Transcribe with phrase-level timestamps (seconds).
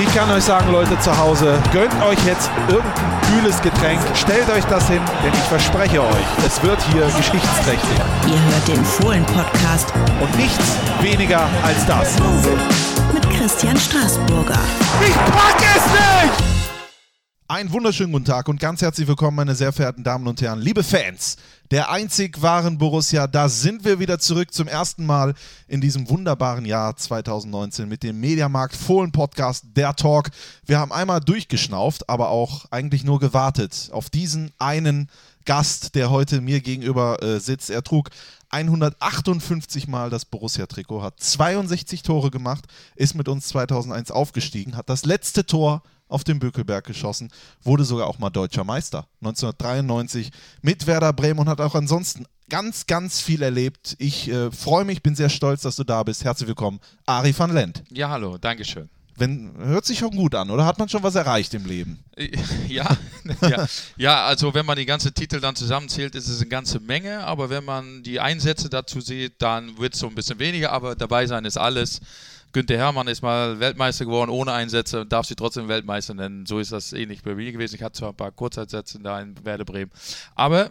[0.00, 4.64] Ich kann euch sagen, Leute zu Hause, gönnt euch jetzt irgendein kühles Getränk, stellt euch
[4.64, 7.98] das hin, denn ich verspreche euch, es wird hier geschichtsträchtig.
[8.26, 12.14] Ihr hört den Fohlen-Podcast Und nichts weniger als das.
[13.12, 14.58] mit Christian Straßburger.
[15.06, 15.84] Ich pack es
[16.38, 16.47] nicht!
[17.50, 20.84] Einen wunderschönen guten Tag und ganz herzlich willkommen, meine sehr verehrten Damen und Herren, liebe
[20.84, 21.38] Fans
[21.70, 23.26] der einzig wahren Borussia.
[23.26, 25.32] Da sind wir wieder zurück zum ersten Mal
[25.66, 30.28] in diesem wunderbaren Jahr 2019 mit dem Mediamarkt Fohlen Podcast, der Talk.
[30.66, 35.08] Wir haben einmal durchgeschnauft, aber auch eigentlich nur gewartet auf diesen einen
[35.46, 37.70] Gast, der heute mir gegenüber äh, sitzt.
[37.70, 38.10] Er trug
[38.50, 45.06] 158 Mal das Borussia-Trikot, hat 62 Tore gemacht, ist mit uns 2001 aufgestiegen, hat das
[45.06, 47.30] letzte Tor auf dem Bökelberg geschossen,
[47.62, 50.30] wurde sogar auch mal deutscher Meister 1993
[50.62, 53.96] mit Werder Bremen und hat auch ansonsten ganz, ganz viel erlebt.
[53.98, 56.24] Ich äh, freue mich, bin sehr stolz, dass du da bist.
[56.24, 57.82] Herzlich willkommen, Ari van Lent.
[57.90, 58.88] Ja, hallo, Dankeschön.
[59.16, 61.98] Wenn, hört sich schon gut an, oder hat man schon was erreicht im Leben?
[62.68, 62.96] Ja,
[63.40, 63.66] ja,
[63.96, 67.50] ja, also wenn man die ganzen Titel dann zusammenzählt, ist es eine ganze Menge, aber
[67.50, 71.26] wenn man die Einsätze dazu sieht, dann wird es so ein bisschen weniger, aber dabei
[71.26, 72.00] sein ist alles.
[72.52, 76.46] Günther Hermann ist mal Weltmeister geworden ohne Einsätze und darf sich trotzdem Weltmeister nennen.
[76.46, 77.74] So ist das ähnlich bei mir gewesen.
[77.76, 79.90] Ich hatte zwar ein paar Kurzeinsätze da in Werder Bremen,
[80.34, 80.70] aber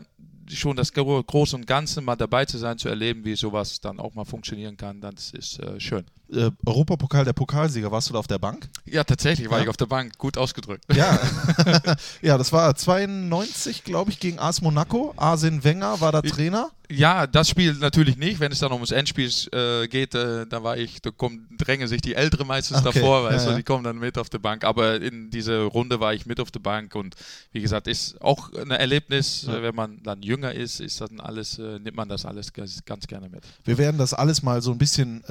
[0.49, 3.99] schon das Gro- Große und Ganze mal dabei zu sein, zu erleben, wie sowas dann
[3.99, 6.05] auch mal funktionieren kann, das ist äh, schön.
[6.31, 8.67] Äh, Europapokal der Pokalsieger, warst du da auf der Bank?
[8.85, 9.63] Ja, tatsächlich war Ja.
[9.63, 10.83] ich auf der Bank, gut ausgedrückt.
[10.93, 11.19] Ja,
[12.21, 15.13] ja das war 92, glaube ich, gegen AS Monaco.
[15.17, 16.69] Arsene Wenger war da Trainer.
[16.89, 18.39] Ja, das Spiel natürlich nicht.
[18.39, 22.01] Wenn es dann ums Endspiel äh, geht, äh, da war ich, da kommen, drängen sich
[22.01, 24.63] die Älteren meistens Okay, davor, weißt ja, du, die kommen dann mit auf der Bank.
[24.63, 27.15] Aber in dieser Runde war ich mit auf der Bank und
[27.51, 29.57] wie gesagt, ist auch ein Erlebnis, Ja.
[29.57, 32.83] äh, wenn man dann jünger ist, ist dann alles, äh, nimmt man das alles ganz,
[32.85, 33.43] ganz gerne mit.
[33.65, 35.23] Wir werden das alles mal so ein bisschen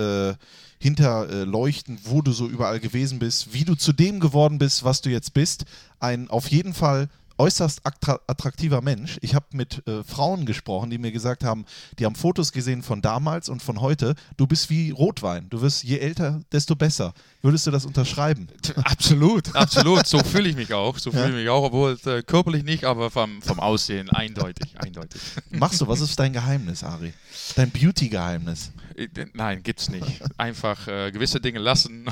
[0.79, 5.01] äh, hinterleuchten, wo du so überall gewesen bist, wie du zu dem geworden bist, was
[5.01, 5.65] du jetzt bist.
[6.01, 9.19] Ein auf jeden Fall äußerst attra attraktiver Mensch.
[9.21, 11.65] Ich habe mit äh, Frauen gesprochen, die mir gesagt haben,
[11.99, 14.15] die haben Fotos gesehen von damals und von heute.
[14.37, 15.49] Du bist wie Rotwein.
[15.51, 17.13] Du wirst je älter, desto besser.
[17.43, 18.49] Würdest du das unterschreiben?
[18.85, 20.07] Absolut, absolut.
[20.07, 20.99] So fühle ich mich auch.
[20.99, 25.21] So fühle ich mich auch, obwohl äh, körperlich nicht, aber vom, vom Aussehen eindeutig, eindeutig.
[25.51, 27.13] Machst du, was ist dein Geheimnis, Ari?
[27.55, 28.73] Dein Beauty-Geheimnis?
[28.97, 30.23] Äh, Nein, gibt's nicht.
[30.39, 32.07] Einfach äh, gewisse Dinge lassen,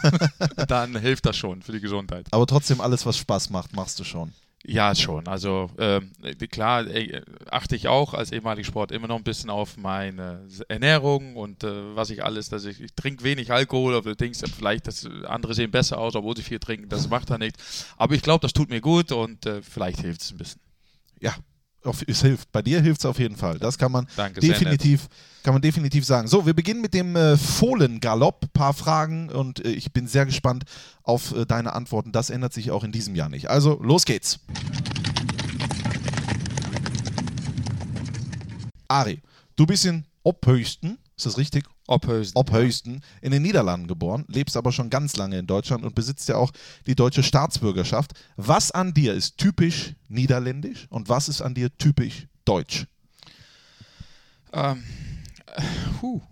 [0.68, 2.26] dann hilft das schon für die Gesundheit.
[2.30, 4.32] Aber trotzdem alles, was Spaß macht, machst du schon.
[4.66, 5.28] Ja, schon.
[5.28, 6.10] Also ähm,
[6.50, 7.20] klar äh,
[7.50, 11.94] achte ich auch als ehemaliger Sport immer noch ein bisschen auf meine Ernährung und äh,
[11.94, 15.06] was ich alles, dass ich, ich trinke wenig Alkohol, aber du denkst ja vielleicht, dass
[15.26, 17.86] andere sehen besser aus, obwohl sie viel trinken, das macht da nichts.
[17.98, 20.62] Aber ich glaube, das tut mir gut und äh, vielleicht hilft es ein bisschen.
[21.20, 21.34] Ja,
[21.84, 22.50] es hilft.
[22.52, 23.58] Bei dir hilft es auf jeden Fall.
[23.58, 25.08] Das kann man Danke, definitiv,
[25.42, 26.28] kann man definitiv sagen.
[26.28, 28.52] So, wir beginnen mit dem äh, Fohlen-Galopp.
[28.52, 30.64] Paar Fragen und äh, ich bin sehr gespannt
[31.02, 32.12] auf äh, deine Antworten.
[32.12, 33.50] Das ändert sich auch in diesem Jahr nicht.
[33.50, 34.40] Also, los geht's.
[38.88, 39.20] Ari,
[39.56, 41.64] du bist in Ophösten, ist das richtig?
[41.86, 42.36] Ophösen.
[42.36, 46.36] Ophösten in den Niederlanden geboren, lebst aber schon ganz lange in Deutschland und besitzt ja
[46.36, 46.52] auch
[46.86, 48.12] die deutsche Staatsbürgerschaft.
[48.36, 52.86] Was an dir ist typisch niederländisch und was ist an dir typisch deutsch?
[54.52, 55.03] Ähm, äh,
[56.00, 56.20] puh.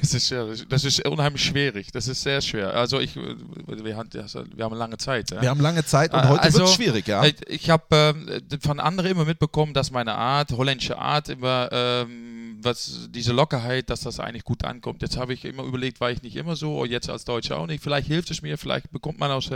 [0.00, 1.92] Das ist, ja, das ist unheimlich schwierig.
[1.92, 2.72] Das ist sehr schwer.
[2.72, 3.36] Also ich, äh,
[3.66, 5.30] wir haben, wir haben lange Zeit.
[5.30, 5.42] Ja?
[5.42, 7.24] Wir haben lange Zeit und Äh, heute also, wird es schwierig, ja?
[7.24, 12.58] Ich, ich habe ähm, von anderen immer mitbekommen, dass meine Art, holländische Art, immer ähm,
[12.62, 15.02] was diese Lockerheit, dass das eigentlich gut ankommt.
[15.02, 17.66] Jetzt habe ich immer überlegt, war ich nicht immer so, und jetzt als Deutscher auch
[17.66, 17.82] nicht.
[17.82, 19.50] Vielleicht hilft es mir, vielleicht bekommt man aus,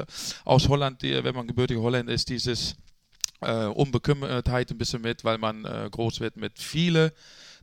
[0.45, 2.77] aus Holland, wenn man gebürtiger Holländer ist, dieses
[3.41, 7.11] äh, Unbekümmertheit ein bisschen mit, weil man äh, groß wird mit vielen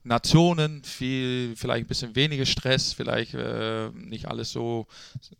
[0.04, 4.88] Nationen, viel, vielleicht ein bisschen weniger Stress, vielleicht äh, nicht alles so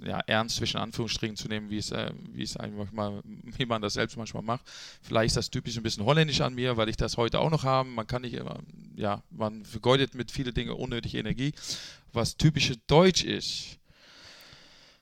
[0.04, 3.82] ja, ernst zwischen Anführungsstrichen zu nehmen, wie es, äh, wie es einfach mal, wie man
[3.82, 4.62] das selbst manchmal macht.
[5.02, 7.64] Vielleicht ist das typisch ein bisschen holländisch an mir, weil ich das heute auch noch
[7.64, 7.90] habe.
[7.90, 8.60] Man kann nicht immer,
[8.96, 11.54] ja, man vergeudet mit vielen Dingen unnötig Energie.
[12.14, 13.78] Was typische Deutsch ist,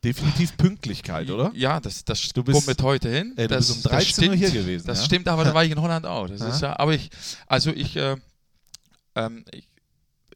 [0.03, 1.51] Definitiv Pünktlichkeit, oder?
[1.55, 3.33] ja, das, das Du bist- kommt mit heute hin.
[3.35, 5.05] Ey, du das, bist um 13 Uhr hier gewesen, Das ja?
[5.05, 6.27] stimmt, aber da war ich in Holland auch.
[6.27, 7.09] Das ist ja, aber ich,
[7.47, 8.15] also ich, äh,
[9.17, 9.67] ähm, ich,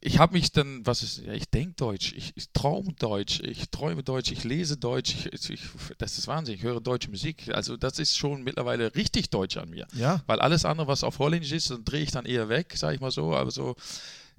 [0.04, 3.70] ich habe mich dann, was ist, ja, ich denke Deutsch, ich, ich träume Deutsch, ich
[3.70, 5.60] träume Deutsch, ich lese Deutsch, ich, ich,
[5.98, 7.48] das ist Wahnsinn, ich höre deutsche Musik.
[7.54, 9.86] Also das ist schon mittlerweile richtig Deutsch an mir.
[9.94, 10.20] Ja.
[10.26, 13.00] Weil alles andere, was auf Holländisch ist, dann drehe ich dann eher weg, sage ich
[13.00, 13.36] mal so.
[13.36, 13.76] Aber so,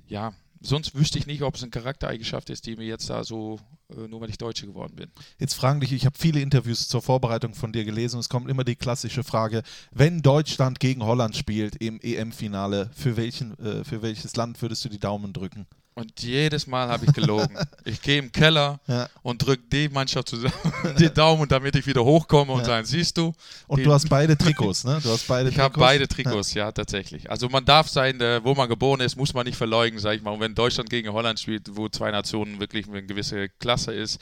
[0.07, 3.61] ja, sonst wüsste ich nicht, ob es eine Charaktereigenschaft ist, die mir jetzt da so,
[3.89, 5.11] nur weil ich Deutsche geworden bin.
[5.39, 8.49] Jetzt fragen dich, ich habe viele Interviews zur Vorbereitung von dir gelesen und es kommt
[8.49, 14.01] immer die klassische Frage, wenn Deutschland gegen Holland spielt im EM-Finale, für, welchen, äh, für
[14.01, 15.65] welches Land würdest du die Daumen drücken?
[15.95, 17.55] Und jedes Mal habe ich gelogen.
[17.85, 19.07] ich gehe im Keller Ja.
[19.21, 20.53] und drücke die Mannschaft zusammen,
[20.97, 22.65] die Daumen, damit ich wieder hochkomme und Ja.
[22.65, 23.31] sage, siehst du?
[23.67, 24.99] Und du hast beide Trikots, ne?
[25.03, 26.71] Du hast beide Ich habe beide Trikots, ja.
[26.71, 27.29] tatsächlich.
[27.29, 30.23] Also man darf sein, äh, wo man geboren ist, muss man nicht verleugnen, sag ich
[30.23, 30.31] mal.
[30.31, 34.19] Und wenn Deutschland gegen Holland spielt, wo zwei Nationen wirklich eine gewisse Klasse ist,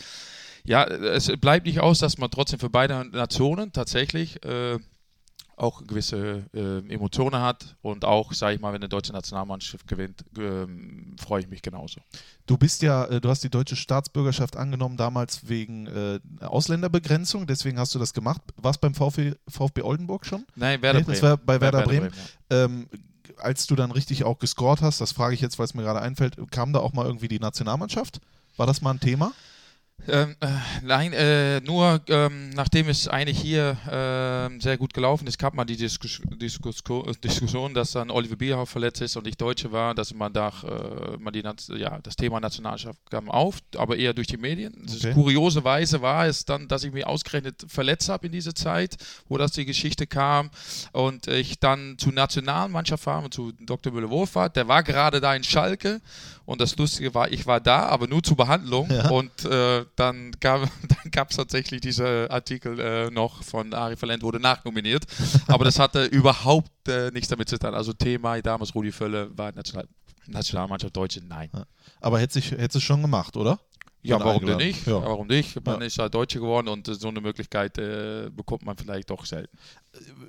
[0.63, 4.77] ja, es bleibt nicht aus, dass man trotzdem für beide Nationen tatsächlich äh,
[5.57, 10.23] auch gewisse äh, Emotionen hat und auch, sage ich mal, wenn eine deutsche Nationalmannschaft gewinnt,
[10.37, 12.01] ähm, freue ich mich genauso.
[12.47, 17.77] Du bist ja, äh, du hast die deutsche Staatsbürgerschaft angenommen damals wegen äh, Ausländerbegrenzung, deswegen
[17.77, 18.41] hast du das gemacht.
[18.57, 20.45] Warst beim VfB, VfB Oldenburg schon?
[20.55, 21.29] Nein, Werder Nee, das Bremen.
[21.31, 22.11] war bei Werder Bremen.
[22.51, 22.65] ja.
[22.65, 22.87] Ähm,
[23.37, 26.01] als du dann richtig auch gescored hast, das frage ich jetzt, weil es mir gerade
[26.01, 28.19] einfällt, kam da auch mal irgendwie die Nationalmannschaft?
[28.57, 29.33] War das mal ein Thema?
[30.07, 30.47] Ähm, äh,
[30.81, 35.67] nein, äh, nur ähm, nachdem es eigentlich hier ähm, sehr gut gelaufen ist, gab man
[35.67, 36.81] die Diskus Diskus
[37.23, 41.17] Diskussion, dass dann Oliver Bierhoff verletzt ist und ich Deutsche war, dass man da, äh,
[41.17, 41.43] man die,
[41.77, 44.73] ja, das Thema Nationalmannschaft kam auf, aber eher durch die Medien.
[44.73, 45.09] Okay.
[45.09, 48.97] ist, kurioserweise war es dann, dass ich mich ausgerechnet verletzt habe in dieser Zeit,
[49.27, 50.49] wo das die Geschichte kam
[50.93, 53.93] und ich dann zur Nationalmannschaft war, zu Dr.
[53.93, 56.01] Müller-Wohlfahrt, der war gerade da in Schalke
[56.51, 59.09] und das Lustige war, ich war da, aber nur zur Behandlung Ja.
[59.09, 64.39] und äh, dann gab dann gab's tatsächlich diese Artikel äh, noch von Ari Verlent wurde
[64.39, 65.05] nachnominiert,
[65.47, 67.73] aber das hatte überhaupt äh, nichts damit zu tun.
[67.73, 69.87] Also Thema damals Rudi Völle war National
[70.27, 71.49] Nationalmannschaft Deutsche, nein.
[71.99, 72.39] Aber hätte
[72.73, 73.59] du schon gemacht, oder?
[74.03, 74.87] Ja, warum denn nicht?
[74.87, 75.01] Ja.
[75.01, 75.63] Warum nicht?
[75.65, 75.85] Man Ja.
[75.87, 79.55] ist ja Deutsche geworden und äh, so eine Möglichkeit äh, bekommt man vielleicht doch selten.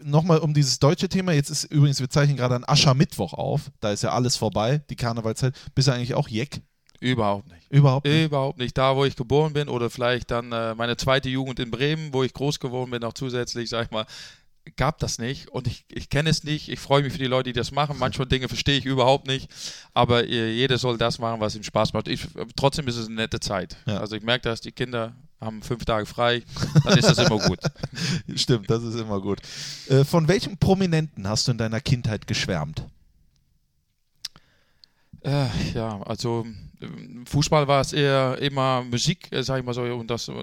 [0.02, 1.32] Nochmal um dieses deutsche Thema.
[1.32, 3.70] Jetzt ist übrigens, wir zeichnen gerade an Aschermittwoch auf.
[3.80, 5.54] Da ist ja alles vorbei, die Karnevalzeit.
[5.74, 6.60] Bist du eigentlich auch Jeck?
[7.00, 7.70] Überhaupt nicht.
[7.70, 8.24] Überhaupt nicht?
[8.26, 8.78] Überhaupt nicht.
[8.78, 12.22] Da, wo ich geboren bin oder vielleicht dann äh, meine zweite Jugend in Bremen, wo
[12.22, 14.06] ich groß geworden bin, noch zusätzlich, sag ich mal,
[14.76, 16.68] gab das nicht und ich, ich kenne es nicht.
[16.68, 17.96] Ich freue mich für die Leute, die das machen.
[17.98, 19.50] Manchmal Dinge verstehe ich überhaupt nicht,
[19.94, 22.08] aber jeder soll das machen, was ihm Spaß macht.
[22.08, 22.26] Ich,
[22.56, 23.76] trotzdem ist es eine nette Zeit.
[23.86, 23.98] Ja.
[23.98, 26.42] Also ich merke, dass die Kinder haben fünf Tage frei,
[26.84, 27.58] dann ist das immer gut.
[28.36, 29.40] Stimmt, das ist immer gut.
[29.88, 32.84] Äh, von welchem Prominenten hast du in deiner Kindheit geschwärmt?
[35.22, 36.46] Äh, ja, also
[37.26, 40.34] Fußball war es eher immer Musik, äh, sag ich mal so, und das äh,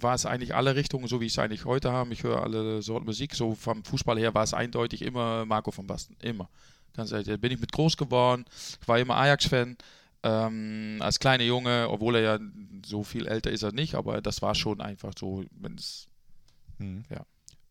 [0.00, 2.12] war es eigentlich alle Richtungen, so wie ich es eigentlich heute habe.
[2.12, 3.34] Ich höre alle Sorten Musik.
[3.34, 6.16] So vom Fußball her war es eindeutig immer Marco van Basten.
[6.20, 6.48] Immer.
[6.94, 8.44] Ganz ehrlich, da bin ich mit groß geworden.
[8.80, 9.76] Ich war immer Ajax-Fan.
[10.24, 12.38] Ähm, als kleiner Junge, obwohl er ja
[12.84, 16.08] so viel älter ist er nicht, aber das war schon einfach so, wenn's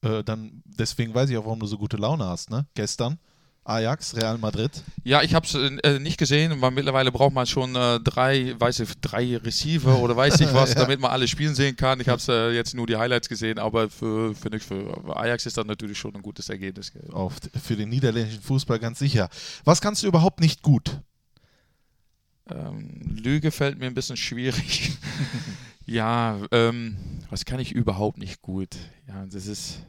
[0.01, 2.65] Äh, dann, deswegen weiß ich auch, warum du so gute Laune hast, ne?
[2.73, 3.19] Gestern
[3.67, 4.71] Ajax, Real Madrid.
[5.03, 8.79] Ja, ich habe es äh, nicht gesehen, weil mittlerweile braucht man schon äh, drei, weiß
[8.79, 10.81] ich, drei Receiver oder weiß ich was, Ja.
[10.81, 11.99] damit man alle spielen sehen kann.
[11.99, 15.45] Ich habe es äh, jetzt nur die Highlights gesehen, aber für, für, nicht, für Ajax
[15.45, 16.91] ist das natürlich schon ein gutes Ergebnis.
[17.11, 19.29] Auf, für den niederländischen Fußball ganz sicher.
[19.65, 21.01] Was kannst du überhaupt nicht gut?
[22.49, 24.91] Ähm, Lüge fällt mir ein bisschen schwierig.
[25.85, 26.95] ja, ähm,
[27.29, 28.69] was kann ich überhaupt nicht gut?
[29.07, 29.79] Ja, das ist.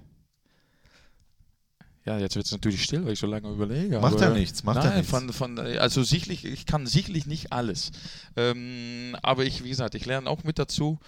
[2.09, 4.01] Ja, jetzt wird es natürlich still, weil ich so lange überlege.
[4.01, 5.11] Macht ja nichts, macht ja nichts.
[5.11, 7.91] Von, von, also sicherlich, ich kann sicherlich nicht alles.
[8.35, 10.99] Ähm, aber ich, wie gesagt, ich lerne auch mit dazu.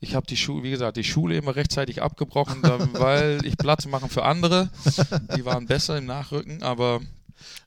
[0.00, 2.62] Ich habe die Schule, wie gesagt, die Schule immer rechtzeitig abgebrochen,
[2.94, 4.70] weil ich Platz machen für andere.
[5.36, 7.02] Die waren besser im Nachrücken, aber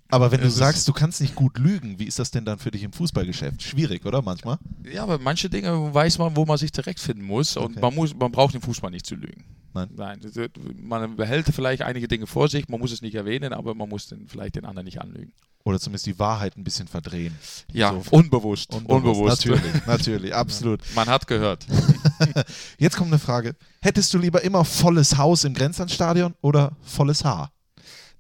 [0.10, 2.60] Aber wenn du ist- sagst, du kannst nicht gut lügen, wie ist das denn dann
[2.60, 3.62] für dich im Fußballgeschäft?
[3.64, 4.58] Schwierig, oder manchmal?
[4.92, 7.80] Ja, aber manche Dinge weiß man, wo man sich zurechtfinden muss und Okay.
[7.82, 9.46] man, muss, man braucht im Fußball nicht zu lügen.
[9.74, 9.90] Nein.
[9.96, 10.20] Nein,
[10.82, 14.08] man behält vielleicht einige Dinge vor sich, man muss es nicht erwähnen, aber man muss
[14.08, 15.32] den, vielleicht den anderen nicht anlügen.
[15.64, 17.34] Oder zumindest die Wahrheit ein bisschen verdrehen.
[17.72, 18.18] Ja, So.
[18.18, 18.74] unbewusst.
[18.74, 19.46] Unbewusst.
[19.46, 20.82] Natürlich, natürlich, absolut.
[20.94, 21.66] Man hat gehört.
[22.80, 23.56] Jetzt kommt eine Frage.
[23.82, 27.52] Hättest du lieber immer volles Haus im Grenzlandstadion oder volles Haar?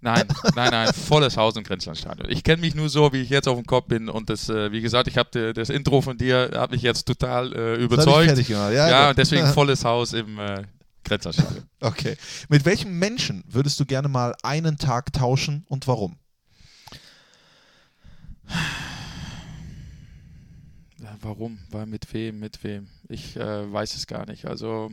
[0.03, 2.27] Nein, nein, nein, volles Haus im Grenzlandstadion.
[2.31, 4.71] Ich kenne mich nur so, wie ich jetzt auf dem Kopf bin und das, äh,
[4.71, 8.25] wie gesagt, ich habe das Intro von dir, hat mich jetzt total äh, ich überzeugt.
[8.25, 8.73] fertig gemacht.
[8.73, 10.63] Ja, Ja, und deswegen volles Haus im äh,
[11.03, 11.65] Grenzlandstadion.
[11.81, 12.17] Okay.
[12.49, 16.17] Mit welchem Menschen würdest du gerne mal einen Tag tauschen und warum?
[20.99, 21.59] Ja, warum?
[21.69, 22.39] Weil mit wem?
[22.39, 22.87] Mit wem?
[23.07, 24.45] Ich äh, weiß es gar nicht.
[24.45, 24.91] Also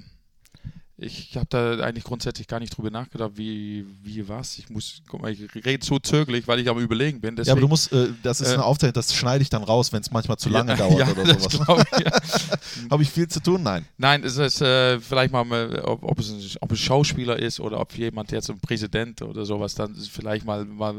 [1.00, 4.58] ich habe da eigentlich grundsätzlich gar nicht drüber nachgedacht, wie, wie was.
[4.58, 7.36] Ich muss, guck mal, ich rede so zögerlich, weil ich am überlegen bin.
[7.36, 9.62] ja, aber du Deswegen- musst, äh, das ist Äh, eine Aufzeichnung, das schneide ich dann
[9.62, 11.84] raus, wenn es manchmal zu lange ja, dauert ja, oder sowas.
[11.98, 12.90] ich.
[12.90, 13.62] Habe ich viel zu tun?
[13.62, 13.84] Nein.
[13.96, 17.60] Nein, es ist äh, vielleicht mal, mal, ob, ob, es ein, ob es Schauspieler ist
[17.60, 20.96] oder ob jemand jetzt ein Präsident oder sowas dann vielleicht mal, mal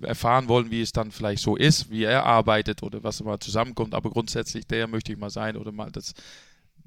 [0.00, 3.94] erfahren wollen, wie es dann vielleicht so ist, wie er arbeitet oder was mal zusammenkommt.
[3.94, 6.14] Aber grundsätzlich, der möchte ich mal sein oder mal das.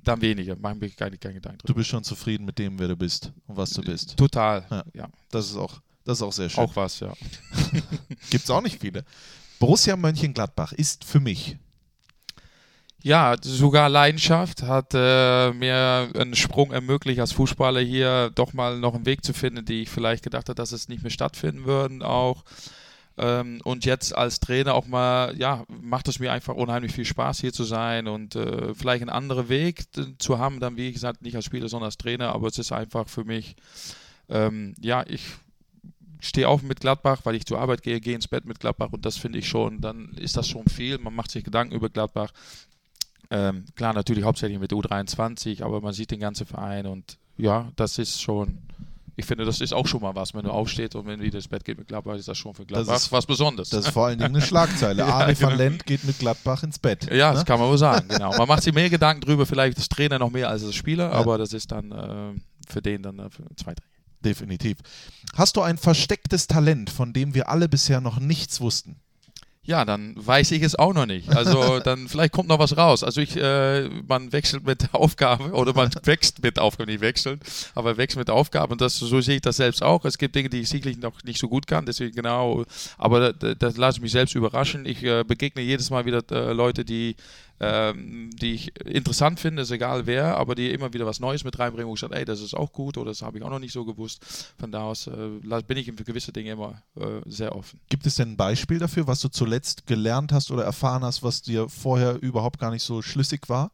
[0.06, 1.80] Dann weniger, machen wir keine, keine Gedanken Du drüber.
[1.80, 4.16] bist schon zufrieden mit dem, wer du bist und was du bist.
[4.18, 4.84] Total, Ja.
[4.94, 5.10] ja.
[5.32, 6.64] Das ist auch, das ist auch sehr schön.
[6.64, 7.12] Auch was, ja.
[8.30, 9.04] Gibt es auch nicht viele.
[9.60, 11.58] Borussia Mönchengladbach ist für mich
[13.02, 18.96] Ja, sogar Leidenschaft hat äh, mir einen Sprung ermöglicht als Fußballer hier doch mal noch
[18.96, 22.02] einen Weg zu finden, die ich vielleicht gedacht habe, dass es nicht mehr stattfinden würden
[22.04, 22.44] auch.
[23.18, 27.40] Ähm, und jetzt als Trainer auch mal, ja, macht es mir einfach unheimlich viel Spaß
[27.40, 29.86] hier zu sein und äh, vielleicht einen anderen Weg
[30.20, 33.08] zu haben, dann wie gesagt, nicht als Spieler, sondern als Trainer, aber es ist einfach
[33.08, 33.56] für mich,
[34.28, 35.24] ähm, ja, ich
[36.20, 39.06] stehe auf mit Gladbach, weil ich zur Arbeit gehe, gehe ins Bett mit Gladbach und
[39.06, 40.98] das finde ich schon, dann ist das schon viel.
[40.98, 42.32] Man macht sich Gedanken über Gladbach.
[43.30, 47.98] Ähm, klar, natürlich hauptsächlich mit U23, aber man sieht den ganzen Verein und ja, das
[47.98, 48.60] ist schon,
[49.16, 51.38] ich finde, das ist auch schon mal was, wenn du aufstehst und wenn du wieder
[51.38, 53.70] ins Bett geht mit Gladbach, ist das schon für Gladbach ist- was Besonderes.
[53.70, 55.04] Das ist vor allen Dingen eine Schlagzeile.
[55.08, 55.62] Ja, Ari van genau.
[55.64, 57.12] Lent geht mit Gladbach ins Bett.
[57.12, 57.36] ja, ne?
[57.36, 58.36] das kann man wohl sagen, genau.
[58.38, 61.38] Man macht sich mehr Gedanken drüber, vielleicht das Trainer noch mehr als das Spieler, aber
[61.38, 63.92] das ist dann äh, für den dann äh, zweitrangig.
[64.24, 64.78] Definitiv.
[65.36, 68.96] Hast du ein verstecktes Talent, von dem wir alle bisher noch nichts wussten?
[69.68, 71.36] Ja, dann weiß ich es auch noch nicht.
[71.36, 73.04] Also dann vielleicht kommt noch was raus.
[73.04, 77.40] Also ich, äh, man wechselt mit Aufgabe oder man wächst mit Aufgaben, nicht wechseln,
[77.74, 78.74] aber wächst mit Aufgaben.
[78.74, 80.06] Und das, so sehe ich das selbst auch.
[80.06, 82.64] Es gibt Dinge, die ich sicherlich noch nicht so gut kann, deswegen genau.
[82.98, 84.86] Aber das, das lasse ich mich selbst überraschen.
[84.86, 87.16] Ich äh, begegne jedes Mal wieder äh, Leute, die
[87.60, 91.58] ähm, die ich interessant finde, ist egal wer, aber die immer wieder was Neues mit
[91.58, 93.60] reinbringen, wo ich sage, ey, das ist auch gut oder das habe ich auch noch
[93.60, 94.54] nicht so gewusst.
[94.58, 97.80] Von da aus äh, bin ich für gewisse Dinge immer äh, sehr offen.
[97.90, 101.42] Gibt es denn ein Beispiel dafür, was du zuletzt gelernt hast oder erfahren hast, was
[101.42, 103.72] dir vorher überhaupt gar nicht so schlüssig war?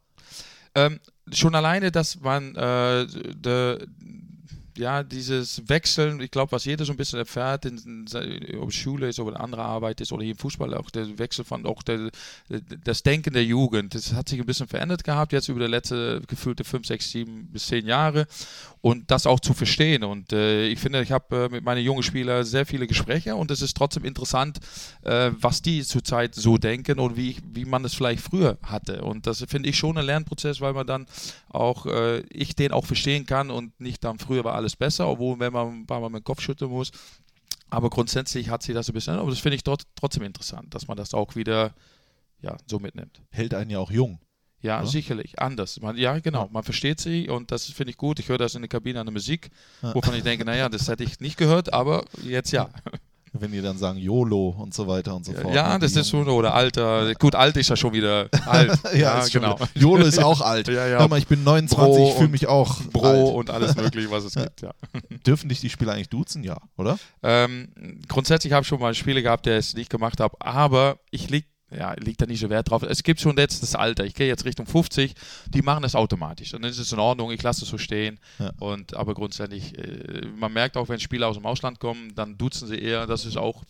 [0.74, 3.86] Ähm, schon alleine, dass man äh, de,
[4.76, 9.08] ja, dieses Wechseln, ich glaube, was jeder so ein bisschen erfährt, in, in, ob Schule
[9.08, 11.82] ist, ob eine andere Arbeit ist oder hier im Fußball, auch der Wechsel von auch
[11.82, 12.10] der,
[12.84, 16.22] das Denken der Jugend, das hat sich ein bisschen verändert gehabt, jetzt über die letzte
[16.26, 18.26] gefühlte 5, 6, 7 bis 10 Jahre
[18.80, 20.04] und das auch zu verstehen.
[20.04, 23.50] Und äh, ich finde, ich habe äh, mit meinen jungen Spielern sehr viele Gespräche und
[23.50, 24.58] es ist trotzdem interessant,
[25.02, 29.02] äh, was die zurzeit so denken und wie, wie man es vielleicht früher hatte.
[29.02, 31.06] Und das finde ich schon ein Lernprozess, weil man dann
[31.48, 35.38] auch, äh, ich den auch verstehen kann und nicht dann früher war alles besser, obwohl
[35.40, 36.90] wenn man ein paar Mal mit dem Kopf schütteln muss.
[37.70, 40.88] Aber grundsätzlich hat sie das ein bisschen, aber das finde ich dort, trotzdem interessant, dass
[40.88, 41.74] man das auch wieder
[42.42, 43.22] ja, so mitnimmt.
[43.30, 44.18] Hält einen ja auch jung.
[44.60, 44.86] Ja, Ja.
[44.86, 45.40] sicherlich.
[45.40, 45.80] Anders.
[45.80, 46.48] Man, ja, genau.
[46.52, 48.18] Man versteht sie und das finde ich gut.
[48.18, 49.50] Ich höre das in der Kabine an der Musik,
[49.80, 52.68] wovon ich denke, naja, das hätte ich nicht gehört, aber jetzt ja.
[53.34, 55.54] Wenn die dann sagen YOLO und so weiter und so fort.
[55.54, 55.78] Ja, ne?
[55.78, 57.14] das ist schon, oder Alter.
[57.14, 58.78] Gut, alt ist ja schon wieder alt.
[58.94, 59.58] ja, ist schon genau.
[59.74, 60.68] YOLO ist auch alt.
[60.72, 60.98] Ja, ja.
[61.00, 63.34] Hör mal, ich bin 29, Bro ich fühle mich auch Bro alt.
[63.34, 64.70] und alles mögliche, was es gibt, ja.
[65.26, 66.44] Dürfen dich die Spieler eigentlich duzen?
[66.44, 66.98] Ja, oder?
[67.22, 67.68] Ähm,
[68.08, 71.46] grundsätzlich habe ich schon mal Spiele gehabt, der es nicht gemacht habe, aber ich lieg
[71.76, 72.82] ja, liegt da nicht so Wert drauf.
[72.82, 74.04] Es gibt schon jetzt das Alter.
[74.04, 75.14] Ich gehe jetzt Richtung 50,
[75.48, 76.54] die machen das automatisch.
[76.54, 78.18] Und dann ist es in Ordnung, ich lasse es so stehen.
[78.38, 78.52] Ja.
[78.58, 82.68] Und, aber grundsätzlich, äh, man merkt auch, wenn Spieler aus dem Ausland kommen, dann duzen
[82.68, 83.06] sie eher.
[83.06, 83.62] Das ist auch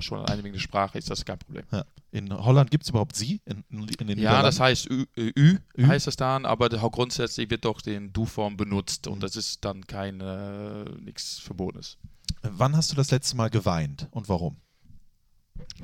[0.00, 1.64] schon eine wegen der Sprache, ist das kein Problem.
[1.70, 1.84] Ja.
[2.10, 3.40] In Holland gibt es überhaupt sie?
[3.44, 5.86] In, in, in Ja, das heißt Ü, äh, Ü, Ü?
[5.86, 10.20] heißt es dann, aber grundsätzlich wird doch den Du-Form benutzt und das ist dann kein
[10.20, 11.98] äh, nichts Verbotenes.
[12.42, 14.56] Wann hast du das letzte Mal geweint und warum?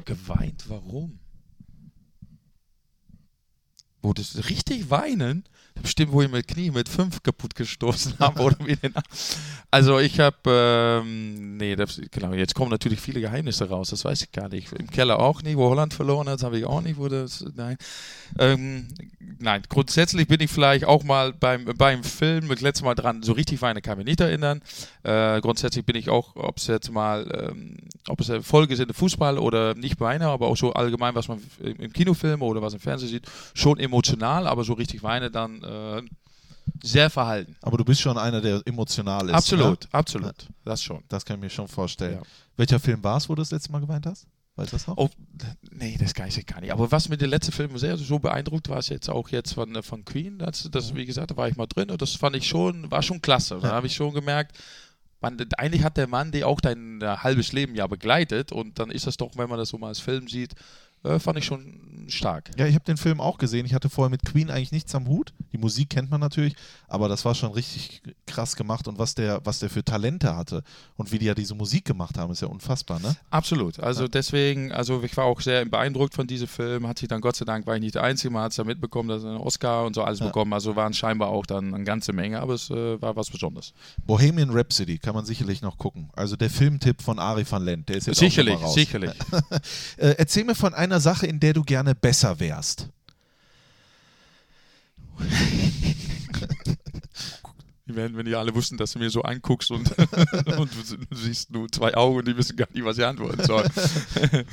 [0.05, 1.19] Geweint, warum?
[4.05, 5.45] Wo das richtig weinen?
[5.83, 8.95] Bestimmt, wo ich mein Knie mit fünf kaputt gestoßen habe oder wie den.
[9.71, 14.23] Also ich habe, ähm, nee, das, genau, jetzt kommen natürlich viele Geheimnisse raus, das weiß
[14.23, 14.73] ich gar nicht.
[14.73, 17.77] Im Keller auch nicht, wo Holland verloren hat, habe ich auch nicht, wo das, nein.
[18.39, 18.87] Ähm,
[19.41, 23.33] nein, grundsätzlich bin ich vielleicht auch mal beim, beim Film mit letztes Mal dran, so
[23.33, 24.63] richtig weinen kann ich mich nicht erinnern.
[25.03, 27.79] Äh, grundsätzlich bin ich auch, ob es jetzt mal, ähm,
[28.09, 31.17] ob es eine Folge ist in der Fußball oder nicht weine, aber auch so allgemein,
[31.17, 35.33] was man im Kinofilm oder was im Fernsehen sieht, schon emotional, aber so richtig weine
[35.33, 36.03] dann äh,
[36.83, 37.57] sehr verhalten.
[37.63, 39.35] Aber du bist schon einer, der emotional ist.
[39.35, 39.89] absolut, Ne?
[39.93, 40.49] absolut.
[40.65, 41.03] Das schon.
[41.09, 42.19] Das kann ich mir schon vorstellen.
[42.21, 42.23] Ja.
[42.57, 44.27] Welcher Film war es, wo du das letzte Mal geweint hast?
[44.57, 44.97] Weißt du das noch?
[44.97, 45.11] Oh,
[45.73, 46.73] nee, das weiß ich gar nicht.
[46.73, 49.75] Aber was mir der letzte Film sehr so beeindruckt war, ist jetzt auch jetzt von,
[49.75, 50.39] äh, von Queen.
[50.39, 53.03] Das, das, wie gesagt, da war ich mal drin und das fand ich schon, war
[53.03, 53.59] schon klasse.
[53.61, 54.57] Da habe ich schon gemerkt,
[55.21, 58.91] man, eigentlich hat der Mann die auch dein äh, halbes Leben ja begleitet und dann
[58.91, 60.55] ist das doch, wenn man das so mal als Film sieht,
[61.05, 62.51] äh, fand ich schon stark.
[62.59, 63.65] Ja, ich habe den Film auch gesehen.
[63.65, 65.33] Ich hatte vorher mit Queen eigentlich nichts am Hut.
[65.55, 66.55] Die Musik kennt man natürlich,
[66.87, 70.63] aber das war schon richtig krass gemacht und was der, was der für Talente hatte
[70.97, 73.17] und wie die ja diese Musik gemacht haben, ist ja unfassbar, ne?
[73.31, 73.81] Absolut.
[73.81, 76.87] Also deswegen, also ich war auch sehr beeindruckt von diesem Film.
[76.87, 78.65] Hat sich dann Gott sei Dank, war ich nicht der Einzige, man hat es ja
[78.65, 80.27] mitbekommen, dass er einen Oscar und so alles Ja.
[80.27, 80.53] bekommen.
[80.53, 83.73] Also waren scheinbar auch dann eine ganze Menge, aber es äh, war was Besonderes.
[84.07, 86.11] Bohemian Rhapsody kann man sicherlich noch gucken.
[86.15, 88.75] Also der Filmtipp von Ari van Lent, der ist jetzt Sicherlich, auch mal raus.
[88.75, 89.13] sicherlich.
[89.97, 92.89] Äh, erzähl mir von einer Sache, in der du gerne besser wärst.
[97.87, 99.91] Die werden, wenn die alle wussten, dass du mir so anguckst und,
[100.59, 100.71] und
[101.11, 103.71] du siehst nur zwei Augen und die wissen gar nicht, was sie antworten sollen.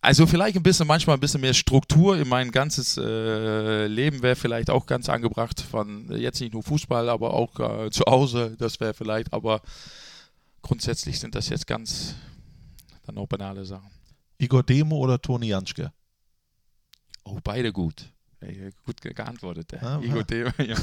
[0.00, 4.36] Also vielleicht ein bisschen, manchmal ein bisschen mehr Struktur in mein ganzes äh, Leben wäre
[4.36, 8.54] vielleicht auch ganz angebracht von jetzt nicht nur Fußball, aber auch äh, zu Hause.
[8.60, 9.60] Das wäre vielleicht, aber
[10.62, 12.14] grundsätzlich sind das jetzt ganz
[13.06, 13.90] dann auch banale Sachen.
[14.38, 15.92] Igor Demo oder Toni Janschke?
[17.24, 18.12] Oh, beide gut.
[18.84, 19.72] Gut ge- geantwortet.
[19.72, 20.22] Der Ah, Igor ja.
[20.22, 20.76] Dehmer, ja.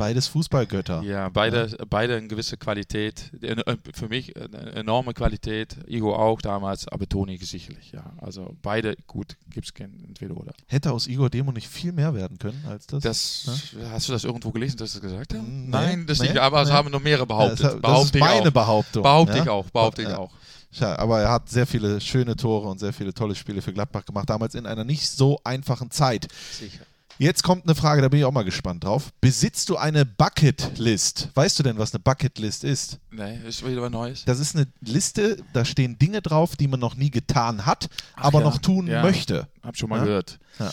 [0.00, 1.02] Beides Fußballgötter.
[1.02, 3.30] ja, beide, beide eine gewisse Qualität.
[3.42, 5.76] Äh, Für mich eine enorme Qualität.
[5.86, 8.12] Igor auch damals, aber Toni sicherlich, ja.
[8.18, 10.52] Also beide gut, gibt es kein entweder oder.
[10.66, 13.02] Hätte aus Igor Demo nicht viel mehr werden können als das?
[13.02, 15.64] Das, Hast du das irgendwo gelesen, dass sie das gesagt haben?
[15.64, 16.74] Nee, Nein, das nee, nicht, aber es nee.
[16.74, 17.60] haben noch mehrere behauptet.
[17.60, 18.52] Ja, das, das Behaupte ist ich meine auch.
[18.52, 19.02] Behauptung.
[19.02, 19.42] Behaupte ja?
[19.42, 20.18] ich auch, behaupte ich Ja.
[20.18, 20.30] auch.
[20.72, 24.04] Tja, aber er hat sehr viele schöne Tore und sehr viele tolle Spiele für Gladbach
[24.04, 26.28] gemacht, damals in einer nicht so einfachen Zeit.
[26.52, 26.84] Sicher.
[27.20, 29.12] Jetzt kommt eine Frage, da bin ich auch mal gespannt drauf.
[29.20, 31.28] Besitzt du eine Bucketlist?
[31.34, 32.98] Weißt du denn, was eine Bucketlist ist?
[33.10, 34.24] Nee, ist wieder was Neues.
[34.24, 38.24] Das ist eine Liste, da stehen Dinge drauf, die man noch nie getan hat, Ach
[38.24, 39.02] aber ja, noch tun ja.
[39.02, 39.48] möchte.
[39.62, 40.04] Hab schon mal Ja?
[40.04, 40.38] gehört.
[40.58, 40.70] Ja.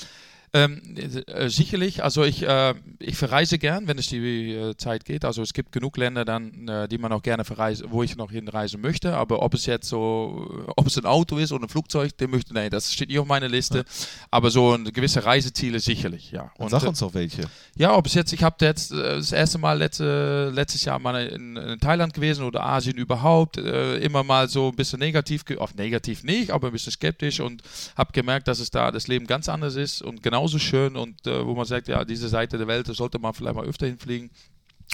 [0.57, 0.81] Ähm,
[1.27, 5.23] äh, sicherlich, also ich, äh, ich verreise gern, wenn es die äh, Zeit geht.
[5.23, 8.31] Also es gibt genug Länder dann, äh, die man auch gerne verreisen, wo ich noch
[8.31, 9.15] hinreisen möchte.
[9.15, 12.53] Aber ob es jetzt so, ob es ein Auto ist oder ein Flugzeug, den möchte,
[12.53, 13.85] nee, das steht nicht auf meiner Liste.
[14.31, 16.51] Aber so ein gewisse Reiseziele sicherlich, ja.
[16.57, 17.43] Und sag äh, uns doch welche.
[17.75, 21.27] ja, ob es jetzt, ich habe jetzt äh, das erste Mal letzte, letztes Jahr mal
[21.27, 25.75] in, in Thailand gewesen oder Asien überhaupt, äh, immer mal so ein bisschen negativ, auf
[25.75, 27.61] negativ nicht, aber ein bisschen skeptisch und
[27.95, 31.45] habe gemerkt, dass es da das Leben ganz anders ist und genauso schön und äh,
[31.45, 34.29] wo man sagt, ja, diese Seite der Welt, da sollte man vielleicht mal öfter hinfliegen,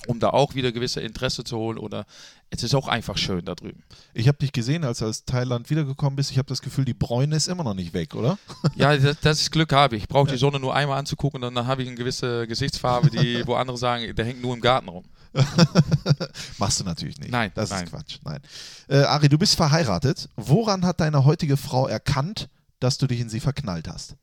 [0.08, 2.06] um da auch wieder gewisse Interesse zu holen oder
[2.50, 3.84] es ist auch einfach schön da drüben.
[4.16, 6.32] Ich habe dich gesehen, als du aus Thailand wiedergekommen bist.
[6.32, 8.38] Ich habe das Gefühl, die Bräune ist immer noch nicht weg, oder?
[8.76, 10.04] Ja, das, das ist Glück habe ich.
[10.04, 13.44] Ich brauche die Sonne nur einmal anzugucken und dann habe ich eine gewisse Gesichtsfarbe, die,
[13.46, 15.04] wo andere sagen, der hängt nur im Garten rum.
[16.58, 17.32] Machst du natürlich nicht.
[17.32, 17.84] Nein, Das nein.
[17.86, 18.18] ist Quatsch.
[18.24, 18.40] Nein.
[18.88, 20.30] Äh, Ari, du bist verheiratet.
[20.36, 24.16] Woran hat deine heutige Frau erkannt, dass du dich in sie verknallt hast?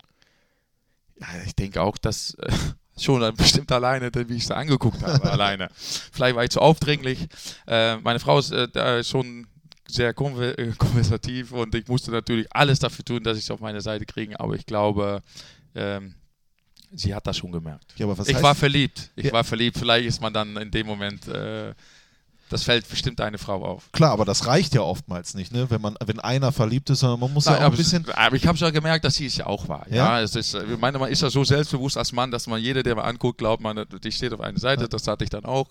[1.20, 2.52] Ja, ich denke auch, dass äh,
[2.98, 5.68] schon dann bestimmt alleine, wie ich sie angeguckt habe, alleine.
[5.74, 7.28] Vielleicht war ich zu aufdringlich.
[7.66, 9.46] Äh, meine Frau ist äh, schon
[9.88, 13.80] sehr äh, konversativ und ich musste natürlich alles dafür tun, dass ich es auf meine
[13.80, 15.22] Seite kriege, aber ich glaube,
[15.74, 16.14] ähm,
[16.92, 17.86] sie hat das schon gemerkt.
[17.96, 19.10] Ja, ich heißt war verliebt.
[19.16, 19.32] Ich Ja.
[19.32, 19.78] war verliebt.
[19.78, 21.74] Vielleicht ist man dann in dem Moment, äh,
[22.50, 23.90] das fällt bestimmt eine Frau auf.
[23.92, 25.70] Klar, aber das reicht ja oftmals nicht, ne?
[25.70, 28.02] Wenn man, wenn einer verliebt ist, sondern man muss Nein, ja auch ein bisschen.
[28.06, 29.86] es- aber ich habe schon gemerkt, dass sie es ja auch war.
[29.88, 30.18] Ja?
[30.18, 32.82] Ja, es ist, ich meine, man ist ja so selbstbewusst als Mann, dass man jeder,
[32.82, 34.88] der mal anguckt, glaubt, man, die steht auf einer Seite.
[34.88, 35.68] Das hatte ich dann auch.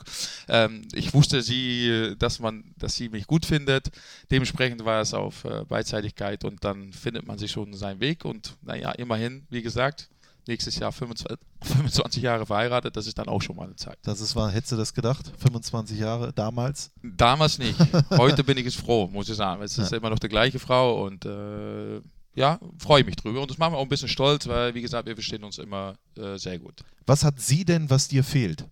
[0.48, 3.90] Ähm, ich wusste sie, dass man, dass sie mich gut findet.
[4.32, 8.26] Dementsprechend war es auf äh, Beidseitigkeit und dann findet man sich schon seinen Weg.
[8.26, 10.10] Und naja, immerhin, wie gesagt,
[10.50, 12.98] nächstes Jahr 25, 25 Jahre verheiratet.
[12.98, 13.98] Das ist dann auch schon mal eine Zeit.
[14.02, 15.32] Das ist war, hättest du das gedacht?
[15.38, 16.92] 25 Jahre damals?
[17.02, 17.80] Damals nicht.
[18.12, 19.62] Heute bin ich es froh, muss ich sagen.
[19.62, 22.02] Es ist immer noch die gleiche Frau und äh,
[22.36, 23.42] ja, freue mich drüber.
[23.42, 25.96] Und das macht mich auch ein bisschen stolz, weil, wie gesagt, wir verstehen uns immer
[26.18, 26.84] äh, sehr gut.
[27.06, 28.66] Was hat sie denn, was dir fehlt?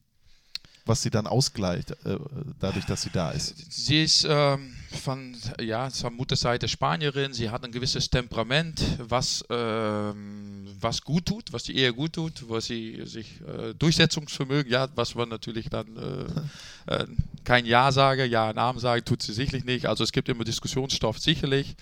[0.87, 2.17] Was sie dann ausgleicht, äh,
[2.59, 3.55] dadurch, dass sie da ist.
[3.69, 4.73] Sie ist ähm,
[5.03, 7.33] von, ja, von Mutterseite Spanierin.
[7.33, 12.47] Sie hat ein gewisses Temperament, was, ähm, was gut tut, was die Ehe gut tut,
[12.47, 15.87] wo sie sich äh, Durchsetzungsvermögen, ja, was man natürlich dann
[16.87, 17.05] äh, äh,
[17.43, 19.85] kein Ja sage, Ja, Namen sage, tut sie sicherlich nicht.
[19.85, 21.75] Also es gibt immer Diskussionsstoff, sicherlich.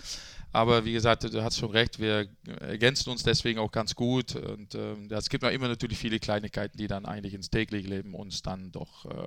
[0.56, 2.30] Aber wie gesagt, du hast schon recht, wir
[2.62, 4.38] ergänzen uns deswegen auch ganz gut.
[4.38, 8.16] Und ähm, es gibt noch immer natürlich viele Kleinigkeiten, die dann eigentlich ins tägliche Leben
[8.16, 9.26] uns dann doch äh,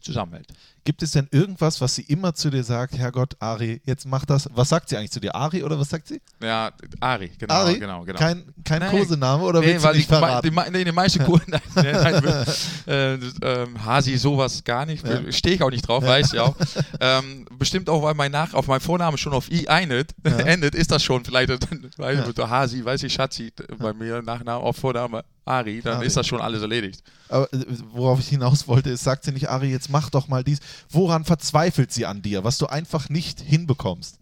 [0.00, 0.48] zusammenhält.
[0.84, 4.48] Gibt es denn irgendwas, was sie immer zu dir sagt, Herrgott, Ari, jetzt mach das?
[4.54, 5.34] Was sagt sie eigentlich zu dir?
[5.34, 6.20] Ari oder was sagt sie?
[6.42, 7.78] Ja, Ari, genau, Ari?
[7.78, 8.18] genau, genau.
[8.18, 8.90] Kein, kein Nein.
[8.90, 10.50] Kosename oder Nee, willst du weil nicht die, verraten?
[10.50, 12.46] die, die, nee, die meisten Kunden, nein, nein, nein,
[12.86, 13.14] äh,
[13.62, 15.30] ähm, Hasi sowas gar nicht, Ja.
[15.30, 16.56] stehe ich auch nicht drauf, weiß ich auch.
[17.00, 20.90] ähm, bestimmt auch, weil mein Nach auf meinem Vornamen schon auf I endet, endet ist
[20.90, 21.50] das schon vielleicht,
[21.98, 22.26] weiß Ja.
[22.28, 26.06] ich, Hasi, weiß ich, Schatzi, bei mir Nachname auf Vorname Ari, dann Ari.
[26.06, 27.02] ist das schon alles erledigt.
[27.28, 30.44] Aber äh, worauf ich hinaus wollte, ist, sagt sie nicht, Ari, jetzt mach doch mal
[30.44, 30.60] dies.
[30.88, 34.18] Woran verzweifelt sie an dir, was du einfach nicht hinbekommst?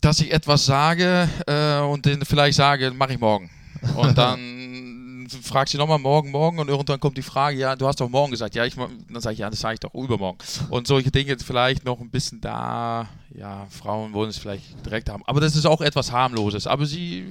[0.00, 3.50] dass ich etwas sage äh, und den vielleicht sage, mache ich morgen.
[3.96, 8.00] Und dann fragt sie nochmal morgen, morgen und irgendwann kommt die Frage, ja, du hast
[8.00, 8.54] doch morgen gesagt.
[8.54, 10.38] Ja, ich, dann sage ich, ja, das sage ich doch übermorgen.
[10.70, 15.22] Und solche Dinge vielleicht noch ein bisschen da, ja, Frauen wollen es vielleicht direkt haben.
[15.26, 16.66] Aber das ist auch etwas harmloses.
[16.66, 17.24] Aber sie,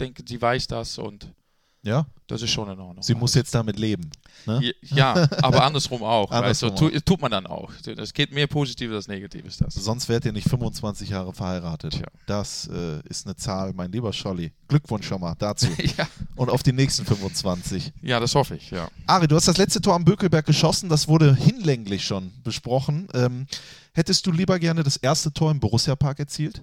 [0.00, 1.32] denke, sie weiß das und
[1.82, 2.06] Ja?
[2.26, 3.02] das ist schon in Ordnung.
[3.02, 4.10] Sie muss jetzt damit leben.
[4.46, 4.72] Ne?
[4.82, 6.30] Ja, aber andersrum auch.
[6.30, 7.72] Andersrum weißt du, tu, tut man dann auch.
[7.96, 9.56] Es geht mehr Positives als Negatives.
[9.58, 9.74] Das.
[9.74, 11.94] Sonst wärt ihr nicht 25 Jahre verheiratet.
[11.94, 12.06] Tja.
[12.26, 14.52] Das äh, ist eine Zahl, mein lieber Scholli.
[14.68, 15.66] Glückwunsch schon mal dazu.
[15.98, 17.92] ja, Und auf die nächsten 25.
[18.02, 18.88] ja, das hoffe ich, ja.
[19.06, 23.08] Ari, du hast das letzte Tor am Bökelberg geschossen, das wurde hinlänglich schon besprochen.
[23.14, 23.46] Ähm,
[23.92, 26.62] hättest du lieber gerne das erste Tor im Borussia Park erzielt?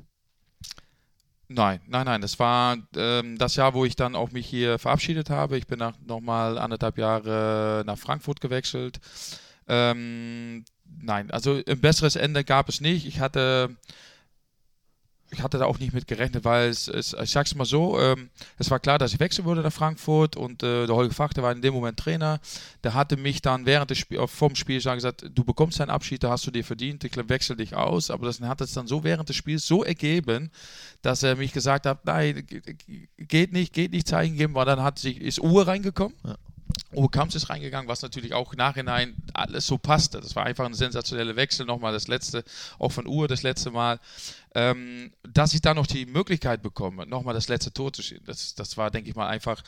[1.49, 2.21] Nein, nein, nein.
[2.21, 5.57] Das war ähm, das Jahr, wo ich dann auch mich hier verabschiedet habe.
[5.57, 8.99] Ich bin nach nochmal anderthalb Jahre nach Frankfurt gewechselt.
[9.67, 10.65] Ähm,
[11.01, 13.05] nein, also ein besseres Ende gab es nicht.
[13.05, 13.77] Ich hatte
[15.31, 18.29] ich hatte da auch nicht mit gerechnet, weil es, es ich sag's mal so, ähm,
[18.57, 21.43] es war klar, dass ich wechseln würde nach Frankfurt und äh, der Holger Fach, der
[21.43, 22.39] war in dem Moment Trainer,
[22.83, 26.29] der hatte mich dann während des Spiels, vom Spiel gesagt, du bekommst deinen Abschied, da
[26.29, 29.27] hast du dir verdient, ich wechsle dich aus, aber das hat es dann so während
[29.29, 30.51] des Spiels so ergeben,
[31.01, 32.45] dass er mich gesagt hat, nein,
[33.17, 36.15] geht nicht, geht nicht Zeichen geben, weil dann hat sich, ist Uhr reingekommen.
[36.23, 36.37] Ja.
[36.93, 40.21] Uwe Kamps ist reingegangen, was natürlich auch Nachhinein alles so passte.
[40.21, 41.65] Das war einfach ein sensationeller Wechsel.
[41.65, 42.43] Nochmal das letzte,
[42.79, 43.99] auch von Uwe das letzte Mal.
[44.57, 48.55] Ähm, dass ich da noch die Möglichkeit bekomme, nochmal das letzte Tor zu schießen, das,
[48.55, 49.61] das war, denke ich mal, einfach.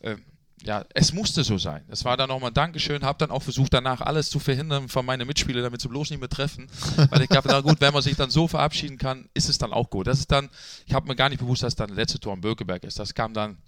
[0.00, 0.16] Äh,
[0.64, 1.84] ja, es musste so sein.
[1.88, 5.04] Es war dann nochmal ein Dankeschön, habe dann auch versucht, danach alles zu verhindern von
[5.04, 6.68] meinen Mitspielern, damit sie bloß nicht mehr treffen.
[7.10, 9.72] Weil ich glaube, na gut, wenn man sich dann so verabschieden kann, ist es dann
[9.72, 10.06] auch gut.
[10.06, 10.48] Das ist dann,
[10.86, 12.98] ich habe mir gar nicht bewusst, dass das dann das letzte Tor am Bökeberg ist.
[12.98, 13.58] Das kam dann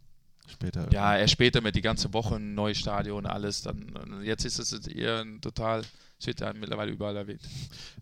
[0.47, 0.87] Später.
[0.93, 3.63] Ja, erst später mit die ganze Woche ein neues Stadion, alles.
[3.63, 5.83] Dann, jetzt ist es eher ein total,
[6.27, 7.43] ja mittlerweile überall erwähnt.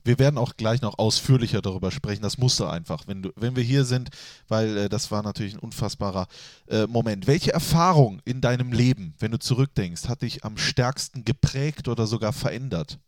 [0.05, 2.23] Wir werden auch gleich noch ausführlicher darüber sprechen.
[2.23, 4.11] Das musste einfach, wenn, du, wenn wir hier sind,
[4.49, 6.27] weil äh, das war natürlich ein unfassbarer
[6.69, 7.27] äh, Moment.
[7.27, 12.33] Welche Erfahrung in deinem Leben, wenn du zurückdenkst, hat dich am stärksten geprägt oder sogar
[12.33, 12.99] verändert?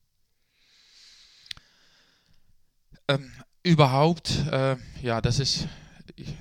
[3.08, 3.30] Ähm,
[3.62, 5.68] überhaupt, äh, ja, das ist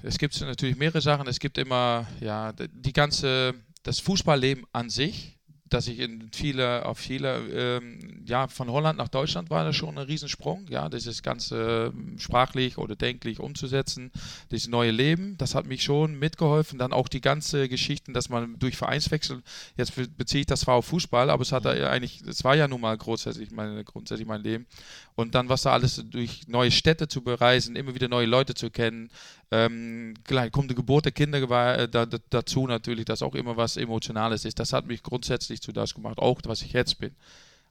[0.03, 1.27] es gibt natürlich mehrere Sachen.
[1.27, 5.37] Es gibt immer, ja, die ganze, das Fußballleben an sich,
[5.73, 9.97] dass ich in viele, auf viele, ähm, ja, von Holland nach Deutschland war das schon
[9.97, 14.11] ein Riesensprung, ja, dieses ganze ähm, sprachlich oder denklich umzusetzen,
[14.51, 16.77] dieses neue Leben, das hat mich schon mitgeholfen.
[16.77, 19.41] Dann auch die ganze Geschichten, dass man durch Vereinswechsel,
[19.75, 22.67] jetzt beziehe ich das zwar auf Fußball, aber es hat ja eigentlich, es war ja
[22.67, 24.67] nun mal grundsätzlich, meine, grundsätzlich mein Leben.
[25.15, 28.71] Und dann, was da alles durch neue Städte zu bereisen, immer wieder neue Leute zu
[28.71, 29.11] kennen,
[29.51, 31.39] ähm, gleich kommt die Geburt der Kinder
[31.77, 34.59] äh, da, da, dazu natürlich, dass auch immer was Emotionales ist.
[34.59, 37.11] Das hat mich grundsätzlich zu das gemacht, auch was ich jetzt bin.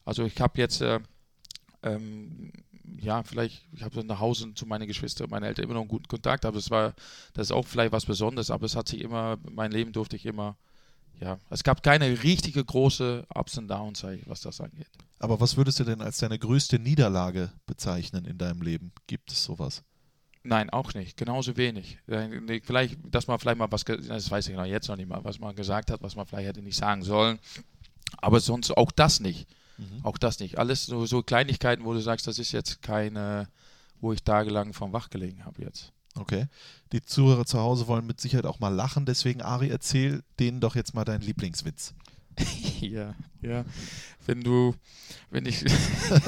[0.04, 1.00] Also ich habe jetzt, äh,
[1.82, 2.52] ähm,
[3.00, 6.08] ja, vielleicht, ich habe nach Hause zu meinen Geschwistern, meine Eltern immer noch einen guten
[6.08, 6.94] Kontakt, aber es war,
[7.34, 10.26] das ist auch vielleicht was Besonderes, aber es hat sich immer, mein Leben durfte ich
[10.26, 10.56] immer,
[11.22, 14.88] ja, es gab keine richtige große Ups und Downs, was das angeht.
[15.20, 18.92] Aber was würdest du denn als deine größte Niederlage bezeichnen in deinem Leben?
[19.06, 19.84] Gibt es sowas?
[20.42, 21.16] Nein, auch nicht.
[21.16, 21.98] Genauso wenig.
[22.64, 25.38] Vielleicht, dass man vielleicht mal was, das weiß ich noch jetzt noch nicht mal, was
[25.38, 27.38] man gesagt hat, was man vielleicht hätte nicht sagen sollen.
[28.16, 29.46] Aber sonst auch das nicht.
[29.78, 30.04] Mhm.
[30.04, 30.58] Auch das nicht.
[30.58, 33.48] Alles so, so, Kleinigkeiten, wo du sagst, das ist jetzt keine,
[34.00, 35.92] wo ich tagelang vom Wach gelegen habe jetzt.
[36.14, 36.46] Okay.
[36.92, 40.76] Die Zuhörer zu Hause wollen mit Sicherheit auch mal lachen, deswegen Ari, erzähl denen doch
[40.76, 41.94] jetzt mal deinen Lieblingswitz.
[42.82, 43.64] Ja, ja.
[44.26, 44.74] Wenn du,
[45.30, 45.64] wenn ich.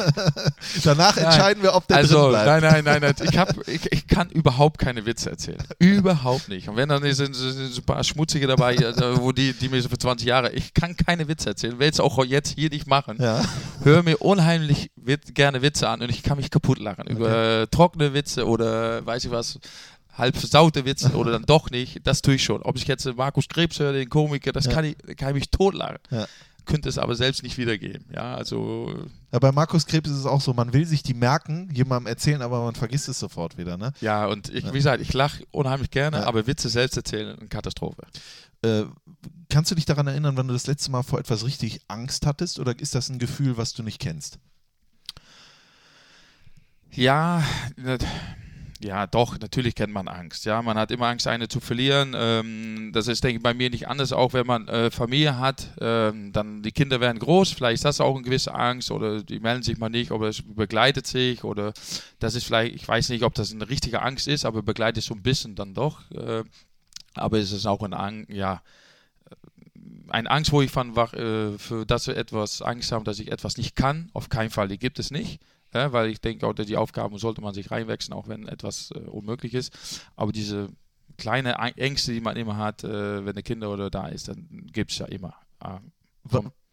[0.84, 2.62] Danach entscheiden wir, ob der also, drin bleibt.
[2.62, 3.28] Nein, nein, nein, nein.
[3.28, 5.62] Ich, hab, ich, ich kann überhaupt keine Witze erzählen.
[5.78, 6.68] Überhaupt nicht.
[6.68, 8.76] Und wenn dann sind, sind so ein paar Schmutzige dabei,
[9.16, 11.78] wo die, die mir so für 20 Jahre, ich kann keine Witze erzählen.
[11.78, 13.18] Will es auch jetzt hier nicht machen.
[13.20, 13.44] Ja.
[13.84, 14.90] Höre mir unheimlich
[15.34, 17.02] gerne Witze an und ich kann mich kaputt lachen.
[17.02, 17.12] Okay.
[17.12, 19.58] Über trockene Witze oder weiß ich was
[20.16, 22.62] halb versaute Witze oder dann doch nicht, das tue ich schon.
[22.62, 24.72] Ob ich jetzt Markus Krebs höre, den Komiker, das ja.
[24.72, 25.98] kann, ich, kann ich mich totlachen.
[26.10, 26.26] Ja.
[26.66, 28.06] Könnte es aber selbst nicht wiedergeben.
[28.14, 29.06] Ja, also.
[29.32, 32.40] Ja, bei Markus Krebs ist es auch so, man will sich die merken, jemandem erzählen,
[32.40, 33.92] aber man vergisst es sofort wieder, ne?
[34.00, 38.06] Ja, und ich, wie gesagt, ich lache unheimlich gerne, aber Witze selbst erzählen, eine Katastrophe.
[38.62, 38.84] Äh,
[39.50, 42.58] kannst du dich daran erinnern, wann du das letzte Mal vor etwas richtig Angst hattest
[42.58, 44.38] oder ist das ein Gefühl, was du nicht kennst?
[46.92, 47.42] Ja,
[48.80, 50.44] ja, doch, natürlich kennt man Angst.
[50.44, 52.14] Ja, man hat immer Angst, eine zu verlieren.
[52.16, 55.68] Ähm, das ist, denke ich, bei mir nicht anders, auch wenn man äh, Familie hat.
[55.80, 59.38] Ähm, dann die Kinder werden groß, vielleicht ist das auch eine gewisse Angst oder die
[59.38, 61.72] melden sich mal nicht oder es begleitet sich oder
[62.18, 65.14] das ist vielleicht, ich weiß nicht, ob das eine richtige Angst ist, aber begleitet so
[65.14, 66.10] ein bisschen dann doch.
[66.10, 66.42] Äh,
[67.14, 68.60] aber es ist auch ein Angst, ja,
[70.08, 73.56] eine Angst, wo ich von, äh, für das wir etwas Angst haben, dass ich etwas
[73.56, 74.10] nicht kann.
[74.12, 75.40] Auf keinen Fall, die gibt es nicht
[75.74, 79.00] ja, weil ich denke, auch die Aufgaben sollte man sich reinwechseln, auch wenn etwas äh,
[79.00, 79.76] unmöglich ist.
[80.16, 80.68] Aber diese
[81.18, 84.92] kleine Ängste, die man immer hat, äh, wenn eine Kinder oder da ist, dann gibt
[84.92, 85.34] es ja immer.
[85.60, 85.78] Äh,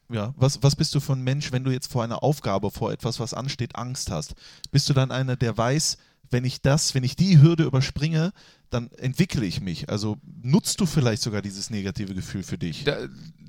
[0.09, 2.91] ja, was, was bist du für ein Mensch, wenn du jetzt vor einer Aufgabe, vor
[2.91, 4.35] etwas, was ansteht, Angst hast?
[4.71, 5.97] Bist du dann einer, der weiß,
[6.31, 8.33] wenn ich das, wenn ich die Hürde überspringe,
[8.69, 9.89] dann entwickle ich mich.
[9.89, 12.85] Also nutzt du vielleicht sogar dieses negative Gefühl für dich?
[12.85, 12.97] Da,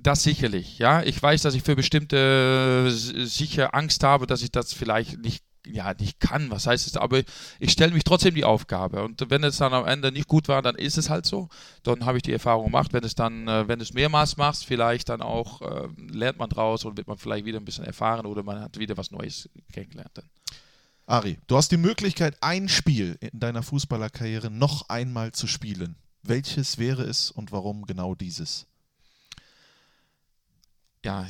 [0.02, 1.02] das sicherlich, ja.
[1.02, 5.94] Ich weiß, dass ich für bestimmte sicher Angst habe, dass ich das vielleicht nicht ja,
[5.94, 7.22] nicht kann, was heißt es, aber
[7.60, 10.60] ich stelle mich trotzdem die Aufgabe und wenn es dann am Ende nicht gut war,
[10.60, 11.48] dann ist es halt so,
[11.84, 14.66] dann habe ich die Erfahrung gemacht, wenn es dann, äh, wenn du es mehrmals machst,
[14.66, 18.26] vielleicht dann auch äh, lernt man draus und wird man vielleicht wieder ein bisschen erfahren
[18.26, 20.10] oder man hat wieder was Neues kennengelernt.
[20.14, 20.24] Dann.
[21.12, 25.96] Ari, du hast die Möglichkeit, ein Spiel in deiner Fußballerkarriere noch einmal zu spielen.
[26.22, 28.64] Welches wäre es und warum genau dieses?
[31.04, 31.28] Ja,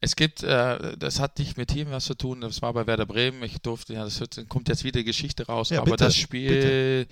[0.00, 3.04] es gibt, äh, das hat nicht mit Team was zu tun, das war bei Werder
[3.04, 3.42] Bremen.
[3.42, 7.06] Ich durfte, ja, das wird, kommt jetzt wieder Geschichte raus, Ja, aber bitte, das Spiel.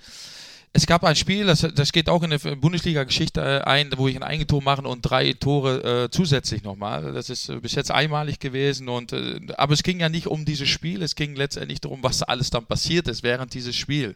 [0.75, 4.15] Es gab ein Spiel, das, das geht auch in der Bundesliga-Geschichte äh, ein, wo ich
[4.15, 7.13] ein Eigentor machen und drei Tore äh, zusätzlich nochmal.
[7.13, 8.89] Das ist äh, bis jetzt einmalig gewesen.
[8.89, 12.23] Und, äh, aber es ging ja nicht um dieses Spiel, es ging letztendlich darum, was
[12.23, 14.15] alles dann passiert ist während dieses Spiel.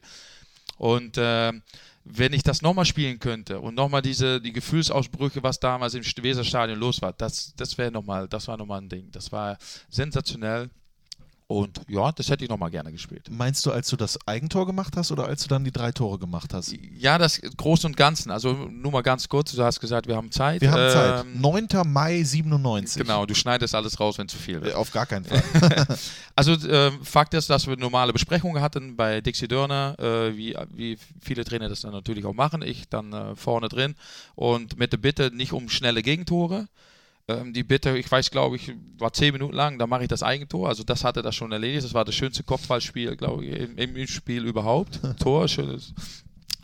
[0.78, 1.54] Und äh,
[2.06, 6.80] wenn ich das nochmal spielen könnte und nochmal diese die Gefühlsausbrüche, was damals im Weserstadion
[6.80, 9.12] los war, das, das wäre nochmal, das war nochmal ein Ding.
[9.12, 10.72] Das war sensationell.
[11.50, 13.28] Und ja, das hätte ich nochmal gerne gespielt.
[13.32, 16.20] Meinst du, als du das Eigentor gemacht hast oder als du dann die drei Tore
[16.20, 16.76] gemacht hast?
[16.98, 18.32] Ja, das Großen und Ganzen.
[18.32, 20.60] Also nur mal ganz kurz, du hast gesagt, wir haben Zeit.
[20.60, 21.26] Wir haben Zeit.
[21.26, 21.68] Ähm, 9.
[21.86, 23.02] Mai 97.
[23.02, 24.76] Genau, du schneidest alles raus, wenn zu viel Äh, wird.
[24.76, 25.42] Auf gar keinen Fall.
[26.36, 30.98] Also äh, Fakt ist, dass wir normale Besprechungen hatten bei Dixie Dörner, äh, wie, wie
[31.22, 32.62] viele Trainer das dann natürlich auch machen.
[32.62, 33.96] Ich dann äh, vorne drin
[34.36, 36.68] und mit der Bitte nicht um schnelle Gegentore.
[37.30, 40.24] Ähm, die Bitte, ich weiß, glaube ich, war zehn Minuten lang, da mache ich das
[40.24, 40.70] Eigentor.
[40.70, 41.84] Also das hatte das schon erledigt.
[41.84, 45.02] Das war das schönste Kopfballspiel, glaube ich, im, im Spiel überhaupt.
[45.20, 45.94] Tor, schönes.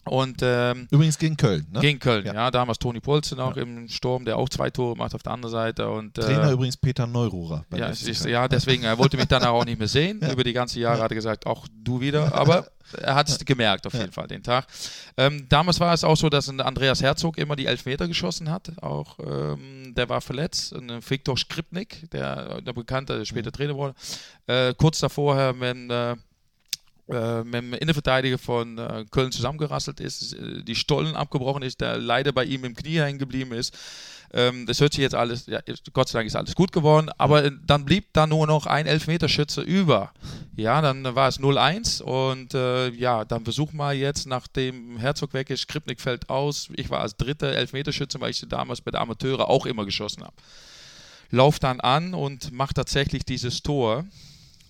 [0.05, 1.65] Und ähm, Übrigens gegen Köln.
[1.71, 1.79] Ne?
[1.79, 2.33] gegen Köln, Ja.
[2.33, 2.51] ja.
[2.51, 5.89] damals Toni Polzen auch im Sturm, der auch zwei Tore macht auf der anderen Seite.
[5.89, 7.65] Und, Trainer äh, übrigens Peter Neururer.
[7.75, 10.19] ja, ist, ja, deswegen, er wollte mich dann auch nicht mehr sehen.
[10.31, 12.33] Über die ganze Jahre hat er gesagt, auch du wieder.
[12.35, 12.67] Aber
[13.01, 14.67] er hat es gemerkt auf jeden Fall, den Tag.
[15.15, 18.71] Ähm, damals war es auch so, dass ein Andreas Herzog immer die Elfmeter geschossen hat.
[18.81, 20.73] Auch ähm, der war verletzt.
[20.73, 23.95] Und Viktor Skripnik, der, der bekannte, der später Trainer wurde.
[24.47, 26.15] Äh, kurz davor, wenn äh,
[27.09, 31.97] äh, mit dem Innenverteidiger von äh, Köln zusammengerasselt ist, äh, die Stollen abgebrochen ist, der
[31.97, 33.77] leider bei ihm im Knie hängen geblieben ist.
[34.31, 35.59] Ähm, das hört sich jetzt alles, ja,
[35.91, 38.87] Gott sei Dank ist alles gut geworden, aber äh, dann blieb da nur noch ein
[38.87, 40.11] Elfmeterschütze über.
[40.55, 45.49] Ja, dann war es 0-1 und äh, ja, dann versuch mal jetzt, nachdem Herzog weg
[45.49, 46.69] ist, Skripnik fällt aus.
[46.75, 50.23] Ich war als dritter Elfmeterschütze, weil ich sie damals bei der Amateure auch immer geschossen
[50.23, 50.35] habe.
[51.29, 54.05] Lauf dann an und macht tatsächlich dieses Tor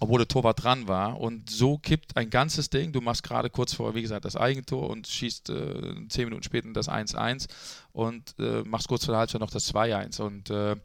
[0.03, 1.17] obwohl der Torwart dran war.
[1.19, 2.91] Und so kippt ein ganzes Ding.
[2.91, 6.67] Du machst gerade kurz vor, wie gesagt, das Eigentor und schießt äh, zehn Minuten später
[6.73, 7.47] das 1-1
[7.93, 10.21] und äh, machst kurz vor der Halbzeit noch das 2-1.
[10.21, 10.75] Und äh,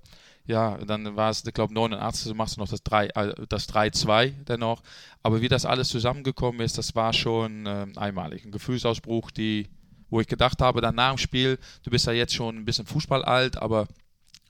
[0.47, 3.69] ja, dann war es, ich glaube, 89, so machst du noch das 3 äh, das
[3.69, 4.83] 3-2 dennoch.
[5.25, 8.45] Aber wie das alles zusammengekommen ist, das war schon äh, einmalig.
[8.45, 9.69] Ein Gefühlsausbruch, die,
[10.11, 12.87] wo ich gedacht habe, dann nach dem Spiel, du bist ja jetzt schon ein bisschen
[12.87, 13.89] Fußball alt, aber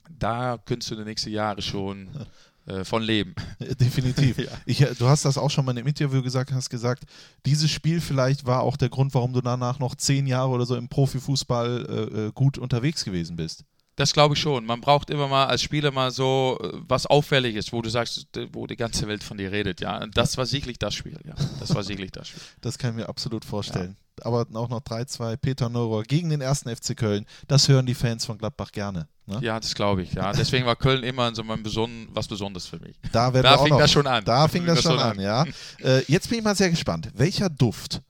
[0.09, 2.09] da könntest du die nächsten Jahre schon
[2.69, 3.35] äh, von leben.
[3.59, 4.29] Definitiv.
[4.39, 4.51] Ja.
[4.65, 7.03] Ich, du hast das auch schon mal in einem Interview gesagt, hast gesagt,
[7.45, 10.75] dieses Spiel vielleicht war auch der Grund, warum du danach noch zehn Jahre oder so
[10.75, 13.65] im Profifußball äh, äh, gut unterwegs gewesen bist.
[13.99, 14.65] Das glaube ich schon.
[14.65, 18.65] Man braucht immer mal als Spieler mal so äh, was Auffälliges, wo du sagst, wo
[18.65, 19.81] die ganze Welt von dir redet.
[19.81, 21.19] Ja, das war sicherlich das Spiel.
[21.25, 22.41] Ja, das war sicherlich das Spiel.
[22.61, 23.97] Das kann ich mir absolut vorstellen.
[24.21, 27.25] Aber auch noch 3-2 Peter Neurohr gegen den ersten FC Köln.
[27.49, 29.09] Das hören die Fans von Gladbach gerne.
[29.25, 29.39] Ne?
[29.41, 30.13] Ja, das glaube ich.
[30.13, 32.95] Ja, deswegen war Köln immer so ein beson was Besonderes für mich.
[33.11, 34.23] Da, Da fing noch, das schon an.
[34.23, 35.43] Da fing das schon an, ja.
[35.83, 37.09] Äh, jetzt bin ich mal sehr gespannt.
[37.15, 38.01] Welcher Duft,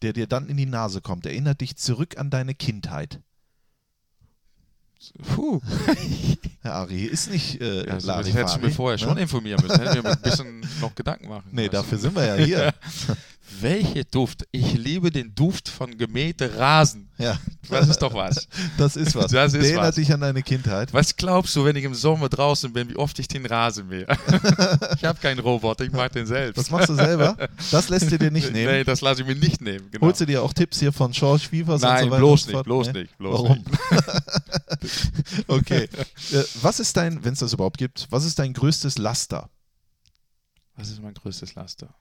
[0.00, 3.20] der dir dann in die Nase kommt, erinnert dich zurück an deine Kindheit?
[5.34, 5.60] Puh.
[6.62, 9.22] Herr Ari, ist nicht äh, Ja, Larifari, hättest du mir vorher schon ne?
[9.22, 9.80] informieren müssen.
[9.80, 11.72] Hätten wir mir ein bisschen noch Gedanken machen Nee, müssen.
[11.72, 12.74] dafür sind wir ja hier.
[13.60, 14.46] Welche Duft?
[14.52, 17.08] Ich liebe den Duft von gemähte Rasen.
[17.18, 18.48] ja, Das ist doch was.
[18.78, 19.30] das ist was.
[19.30, 20.92] Das ist erinnert dich an deine Kindheit.
[20.92, 24.06] Was glaubst du, wenn ich im Sommer draußen bin, wie oft ich den Rasen mähe?
[24.96, 26.56] ich habe keinen Roboter, ich mache den selbst.
[26.58, 27.36] Das machst du selber?
[27.70, 28.72] Das lässt du dir nicht nehmen.
[28.72, 29.88] Nee, das lasse ich mir nicht nehmen.
[29.90, 30.06] Genau.
[30.06, 32.16] Holst du dir auch Tipps hier von George und Nein, so weiter?
[32.18, 33.00] bloß nicht, bloß Nee?
[33.02, 33.58] nicht, bloß Warum?
[33.58, 35.48] nicht.
[35.48, 35.88] okay.
[36.32, 39.50] Äh, was ist dein, wenn es das überhaupt gibt, was ist dein größtes Laster?
[40.76, 41.94] Was ist mein größtes Laster?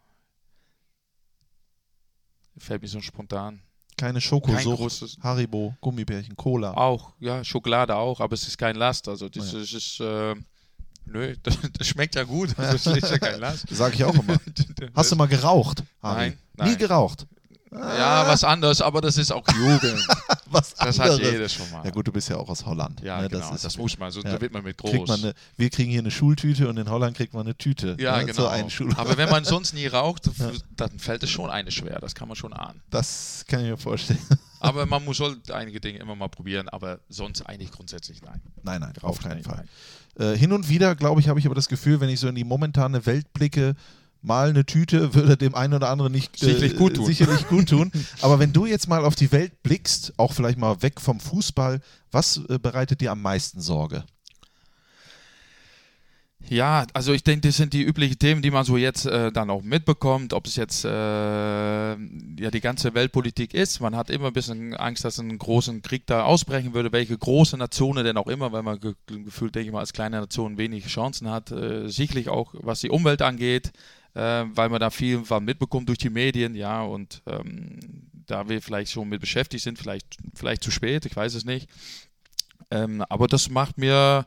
[2.57, 3.61] Fällt mir so spontan.
[3.97, 5.17] Keine Kein Schokosucht.
[5.21, 6.73] Haribo, Gummibärchen, Cola.
[6.73, 9.07] Auch, ja, Schokolade auch, aber es ist kein Last.
[9.07, 9.59] Also das, Ja.
[9.59, 10.35] das ist, äh,
[11.05, 12.49] nö, das, das schmeckt ja gut.
[12.57, 13.65] Das ist ja kein Last.
[13.69, 14.37] Sag ich auch immer.
[14.95, 15.83] Hast du mal geraucht?
[16.01, 16.29] Harry?
[16.29, 16.77] Nein, Nie nein.
[16.77, 17.27] geraucht.
[17.75, 20.07] Ja, was anderes, aber das ist auch Jugend.
[20.53, 21.19] Was Das anderes.
[21.19, 21.83] hat jeder schon mal.
[21.83, 23.01] Ja gut, du bist ja auch aus Holland.
[23.01, 23.27] Ja, ne?
[23.27, 24.33] genau, das, muss man, so ja.
[24.33, 25.07] da wird man mit groß.
[25.07, 27.97] Man eine, wir kriegen hier eine Schultüte und in Holland kriegt man eine Tüte.
[27.99, 28.45] ja, ne, genau.
[28.45, 28.95] Einschulung.
[28.97, 30.29] Aber wenn man sonst nie raucht,
[30.77, 32.79] dann fällt es schon eine schwer, das kann man schon ahnen.
[32.91, 34.19] Das kann ich mir vorstellen.
[34.59, 38.39] Aber man muss sollte einige Dinge immer mal probieren, aber sonst eigentlich grundsätzlich nein.
[38.63, 39.65] Nein, nein, auf Rauchen keinen Fall.
[40.17, 42.35] Äh, hin und wieder, glaube ich, habe ich aber das Gefühl, wenn ich so in
[42.35, 43.75] die momentane Welt blicke,
[44.23, 47.05] mal eine Tüte würde dem einen oder anderen nicht äh, Sicherlich gut tun.
[47.05, 47.91] sicherlich gut tun.
[48.21, 51.81] aber wenn du jetzt mal auf die Welt blickst, auch vielleicht mal weg vom Fußball,
[52.11, 54.05] was äh, bereitet dir am meisten Sorge?
[56.49, 59.49] Ja, also ich denke, das sind die üblichen Themen, die man so jetzt äh, dann
[59.49, 63.79] auch mitbekommt, ob es jetzt äh, ja die ganze Weltpolitik ist.
[63.79, 67.57] Man hat immer ein bisschen Angst, dass ein großen Krieg da ausbrechen würde, welche große
[67.57, 70.85] Nationen denn auch immer, weil man ge gefühlt, denke ich mal, als kleine Nation wenig
[70.87, 71.51] Chancen hat.
[71.51, 73.71] Äh, sicherlich auch, was die Umwelt angeht,
[74.13, 77.79] äh, weil man da viel von mitbekommt durch die Medien, ja, und ähm,
[78.25, 81.69] da wir vielleicht schon mit beschäftigt sind, vielleicht, vielleicht zu spät, ich weiß es nicht.
[82.71, 84.25] Ähm, aber das macht mir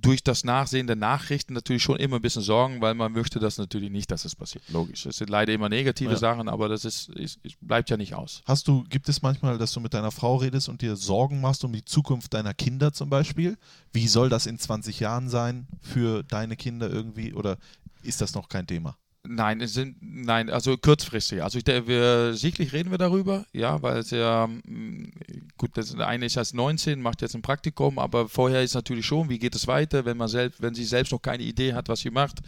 [0.00, 3.58] durch das Nachsehen der Nachrichten natürlich schon immer ein bisschen Sorgen, weil man möchte das
[3.58, 4.64] natürlich nicht, dass es passiert.
[4.68, 5.04] Logisch.
[5.04, 6.16] Es sind leider immer negative Ja.
[6.16, 8.42] Sachen, aber das ist, ist, ist, bleibt ja nicht aus.
[8.46, 11.64] Hast du, gibt es manchmal, dass du mit deiner Frau redest und dir Sorgen machst
[11.64, 13.58] um die Zukunft deiner Kinder zum Beispiel?
[13.92, 17.34] Wie soll das in 20 Jahren sein für deine Kinder irgendwie?
[17.34, 17.58] Oder
[18.02, 18.96] ist das noch kein Thema?
[19.24, 21.44] Nein, sind, nein, also kurzfristig.
[21.44, 25.12] Also ich wir, sicherlich reden wir darüber, ja, weil es ja, mm,
[25.56, 29.28] gut, das eine ist erst 19, macht jetzt ein Praktikum, aber vorher ist natürlich schon,
[29.28, 32.00] wie geht es weiter, wenn man selbst, wenn sie selbst noch keine Idee hat, was
[32.00, 32.40] sie macht,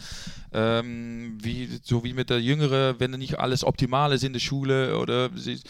[0.53, 4.99] ähm, wie, so wie mit der Jüngere, wenn nicht alles optimal ist in der Schule
[4.99, 5.61] oder sie,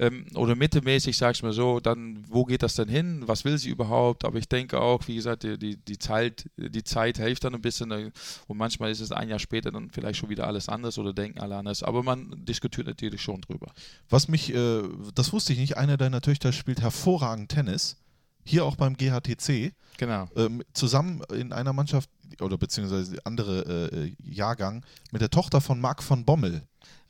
[0.00, 3.22] ähm, oder mittelmäßig, sag ich mal so, dann wo geht das denn hin?
[3.26, 4.24] Was will sie überhaupt?
[4.24, 7.60] Aber ich denke auch, wie gesagt, die, die, die Zeit, die Zeit hilft dann ein
[7.60, 8.10] bisschen äh,
[8.46, 11.38] und manchmal ist es ein Jahr später dann vielleicht schon wieder alles anders oder denken
[11.38, 11.82] alle anders.
[11.82, 13.72] Aber man diskutiert natürlich schon drüber.
[14.08, 14.82] Was mich, äh,
[15.14, 17.98] das wusste ich nicht, eine deiner Töchter spielt hervorragend Tennis.
[18.42, 19.74] Hier auch beim GHTC.
[19.98, 20.28] Genau.
[20.34, 22.08] Ähm, zusammen in einer Mannschaft
[22.40, 24.82] oder beziehungsweise andere äh, Jahrgang
[25.12, 26.62] mit der Tochter von Marc von Bommel.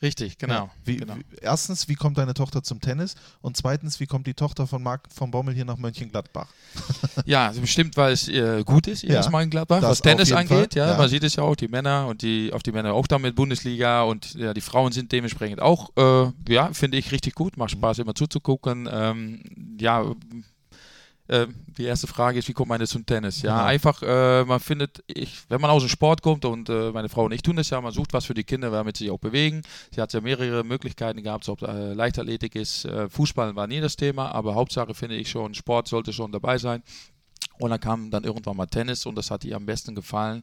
[0.02, 0.54] Richtig, genau.
[0.54, 0.70] Ja.
[0.84, 1.14] Wie, genau.
[1.16, 3.16] wie, erstens, wie kommt deine Tochter zum Tennis?
[3.42, 6.48] Und zweitens, wie kommt die Tochter von Marc von Bommel hier nach Mönchengladbach?
[7.26, 10.32] Ja, also bestimmt, weil es äh, gut ist, Ja, erstmal in Gladbach, das was Tennis
[10.32, 10.74] auf angeht.
[10.74, 10.96] Ja, ja.
[10.96, 14.02] Man sieht es ja auch, die Männer und die, auch die Männer auch damit Bundesliga
[14.02, 17.56] und ja, die Frauen sind dementsprechend auch, äh, ja, finde ich richtig gut.
[17.56, 18.88] Macht Spaß, immer zuzugucken.
[18.90, 20.04] Ähm, ja,
[21.30, 21.46] äh,
[21.78, 23.42] die erste Frage ist, wie kommt man jetzt zum Tennis?
[23.42, 23.66] Ja, Genau.
[23.68, 27.24] einfach, äh, man findet, ich, wenn man aus dem Sport kommt und äh, meine Frau
[27.24, 29.18] und ich tun das ja, man sucht was für die Kinder, damit sie sich auch
[29.18, 29.62] bewegen.
[29.94, 33.96] Sie hat ja mehrere Möglichkeiten gehabt, ob äh, Leichtathletik ist, äh, Fußball war nie das
[33.96, 36.82] Thema, aber Hauptsache finde ich schon, Sport sollte schon dabei sein.
[37.58, 40.42] Und dann kam dann irgendwann mal Tennis und das hat ihr am besten gefallen.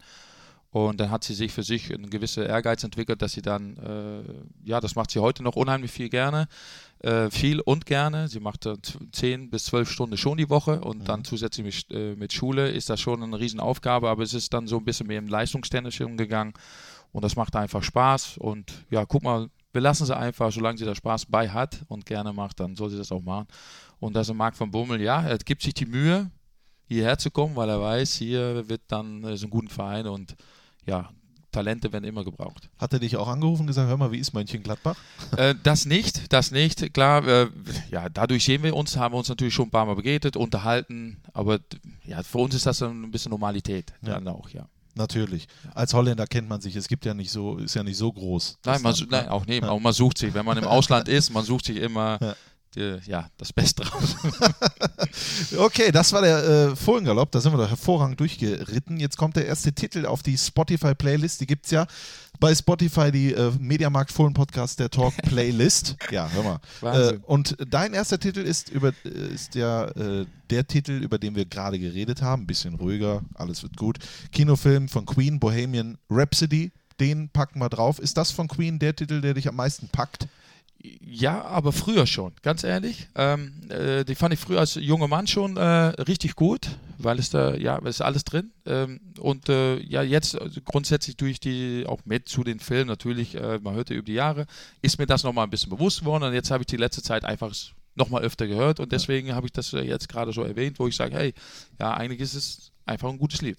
[0.69, 4.67] Und dann hat sie sich für sich einen gewissen Ehrgeiz entwickelt, dass sie dann, äh,
[4.69, 6.47] ja, das macht sie heute noch unheimlich viel gerne,
[6.99, 8.27] äh, viel und gerne.
[8.27, 11.97] Sie macht äh, z- 10 bis 12 Stunden schon die Woche und dann zusätzlich mit,
[11.97, 15.07] äh, mit Schule ist das schon eine Riesenaufgabe, aber es ist dann so ein bisschen
[15.07, 16.53] mehr im Leistungstennis umgegangen
[17.11, 18.37] und das macht einfach Spaß.
[18.37, 22.05] Und ja, guck mal, wir lassen sie einfach, solange sie da Spaß bei hat und
[22.05, 23.47] gerne macht, dann soll sie das auch machen.
[23.99, 26.31] Und das ist Marc von Bummel, ja, er gibt sich die Mühe,
[26.87, 30.35] hierher zu kommen, weil er weiß, hier wird dann äh, so ein guter Verein und
[30.85, 31.09] ja,
[31.51, 32.69] Talente werden immer gebraucht.
[32.77, 34.95] Hat er dich auch angerufen und gesagt, hör mal, wie ist Mönchengladbach?
[35.37, 36.93] äh, das nicht, das nicht.
[36.93, 37.47] Klar, äh,
[37.89, 41.17] ja, dadurch sehen wir uns, haben wir uns natürlich schon ein paar Mal begegnet, unterhalten,
[41.33, 41.59] aber
[42.05, 43.93] ja, für uns ist das ein bisschen Normalität.
[44.01, 44.15] Ja.
[44.15, 44.67] Dann auch, ja.
[44.95, 45.47] Natürlich.
[45.75, 46.75] Als Holländer kennt man sich.
[46.75, 48.57] Es gibt ja nicht so, ist ja nicht so groß.
[48.65, 49.31] Nein, man, nein, ne?
[49.31, 52.17] auch nee, auch man sucht sich, wenn man im Ausland ist, man sucht sich immer
[52.19, 52.35] Ja.
[53.05, 54.15] Ja, das Beste raus.
[55.57, 57.31] Okay, das war der äh, Fohlengalopp.
[57.31, 58.99] Da sind wir doch hervorragend durchgeritten.
[58.99, 61.41] Jetzt kommt der erste Titel auf die Spotify-Playlist.
[61.41, 61.87] Die gibt es ja
[62.39, 65.95] bei Spotify, die äh, Mediamarkt Fohlen Podcast, der Talk Playlist.
[66.11, 67.09] ja, hör mal.
[67.09, 71.35] Äh, und dein erster Titel ist, über, äh, ist ja äh, der Titel, über den
[71.35, 72.43] wir gerade geredet haben.
[72.43, 73.97] Ein bisschen ruhiger, alles wird gut.
[74.31, 76.71] Kinofilm von Queen, Bohemian Rhapsody.
[76.99, 77.99] Den packen wir drauf.
[77.99, 80.27] Ist das von Queen der Titel, der dich am meisten packt?
[81.01, 83.07] Ja, aber früher schon, ganz ehrlich.
[83.15, 87.29] Ähm, äh, die fand ich früher als junger Mann schon äh, richtig gut, weil es
[87.29, 88.51] da, ja, es ist alles drin.
[88.65, 93.35] Ähm, und äh, ja, jetzt also grundsätzlich durch die, auch mit zu den Filmen natürlich,
[93.35, 94.45] äh, man hörte über die Jahre,
[94.81, 97.25] ist mir das nochmal ein bisschen bewusst geworden und jetzt habe ich die letzte Zeit
[97.25, 97.53] einfach
[97.95, 100.95] nochmal öfter gehört und deswegen habe ich das äh, jetzt gerade so erwähnt, wo ich
[100.95, 101.33] sage, hey,
[101.79, 103.57] ja, eigentlich ist es einfach ein gutes Lied.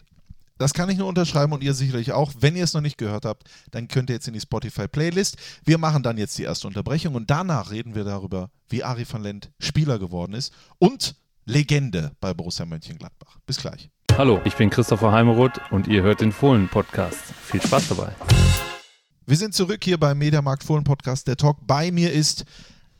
[0.58, 2.32] Das kann ich nur unterschreiben und ihr sicherlich auch.
[2.40, 5.36] Wenn ihr es noch nicht gehört habt, dann könnt ihr jetzt in die Spotify-Playlist.
[5.64, 9.22] Wir machen dann jetzt die erste Unterbrechung und danach reden wir darüber, wie Ari van
[9.22, 13.38] Lent Spieler geworden ist und Legende bei Borussia Mönchengladbach.
[13.46, 13.88] Bis gleich.
[14.16, 17.20] Hallo, ich bin Christopher Heimeroth und ihr hört den Fohlen-Podcast.
[17.44, 18.12] Viel Spaß dabei.
[19.26, 21.28] Wir sind zurück hier beim Mediamarkt Fohlen Podcast.
[21.28, 22.44] Der Talk bei mir ist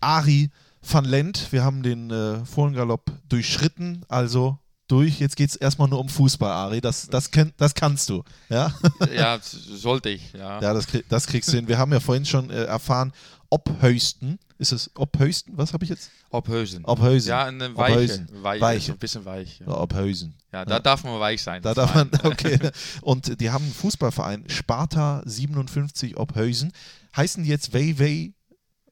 [0.01, 0.51] Ari
[0.89, 1.51] van Lent.
[1.51, 4.59] Wir haben den äh, Fohlengalopp durchschritten, also
[4.89, 5.21] durch.
[5.21, 6.81] Jetzt geht es erstmal nur um Fußball, Ari.
[6.81, 8.25] Das, das, kenn, das kannst du.
[8.49, 8.73] Ja?
[9.15, 10.61] ja, sollte ich, ja.
[10.61, 11.69] Ja, das, das kriegst du hin.
[11.69, 13.13] Wir haben ja vorhin schon äh, erfahren,
[13.51, 14.39] Obhösten.
[14.59, 15.57] Ist es Obhösten?
[15.57, 16.11] Was habe ich jetzt?
[16.31, 16.85] Obhösen.
[16.85, 17.29] Obhösen.
[17.29, 18.93] Ja, eine weiche, weiche, Weiche.
[18.93, 19.61] ein bisschen weich.
[19.61, 20.35] Ja, Ja, Obhösen.
[20.53, 21.63] ja da darf man weich sein.
[21.63, 22.59] Da darf man, okay.
[23.01, 26.73] Und die haben einen Fußballverein, Sparta 57 Obhösen.
[27.17, 28.33] Heißen die jetzt Wei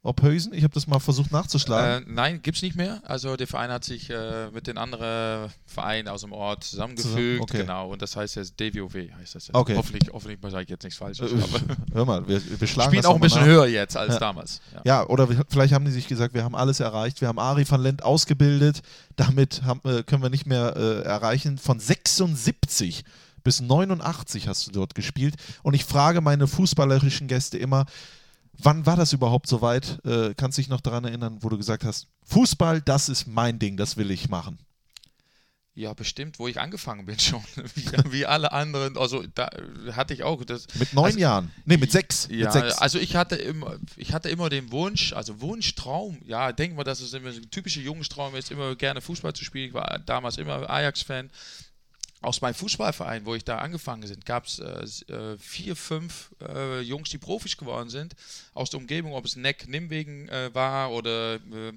[0.07, 0.55] Wei Ophösen?
[0.55, 2.07] Ich habe das mal versucht nachzuschlagen.
[2.07, 3.01] Äh, nein, gibt es nicht mehr.
[3.05, 7.13] Also der Verein hat sich äh, mit den anderen Vereinen aus dem Ort zusammengefügt.
[7.15, 7.59] Zusammen, okay.
[7.59, 9.55] Genau, und das heißt jetzt DWOW heißt das jetzt.
[9.55, 9.75] Okay.
[9.77, 11.33] Hoffentlich, hoffentlich sage ich jetzt nichts Falsches.
[11.33, 11.37] Äh,
[11.93, 13.47] Hör mal, wir, wir schlagen spielen auch ein bisschen nach.
[13.49, 14.21] höher jetzt als Ja.
[14.21, 14.61] damals.
[14.75, 14.81] Ja.
[14.85, 17.21] Ja, oder wir- vielleicht haben die sich gesagt, wir haben alles erreicht.
[17.21, 18.83] Wir haben Ari van Lent ausgebildet.
[19.17, 21.59] Damit haben, äh, können wir nicht mehr äh, erreichen.
[21.59, 23.05] Von 76
[23.43, 25.35] bis 89 hast du dort gespielt.
[25.63, 27.87] Und ich frage meine fußballerischen Gäste immer,
[28.59, 29.99] wann war das überhaupt so weit?
[30.05, 33.59] Äh, kannst du dich noch daran erinnern, wo du gesagt hast, Fußball, das ist mein
[33.59, 34.59] Ding, das will ich machen.
[35.79, 37.43] Ja, bestimmt, wo ich angefangen bin schon.
[37.75, 38.97] wie, wie alle anderen.
[38.97, 40.67] Also da äh, hatte ich auch das.
[40.75, 41.51] Mit neun Also, Jahren.
[41.67, 42.29] Nee, mit sechs.
[42.31, 42.79] Ja, mit sechs.
[42.79, 47.01] also ich hatte immer, ich hatte immer den Wunsch, also Wunschtraum, ja, denk mal, dass
[47.01, 49.69] es immer so ein typischer Jungenstraum ist, immer gerne Fußball zu spielen.
[49.69, 51.31] Ich war damals immer Ajax-Fan.
[52.27, 56.81] Aus meinem Fußballverein, wo ich da angefangen bin, gab es äh, äh, vier, fünf äh,
[56.81, 58.17] Jungs, die Profis geworden sind,
[58.53, 61.73] aus der Umgebung, ob es Neck Nimwegen äh, war oder äh,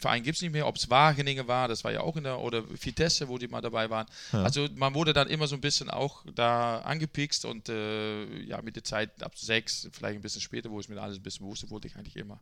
[0.00, 2.40] Verein gibt es nicht mehr, ob es Wageningen war, das war ja auch in der,
[2.40, 4.06] oder Vitesse, wo die mal dabei waren.
[4.32, 8.74] Also man wurde dann immer so ein bisschen auch da angepickst und äh, ja, mit
[8.74, 11.70] der Zeit ab sechs, vielleicht ein bisschen später, wo ich mir alles ein bisschen wusste,
[11.70, 12.40] wollte ich eigentlich immer,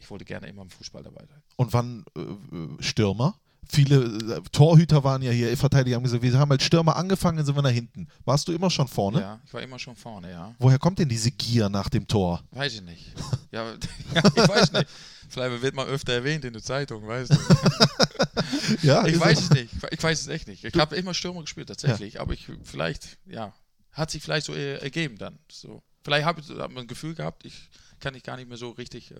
[0.00, 1.42] ich wollte gerne immer im Fußball dabei sein.
[1.54, 3.38] Und wann äh, Stürmer?
[3.68, 7.46] Viele äh, Torhüter waren ja hier, Verteidiger haben gesagt, wir haben als Stürmer angefangen, dann
[7.46, 8.08] sind wir nach hinten.
[8.24, 9.20] Warst du immer schon vorne?
[9.20, 10.54] Ja, ich war immer schon vorne, ja.
[10.58, 12.42] Woher kommt denn diese Gier nach dem Tor?
[12.50, 13.12] Weiß ich nicht.
[13.52, 13.68] Ja,
[14.14, 14.86] ja ich weiß nicht.
[15.28, 17.40] Vielleicht wird man öfter erwähnt in der Zeitung, weiß nicht.
[18.82, 19.74] Ja, Ich weiß es- nicht.
[19.90, 20.64] Ich weiß es echt nicht.
[20.64, 22.20] Ich habe immer Stürmer gespielt, tatsächlich.
[22.20, 23.52] Aber ich vielleicht, ja,
[23.92, 25.38] hat sich vielleicht so äh, ergeben dann.
[25.50, 25.82] So.
[26.04, 29.10] Vielleicht habe ich hab ein Gefühl gehabt, ich kann ich gar nicht mehr so richtig.
[29.10, 29.16] Äh,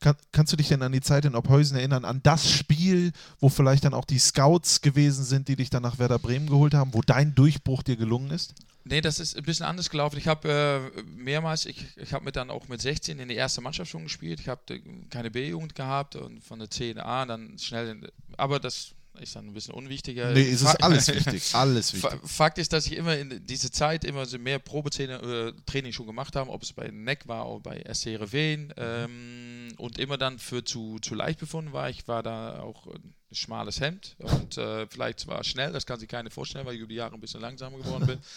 [0.00, 3.48] Kann, kannst du dich denn an die Zeit in Ophäusen erinnern, an das Spiel, wo
[3.48, 6.92] vielleicht dann auch die Scouts gewesen sind, die dich dann nach Werder Bremen geholt haben,
[6.92, 8.54] wo dein Durchbruch dir gelungen ist?
[8.88, 10.16] Nee, das ist ein bisschen anders gelaufen.
[10.16, 13.60] Ich habe äh, mehrmals, ich, ich habe mit dann auch mit 16 in die erste
[13.60, 14.38] Mannschaft schon gespielt.
[14.38, 14.80] Ich habe äh,
[15.10, 19.52] keine B-Jugend gehabt und von der 10a dann schnell, in, aber das ist dann ein
[19.52, 20.32] bisschen unwichtiger.
[20.32, 21.54] Nee, es ist alles wichtig.
[21.54, 22.10] Alles wichtig.
[22.10, 25.52] Fa- Fakt ist, dass ich immer in dieser Zeit immer so mehr Probetraining
[25.88, 29.98] äh, schon gemacht habe, ob es bei NEC war oder bei SC Reveen ähm, und
[29.98, 31.90] immer dann für zu, zu leicht befunden war.
[31.90, 36.08] Ich war da auch ein schmales Hemd und äh, vielleicht war schnell, das kann sich
[36.08, 38.18] keiner vorstellen, weil ich über die Jahre ein bisschen langsamer geworden bin.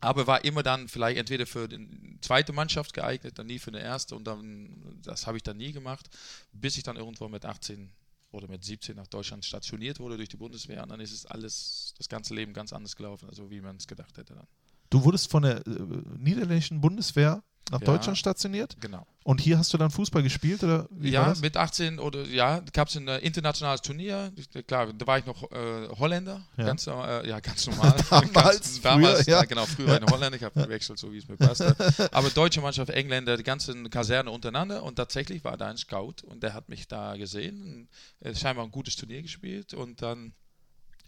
[0.00, 3.80] Aber war immer dann vielleicht entweder für die zweite Mannschaft geeignet, dann nie für eine
[3.80, 4.68] erste und dann,
[5.02, 6.10] das habe ich dann nie gemacht,
[6.52, 7.88] bis ich dann irgendwann mit 18
[8.34, 11.94] oder mit 17 nach Deutschland stationiert wurde durch die Bundeswehr und dann ist es alles,
[11.96, 14.46] das ganze Leben ganz anders gelaufen, also wie man es gedacht hätte dann.
[14.90, 15.70] Du wurdest von der äh,
[16.18, 17.86] niederländischen Bundeswehr nach Ja.
[17.86, 19.06] Deutschland stationiert Genau.
[19.24, 22.96] und hier hast du dann Fußball gespielt oder Ja, mit 18 oder ja, gab es
[22.96, 24.32] ein äh, internationales Turnier.
[24.36, 26.64] Ich- Klar, da war ich noch äh, Holländer, Ja.
[26.66, 27.96] ganz, äh, ja, ganz normal.
[28.10, 29.44] Damals, ganz, damals, früher, ja.
[29.44, 31.74] genau, früher war ich Holländer, ich habe gewechselt, so wie es mir passte.
[32.12, 36.42] Aber deutsche Mannschaft, Engländer, die ganzen Kaserne untereinander und tatsächlich war da ein Scout und
[36.42, 37.88] der hat mich da gesehen,
[38.20, 40.34] äh, scheinbar ein gutes Turnier gespielt und dann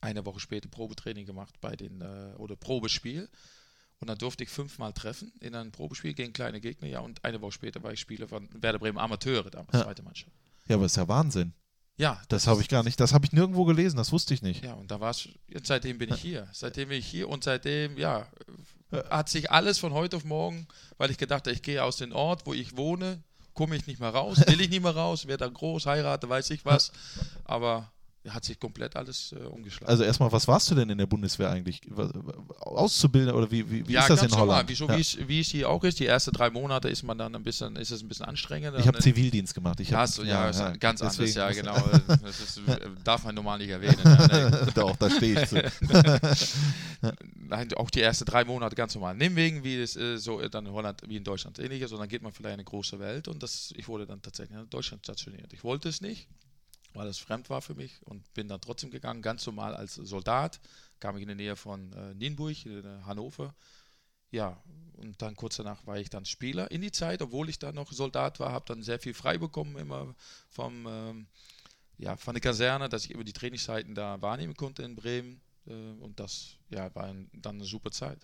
[0.00, 3.28] eine Woche später Probetraining gemacht bei den, äh, oder Probespiel.
[4.00, 6.86] Und dann durfte ich fünfmal treffen in einem Probespiel gegen kleine Gegner.
[6.88, 9.84] Ja, und eine Woche später war ich Spieler von Werder Bremen Amateure, damals Ja.
[9.84, 10.32] zweite Mannschaft.
[10.68, 11.54] Ja, aber ist ja Wahnsinn.
[11.98, 14.62] Ja, Das habe ich gar nicht, das habe ich nirgendwo gelesen, das wusste ich nicht.
[14.62, 15.28] Ja, und da war es,
[15.64, 16.46] seitdem bin ich hier.
[16.52, 18.26] Seitdem bin ich hier und seitdem, ja,
[19.08, 20.68] hat sich alles von heute auf morgen,
[20.98, 23.22] weil ich gedacht habe, ich gehe aus dem Ort, wo ich wohne,
[23.54, 26.50] komme ich nicht mehr raus, will ich nicht mehr raus, werde dann groß, heirate, weiß
[26.50, 26.92] ich was.
[27.44, 27.90] Aber
[28.28, 29.90] hat sich komplett alles äh, umgeschlagen.
[29.90, 31.80] Also erstmal, was warst du denn in der Bundeswehr eigentlich?
[31.88, 32.12] Was-
[32.60, 34.70] Auszubildender oder wie, wie, wie ja, ist das ganz in normal, Holland?
[34.70, 34.96] wie, so, ja.
[34.96, 36.00] wie, es, wie es hier auch ist.
[36.00, 38.78] Die ersten drei Monate ist man dann ein bisschen, ist es ein bisschen anstrengender.
[38.78, 39.80] Ich habe Zivildienst gemacht.
[39.80, 41.76] Ich hab, Hast du, ja, ist ganz anders, ja, genau.
[42.22, 43.98] Das ist, äh, darf man normal nicht erwähnen.
[44.04, 44.70] Ja, nee.
[44.74, 45.56] Doch, da stehe ich zu.
[47.48, 49.14] Nein, auch die ersten drei Monate ganz normal.
[49.14, 52.00] Nimm wegen, wie es äh, so dann in Holland wie in Deutschland ähnlich ist, und
[52.00, 54.68] dann geht man vielleicht in eine große Welt und das, ich wurde dann tatsächlich in
[54.70, 55.52] Deutschland stationiert.
[55.52, 56.28] Ich wollte es nicht,
[56.96, 60.60] weil es fremd war für mich und bin dann trotzdem gegangen, ganz normal als Soldat.
[60.98, 63.54] Kam ich in der Nähe von äh, Nienburg, äh, Hannover.
[64.30, 64.62] Ja,
[64.94, 67.92] und dann kurz danach war ich dann Spieler in die Zeit, obwohl ich dann noch
[67.92, 70.14] Soldat war, habe dann sehr viel frei bekommen immer
[70.48, 71.26] vom, ähm,
[71.98, 75.40] ja, von der Kaserne, dass ich über die Trainingszeiten da wahrnehmen konnte in Bremen.
[75.66, 78.18] Äh, und das ja, war ein, dann eine super Zeit.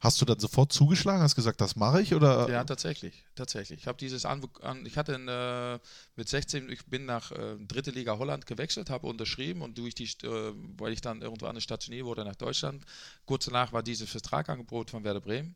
[0.00, 1.22] Hast du dann sofort zugeschlagen?
[1.22, 2.14] Hast gesagt, das mache ich?
[2.14, 2.48] Oder?
[2.50, 3.80] Ja, tatsächlich, tatsächlich.
[3.80, 5.78] Ich habe dieses an, an ich hatte äh,
[6.16, 10.04] mit 16, ich bin nach äh, dritte Liga Holland gewechselt, habe unterschrieben und durch die,
[10.04, 12.84] äh, weil ich dann irgendwo anders stationiert wurde nach Deutschland.
[13.24, 15.54] Kurz danach war dieses Vertragangebot von Werder Bremen.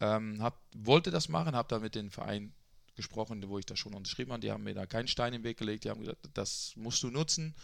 [0.00, 2.52] Ähm, hab, wollte das machen, habe dann mit dem Verein
[2.96, 4.40] gesprochen, wo ich da schon unterschrieben habe.
[4.40, 5.84] Die haben mir da keinen Stein im Weg gelegt.
[5.84, 7.54] Die haben gesagt, das musst du nutzen.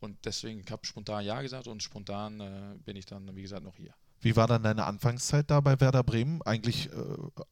[0.00, 3.64] Und deswegen, ich habe spontan Ja gesagt und spontan äh, bin ich dann, wie gesagt,
[3.64, 3.94] noch hier.
[4.26, 6.42] Wie war dann deine Anfangszeit da bei Werder Bremen?
[6.42, 6.94] Eigentlich äh,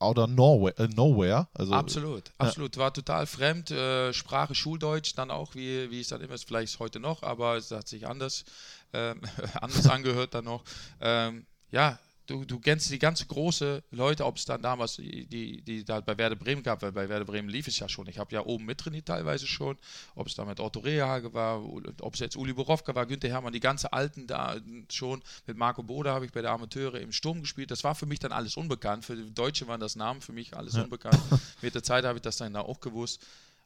[0.01, 1.47] out of nowhere, äh, nowhere.
[1.55, 2.77] Also, absolut, absolut.
[2.79, 3.71] War total fremd.
[3.71, 7.57] Äh, Sprache, Schuldeutsch, dann auch, wie, wie es dann immer ist, vielleicht heute noch, aber
[7.57, 8.45] es hat sich anders,
[8.93, 9.21] ähm,
[9.61, 10.65] anders angehört dann noch.
[11.01, 15.85] Ähm, ja, du, du kennst die ganze große Leute, ob es dann damals die, die,
[15.85, 18.07] da bei Werder Bremen gab, weil bei Werder Bremen lief es ja schon.
[18.07, 19.77] Ich habe ja oben mittrainiert teilweise schon,
[20.15, 23.53] ob es da mit Otto Rehage war, ob es jetzt Uli Borowka war, Günther Hermann,
[23.53, 24.57] die ganze Alten da
[24.91, 25.23] schon.
[25.47, 27.71] Mit Marco Bode habe ich bei der Amateure im Sturm gespielt.
[27.71, 29.05] Das war für mich dann alles unbekannt.
[29.05, 30.85] Für die Deutsche waren das Namen für mich alles ja.
[30.85, 31.21] unbekannt.
[31.63, 33.21] Mit der Zeit habe ich das dann auch gewusst.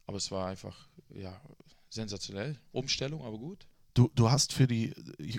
[0.07, 0.77] Aber es war einfach,
[1.15, 1.41] ja,
[1.91, 2.59] sensationell.
[2.73, 3.67] Umstellung, aber gut.
[3.95, 4.95] Du, du hast für die,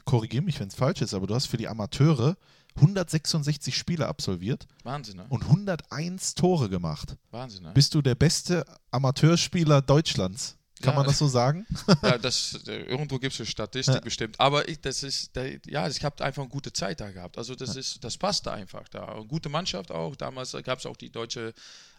[0.05, 2.35] korrigiere mich, wenn es falsch ist, aber du hast für die Amateure
[2.75, 4.67] 166 Spiele absolviert.
[4.83, 5.25] Wahnsinn, ne?
[5.29, 7.17] Und 101 Tore gemacht.
[7.31, 7.71] Wahnsinn, ne?
[7.73, 10.55] Bist du der beste Amateurspieler Deutschlands?
[10.81, 11.65] Kann ja, man das so sagen?
[12.01, 14.01] Ja, das, äh, irgendwo gibt es eine Statistik ja.
[14.01, 14.39] bestimmt.
[14.39, 15.31] Aber ich, das ist,
[15.65, 17.37] ja, ich habe einfach eine gute Zeit da gehabt.
[17.37, 19.05] Also das ist, das passte einfach da.
[19.05, 20.15] Eine gute Mannschaft auch.
[20.15, 21.53] Damals gab es auch die deutsche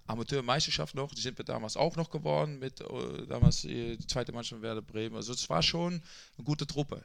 [0.06, 1.12] Amateurmeisterschaft noch.
[1.12, 5.16] Die sind wir damals auch noch geworden mit äh, damals die zweite Mannschaft Werder Bremen.
[5.16, 6.02] Also es war schon
[6.38, 7.04] eine gute Truppe.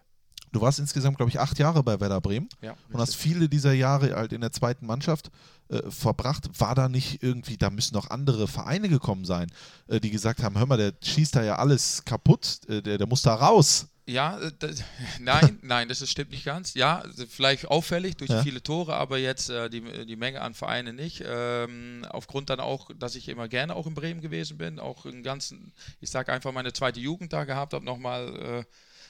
[0.55, 3.73] Du warst insgesamt, glaube ich, acht Jahre bei Werder Bremen ja, und hast viele dieser
[3.73, 5.29] Jahre halt in der zweiten Mannschaft
[5.67, 6.49] äh, verbracht.
[6.57, 9.51] War da nicht irgendwie, da müssen noch andere Vereine gekommen sein,
[9.89, 13.05] äh, die gesagt haben, hör mal, der schießt da ja alles kaputt, äh, der, der
[13.05, 13.87] muss da raus.
[14.07, 14.81] Ja, äh, das,
[15.19, 16.73] nein, nein, das stimmt nicht ganz.
[16.73, 18.41] Ja, vielleicht auffällig durch ja.
[18.41, 21.21] viele Tore, aber jetzt äh, die, die Menge an Vereinen nicht.
[21.27, 25.21] Ähm, aufgrund dann auch, dass ich immer gerne auch in Bremen gewesen bin, auch im
[25.21, 28.63] ganzen, ich sage einfach meine zweite Jugend da gehabt habe, nochmal äh,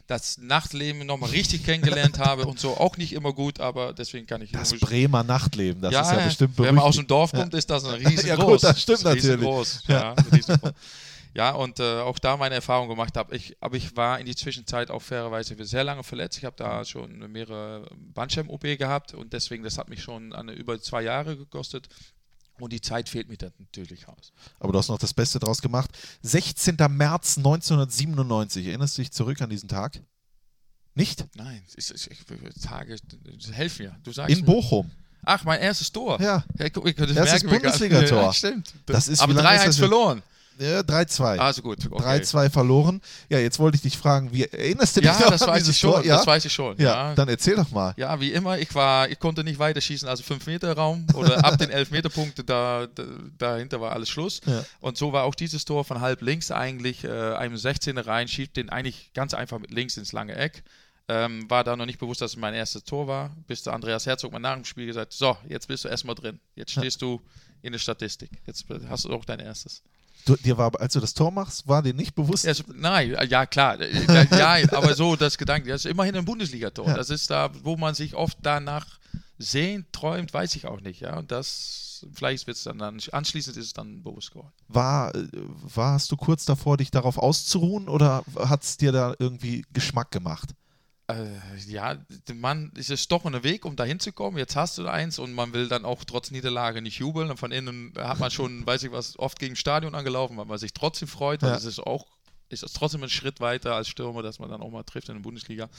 [0.08, 4.41] das Nachtleben nochmal richtig kennengelernt habe und so auch nicht immer gut, aber deswegen kann
[4.41, 6.70] ich Das Bremer Nachtleben, das ja, ist ja bestimmt berühmt.
[6.70, 8.26] Wenn man aus dem Dorf kommt, ist das ein riesengroß.
[8.26, 9.80] ja gut, das stimmt das natürlich.
[9.88, 10.16] Ja,
[10.47, 10.74] ja,
[11.36, 13.36] ja, und äh, auch da meine Erfahrung gemacht habe.
[13.36, 16.38] Ich, aber ich war in die Zwischenzeit auch fairerweise sehr lange verletzt.
[16.38, 20.80] Ich habe da schon mehrere Bandscheiben-OP gehabt und deswegen, das hat mich schon eine, über
[20.80, 21.89] zwei Jahre gekostet.
[22.60, 24.32] Und die Zeit fehlt mir dann natürlich aus.
[24.60, 25.91] Aber du hast noch das Beste draus gemacht.
[26.22, 26.78] 16.
[26.89, 28.68] März 1997.
[28.68, 29.99] Erinnerst du dich zurück an diesen Tag?
[30.93, 31.26] Nicht?
[31.36, 32.20] Nein, ich, ich, ich,
[32.64, 32.97] Tage,
[33.51, 33.97] helf mir.
[34.03, 34.89] Du sagst In Bochum.
[35.26, 36.22] Ach, mein erstes Tor.
[36.22, 36.45] Ja.
[36.58, 38.24] ja guck, ich, das erstes Bundesligator.
[38.24, 38.74] Ja, stimmt.
[38.86, 40.22] Das ist Aber 3-1 verloren.
[40.58, 41.38] Ja, 3-2.
[41.38, 41.80] Also gut.
[41.89, 42.20] Okay.
[42.22, 43.01] 3-2 verloren.
[43.30, 45.78] Ja, jetzt wollte ich dich fragen, wie erinnerst du dich ja, das an weiß ich
[45.78, 46.78] schon, Ja, das weiß ich schon.
[46.78, 47.93] Ja, ja, dann erzähl doch mal.
[47.97, 51.43] Ja, wie immer, ich war, ich konnte nicht weiter schießen als 5 Meter Raum oder
[51.45, 53.03] ab den 11 Meter Punkten, da, da,
[53.38, 54.41] dahinter war alles Schluss.
[54.45, 54.64] Ja.
[54.80, 58.58] Und so war auch dieses Tor von halb links eigentlich, äh, einem 16er rein, schiebt
[58.58, 60.64] den eigentlich ganz einfach mit links ins lange Eck.
[61.08, 64.08] Ähm, war da noch nicht bewusst, dass es mein erstes Tor war, bis der Andreas
[64.08, 66.39] Herzog mal nach dem Spiel gesagt so, jetzt bist du erstmal drin.
[66.56, 67.22] Jetzt stehst du
[67.62, 68.32] in der Statistik.
[68.47, 69.84] Jetzt hast du auch dein erstes.
[70.26, 72.45] Du, dir war, als du das Tor machst, war dir nicht bewusst?
[72.45, 76.88] Ja, nein, ja klar, ja, aber so das Gedanke, das ist immerhin ein Bundesligator.
[76.88, 76.95] Ja.
[76.95, 78.88] Das ist da, wo man sich oft danach
[79.38, 81.01] sehnt, träumt, weiß ich auch nicht.
[81.01, 84.51] Ja, und das, vielleicht wird es dann, dann, anschließend ist es dann bewusst geworden.
[84.67, 85.13] War,
[85.61, 90.55] warst du kurz davor, dich darauf auszuruhen oder hat es dir da irgendwie Geschmack gemacht?
[91.08, 91.26] Äh,
[91.68, 91.97] ja,
[92.34, 94.39] man ist es doch ein Weg, um da hinzukommen.
[94.39, 97.30] Jetzt hast du eins und man will dann auch trotz Niederlage nicht jubeln.
[97.30, 100.58] Und von innen hat man schon, weiß ich was, oft gegen Stadion angelaufen, weil man
[100.58, 101.41] sich trotzdem freut.
[101.41, 101.49] Ja.
[101.49, 102.08] Also es ist auch,
[102.49, 105.16] ist es trotzdem ein Schritt weiter als Stürmer, dass man dann auch mal trifft in
[105.16, 105.70] der Bundesliga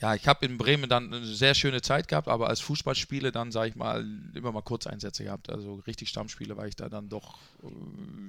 [0.00, 3.52] ja, ich habe in Bremen dann eine sehr schöne Zeit gehabt, aber als Fußballspieler dann,
[3.52, 5.50] sage ich mal, immer mal Kurzeinsätze gehabt.
[5.50, 7.66] Also richtig Stammspiele war ich da dann doch äh,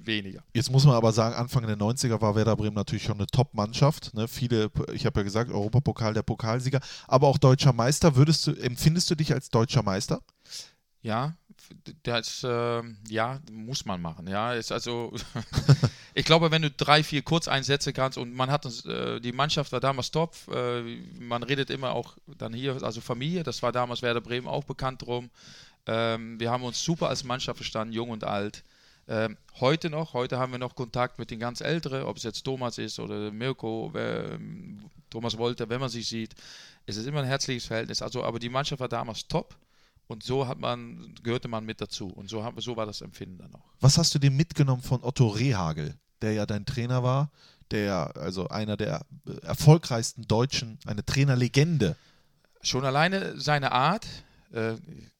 [0.03, 0.43] weniger.
[0.53, 4.13] Jetzt muss man aber sagen, Anfang der 90er war Werder Bremen natürlich schon eine Top-Mannschaft.
[4.13, 4.27] Ne?
[4.27, 8.17] Viele, ich habe ja gesagt, Europapokal der Pokalsieger, aber auch deutscher Meister.
[8.17, 10.21] Würdest du, empfindest du dich als deutscher Meister?
[11.01, 11.35] Ja,
[12.03, 14.27] das äh, ja, muss man machen.
[14.27, 15.13] Ja, ist also
[16.13, 19.71] ich glaube, wenn du drei, vier Kurzeinsätze kannst und man hat uns, äh, die Mannschaft
[19.71, 20.81] war damals top, äh,
[21.19, 25.01] man redet immer auch dann hier, also Familie, das war damals Werder Bremen auch bekannt
[25.01, 25.29] drum.
[25.87, 28.63] Ähm, wir haben uns super als Mannschaft verstanden, jung und alt.
[29.07, 32.43] Ähm, heute noch, heute haben wir noch Kontakt mit den ganz Älteren, ob es jetzt
[32.43, 34.37] Thomas ist oder Mirko, äh,
[35.09, 36.35] Thomas Wolter, wenn man sich sieht.
[36.85, 38.01] Es ist immer ein herzliches Verhältnis.
[38.01, 39.55] Also, aber die Mannschaft war damals top.
[40.11, 42.07] Und so hat man, gehörte man mit dazu.
[42.09, 43.63] Und so, haben, so war das Empfinden dann auch.
[43.79, 47.31] Was hast du dir mitgenommen von Otto Rehagel, der ja dein Trainer war,
[47.71, 49.05] der ja also einer der
[49.41, 51.95] erfolgreichsten Deutschen, eine Trainerlegende?
[52.61, 54.05] Schon alleine seine Art,
[54.51, 54.73] äh,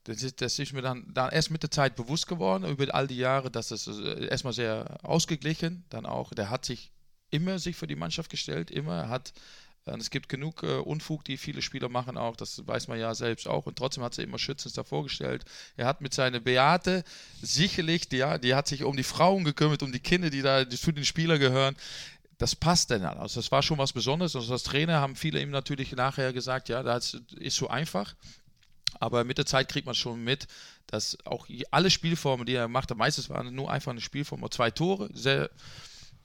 [0.03, 3.07] das, ist, das ist mir dann, dann erst mit der Zeit bewusst geworden, über all
[3.07, 6.91] die Jahre, dass es äh, erstmal sehr ausgeglichen, dann auch, der hat sich
[7.29, 9.31] immer sich für die Mannschaft gestellt, immer hat
[9.93, 13.13] und es gibt genug äh, Unfug, die viele Spieler machen auch, das weiß man ja
[13.15, 13.65] selbst auch.
[13.65, 15.45] Und trotzdem hat sie immer schützend davor gestellt.
[15.77, 17.03] Er hat mit seiner Beate
[17.41, 20.65] sicherlich, die, ja, die hat sich um die Frauen gekümmert, um die Kinder, die da
[20.65, 21.75] die zu den Spielern gehören.
[22.37, 24.35] Das passt denn Also das war schon was Besonderes.
[24.35, 28.15] Also als Trainer haben viele ihm natürlich nachher gesagt, ja, das ist so einfach.
[28.99, 30.47] Aber mit der Zeit kriegt man schon mit,
[30.87, 35.09] dass auch alle Spielformen, die er macht, meistens waren nur einfach eine Spielform zwei Tore,
[35.13, 35.49] sehr,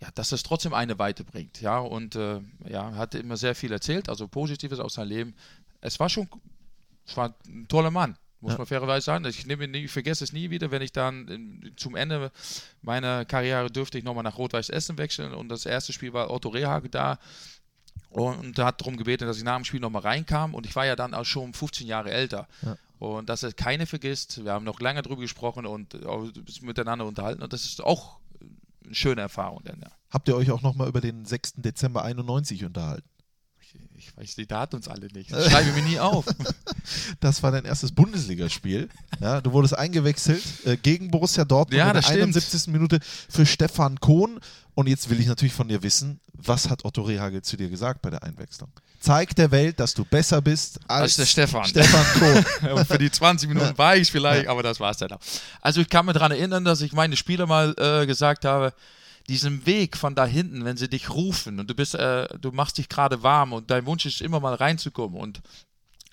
[0.00, 1.60] ja, dass das trotzdem eine Weite bringt.
[1.60, 5.34] Ja, und äh, ja, hat immer sehr viel erzählt, also Positives aus seinem Leben.
[5.80, 6.28] Es war schon,
[7.06, 8.58] es war ein toller Mann, muss Ja.
[8.58, 9.24] man fairerweise sagen.
[9.24, 12.30] Ich, nehme, ich vergesse es nie wieder, wenn ich dann zum Ende
[12.82, 16.48] meiner Karriere dürfte ich nochmal nach Rot-Weiß Essen wechseln und das erste Spiel war Otto
[16.50, 17.18] Rehage da
[18.10, 20.86] und er hat darum gebeten, dass ich nach dem Spiel nochmal reinkam und ich war
[20.86, 22.48] ja dann auch schon 15 Jahre älter.
[22.62, 22.76] Ja.
[22.98, 26.26] Und dass er keine vergisst, wir haben noch lange drüber gesprochen und auch
[26.62, 28.18] miteinander unterhalten und das ist auch
[28.92, 29.62] schöne Erfahrung.
[29.64, 29.90] Denn, ja.
[30.10, 31.54] Habt ihr euch auch nochmal über den 6.
[31.56, 33.08] Dezember 91 unterhalten?
[33.96, 35.30] ich, weiß die Daten uns alle nicht.
[35.36, 36.26] Das schreibe mir nie auf.
[37.20, 38.88] Das war dein erstes Bundesligaspiel.
[39.20, 42.36] Ja, du wurdest eingewechselt äh, gegen Borussia Dortmund Ja, in der das stimmt.
[42.36, 42.68] 71.
[42.68, 44.38] Minute für Stefan Kohn.
[44.74, 48.02] Und jetzt will ich natürlich von dir wissen, was hat Otto Rehagel zu dir gesagt
[48.02, 48.70] bei der Einwechslung?
[49.00, 51.64] Zeig der Welt, dass du besser bist als, Als der Stefan.
[51.64, 52.84] Stefan Kohn.
[52.86, 55.20] Für die 20 Minuten war ich vielleicht, aber das war es dann auch.
[55.60, 58.72] Also ich kann mich daran erinnern, dass ich meine Spieler mal äh, gesagt habe,
[59.28, 62.78] diesen Weg von da hinten, wenn sie dich rufen und du bist, äh, du machst
[62.78, 65.40] dich gerade warm und dein Wunsch ist immer mal reinzukommen und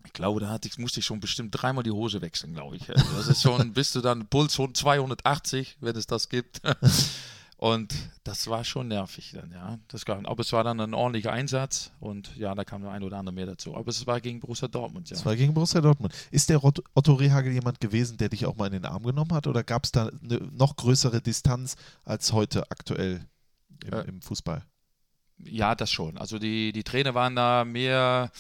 [0.06, 2.90] ich glaube, da hatte ich, musste ich schon bestimmt dreimal die Hose wechseln, glaube ich.
[2.90, 6.62] Also Das ist schon, bist du dann Puls schon 280, wenn es das gibt.
[7.58, 7.94] Und
[8.24, 9.80] das war schon nervig dann, ja.
[9.88, 13.04] Das gab, aber es war dann ein ordentlicher Einsatz und ja, da kam der ein
[13.04, 13.76] oder andere mehr dazu.
[13.76, 15.16] Aber es war gegen Borussia Dortmund, ja.
[15.16, 16.14] Das war gegen Borussia Dortmund.
[16.32, 19.48] Ist der Otto Rehagel jemand gewesen, der dich auch mal in den Arm genommen hat?
[19.48, 23.26] Oder gab es da eine noch größere Distanz als heute aktuell
[23.86, 24.64] im, Äh, im Fußball?
[25.46, 26.18] Ja, das schon.
[26.18, 28.32] Also die, die Trainer waren da mehr,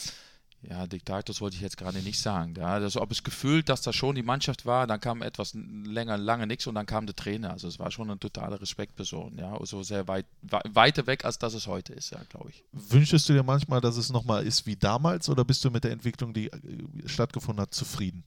[0.69, 2.55] ja, Diktators wollte ich jetzt gerade nicht sagen.
[2.57, 6.17] Ja, also ob es gefühlt, dass das schon die Mannschaft war, dann kam etwas länger,
[6.17, 7.51] lange nichts und dann kam der Trainer.
[7.51, 11.37] Also es war schon eine totale Respektperson, ja, also sehr weit, wei- weiter weg, als
[11.37, 12.63] das es heute ist, ja, glaube ich.
[12.71, 15.91] Wünschest du dir manchmal, dass es nochmal ist wie damals oder bist du mit der
[15.91, 16.59] Entwicklung, die äh,
[17.05, 18.23] stattgefunden hat, zufrieden?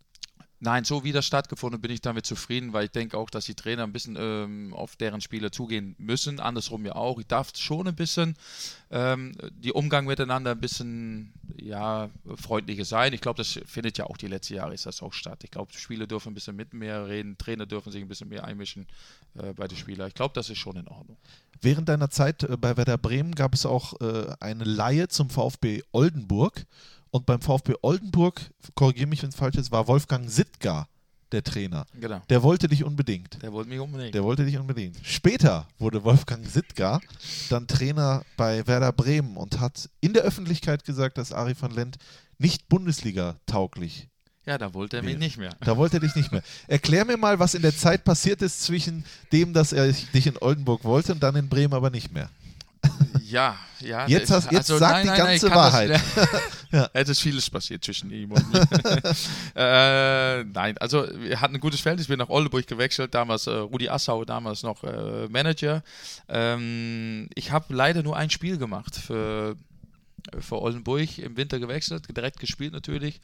[0.59, 3.55] Nein, so wie das stattgefunden, bin ich damit zufrieden, weil ich denke auch, dass die
[3.55, 6.41] Trainer ein bisschen ähm, auf deren Spieler zugehen müssen.
[6.41, 7.19] Andersrum ja auch.
[7.19, 8.37] Ich darf schon ein bisschen
[8.91, 13.13] ähm, die Umgang miteinander ein bisschen ja, freundlicher sein.
[13.13, 15.45] Ich glaube, das findet ja auch die letzten Jahre ist das auch statt.
[15.45, 18.45] Ich glaube, Spieler dürfen ein bisschen mit mehr reden, Trainer dürfen sich ein bisschen mehr
[18.45, 18.87] einmischen
[19.35, 20.09] äh, bei den Spielern.
[20.09, 21.19] Ich glaube, das ist schon in Ordnung.
[21.61, 25.83] Während deiner Zeit äh, bei Werder Bremen gab es auch äh, eine Laie zum VfB
[25.93, 26.65] Oldenburg.
[27.17, 28.43] Und beim VfB Oldenburg,
[28.75, 30.87] korrigiere mich, wenn es falsch ist, war Wolfgang Sittgar
[31.33, 31.87] der Trainer.
[31.99, 32.21] Genau.
[32.29, 33.43] Der wollte dich unbedingt.
[33.43, 34.15] Der wollte mich unbedingt.
[34.15, 34.99] Der wollte dich unbedingt.
[35.03, 37.01] Später wurde Wolfgang Sittgar
[37.49, 41.97] dann Trainer bei Werder Bremen und hat in der Öffentlichkeit gesagt, dass Ari van Lent
[42.37, 44.09] nicht Bundesliga-tauglich
[44.45, 45.25] ja, da wollte er mich Nee.
[45.25, 45.57] nicht mehr.
[45.59, 46.43] Da wollte er dich nicht mehr.
[46.69, 50.39] Erklär mir mal, was in der Zeit passiert ist zwischen dem, dass er dich in
[50.39, 52.31] Oldenburg wollte und dann in Bremen aber nicht mehr.
[53.25, 54.07] Ja, ja.
[54.07, 55.91] Jetzt hast- jetzt sag die ganze ich kann Wahrheit.
[55.91, 56.03] Das,
[56.71, 56.89] ja.
[56.93, 58.67] Es ist vieles passiert zwischen ihm und mir.
[59.57, 62.01] äh, nein, also wir hatten ein gutes Feld.
[62.01, 65.83] Ich bin nach Oldenburg gewechselt, damals äh, Rudi Assau, damals noch äh, Manager.
[66.29, 69.57] Ähm, ich habe leider nur ein Spiel gemacht für,
[70.39, 73.21] für Oldenburg, im Winter gewechselt, direkt gespielt natürlich.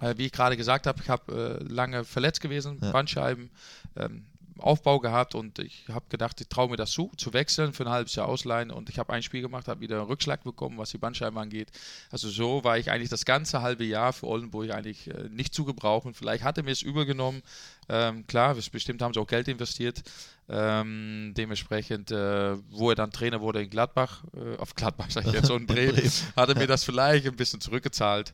[0.00, 2.92] Äh, wie ich gerade gesagt habe, ich habe äh, lange verletzt gewesen, Ja.
[2.92, 3.50] Bandscheiben,
[3.96, 4.26] ähm,
[4.58, 7.90] Aufbau gehabt und ich habe gedacht, ich traue mir das zu, zu wechseln, für ein
[7.90, 10.90] halbes Jahr ausleihen und ich habe ein Spiel gemacht, habe wieder einen Rückschlag bekommen, was
[10.90, 11.68] die Bandscheiben angeht.
[12.10, 15.64] Also so war ich eigentlich das ganze halbe Jahr für Oldenburg eigentlich äh, nicht zu
[15.64, 16.14] gebrauchen.
[16.14, 17.42] Vielleicht hat er mir es übergenommen.
[17.88, 20.02] Ähm, klar, es- bestimmt haben sie auch Geld investiert.
[20.48, 25.32] Ähm, dementsprechend, äh, wo er dann Trainer wurde in Gladbach, äh, auf Gladbach sag ich
[25.32, 26.12] jetzt, und Bremen, Bremen.
[26.36, 28.32] hat er mir das vielleicht ein bisschen zurückgezahlt.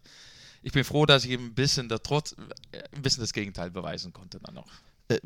[0.63, 2.33] Ich bin froh, dass ich ihm ein bisschen, da trotz,
[2.73, 4.69] äh, ein bisschen das Gegenteil beweisen konnte dann noch.
[5.09, 5.19] Äh,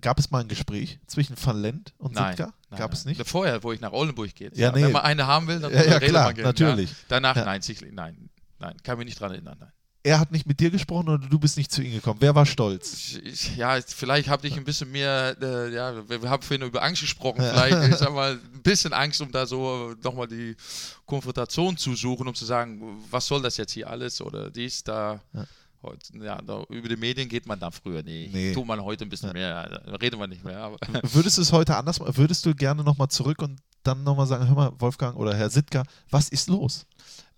[0.00, 2.54] gab es mal ein Gespräch zwischen Van Lent und Nein, Sittgar?
[2.70, 2.98] nein, Gab nein.
[2.98, 3.26] es nicht?
[3.28, 4.50] Vorher, wo ich nach Oldenburg gehe.
[4.54, 4.84] Ja, nee.
[4.84, 6.90] Wenn man eine haben will, dann Ja, ja, redet klar, man gern, natürlich.
[6.90, 6.96] Ja.
[7.08, 9.72] Danach, nein, sicherlich, nein, nein, kann mich nicht dran erinnern, nein.
[10.02, 12.20] Er hat nicht mit dir gesprochen oder du bist nicht zu ihm gekommen.
[12.22, 13.18] Wer war stolz?
[13.56, 17.42] Ja, vielleicht habe ich ein bisschen mehr, äh, ja, wir, haben vorhin über Angst gesprochen,
[17.42, 20.56] vielleicht, ich sag mal, ein bisschen Angst, um da so nochmal die
[21.04, 25.20] Konfrontation zu suchen, um zu sagen, was soll das jetzt hier alles oder dies, da.
[25.34, 25.44] Ja.
[25.82, 28.34] Heute, ja, da, über die Medien geht man da früher nicht.
[28.34, 28.52] Nee.
[28.52, 30.76] Tut man heute ein bisschen mehr, da reden wir nicht mehr.
[31.02, 32.16] Würdest du es heute anders machen?
[32.16, 35.86] Würdest du gerne nochmal zurück und dann nochmal sagen, hör mal, Wolfgang oder Herr Sittgar,
[36.10, 36.86] was ist los?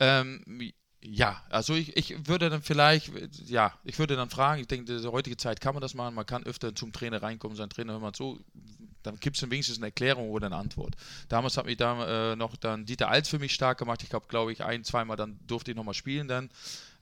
[0.00, 0.42] Ähm,
[1.04, 3.12] ja, also ich, ich würde dann vielleicht,
[3.46, 6.14] ja, ich würde dann fragen, ich denke, in der heutigen Zeit kann man das machen,
[6.14, 8.40] man kann öfter zum Trainer reinkommen, sein Trainer, hör mal zu,
[9.02, 10.94] dann gibt es wenigstens eine Erklärung oder eine Antwort.
[11.28, 14.26] Damals hat mich da äh, noch dann Dieter Alts für mich stark gemacht, ich habe,
[14.28, 16.50] glaube ich, ein, zweimal dann durfte ich nochmal spielen dann,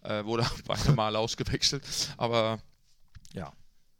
[0.03, 1.85] äh, wurde beide Mal ausgewechselt,
[2.17, 2.59] aber
[3.33, 3.53] ja,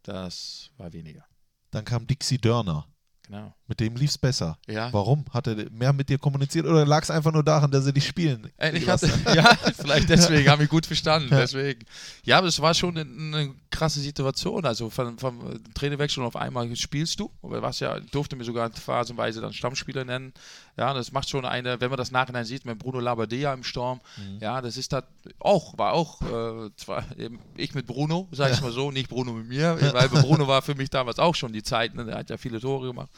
[0.03, 1.25] das war weniger.
[1.71, 2.87] Dann kam Dixie Dörner.
[3.23, 3.55] genau.
[3.69, 4.59] Mit dem lief es besser.
[4.67, 4.93] Ja.
[4.93, 5.25] Warum?
[5.31, 8.05] Hat er mehr mit dir kommuniziert oder lag es einfach nur daran, dass er dich
[8.09, 8.51] spielen?
[8.57, 11.29] Äh, Ich hatte, ja, vielleicht deswegen, habe ich gut verstanden.
[11.31, 11.85] Deswegen.
[12.25, 14.65] Ja, aber es war schon eine, eine krasse Situation.
[14.65, 17.31] Also von, vom Trainerwechsel auf einmal spielst du.
[17.43, 20.33] Was ja, durfte mir sogar phasenweise dann Stammspieler nennen.
[20.77, 24.01] Ja, das macht schon eine, wenn man das nachhinein sieht, mit Bruno Labbadia im Sturm.
[24.41, 25.03] Ja, das ist da
[25.39, 27.05] auch, war auch, äh, zwar
[27.57, 30.75] ich mit Bruno, sag ich mal so, nicht Bruno mit mir, weil Bruno war für
[30.75, 32.05] mich damals auch schon die Zeit, ne?
[32.05, 33.11] der hat ja viele Tore gemacht.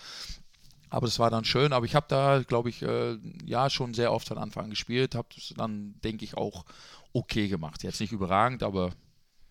[0.93, 1.73] Aber das war dann schön.
[1.73, 5.15] Aber ich habe da, glaube ich, äh, ja schon sehr oft von Anfang an gespielt.
[5.15, 6.67] Habe das dann, denke ich, auch
[7.15, 7.83] okay gemacht.
[7.83, 8.93] Jetzt nicht überragend, aber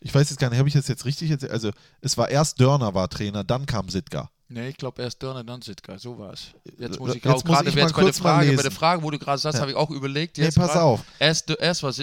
[0.01, 1.51] Ich weiß jetzt gar nicht, habe ich das jetzt richtig erzählt?
[1.51, 4.29] Also, es war erst Dörner war Trainer, dann kam Sitka.
[4.51, 5.97] Nee, ich glaube erst Dörner, dann Sitka.
[5.97, 6.47] So war es.
[6.77, 9.03] Jetzt muss Jetzt ich auch muss gerade ich jetzt bei der, Frage, bei der Frage,
[9.03, 9.61] wo du gerade sagst, Ja.
[9.61, 10.37] habe ich auch überlegt.
[10.37, 10.81] Nee, Jetzt pass grad.
[10.81, 11.01] auf.
[11.19, 11.93] Erst, erst war,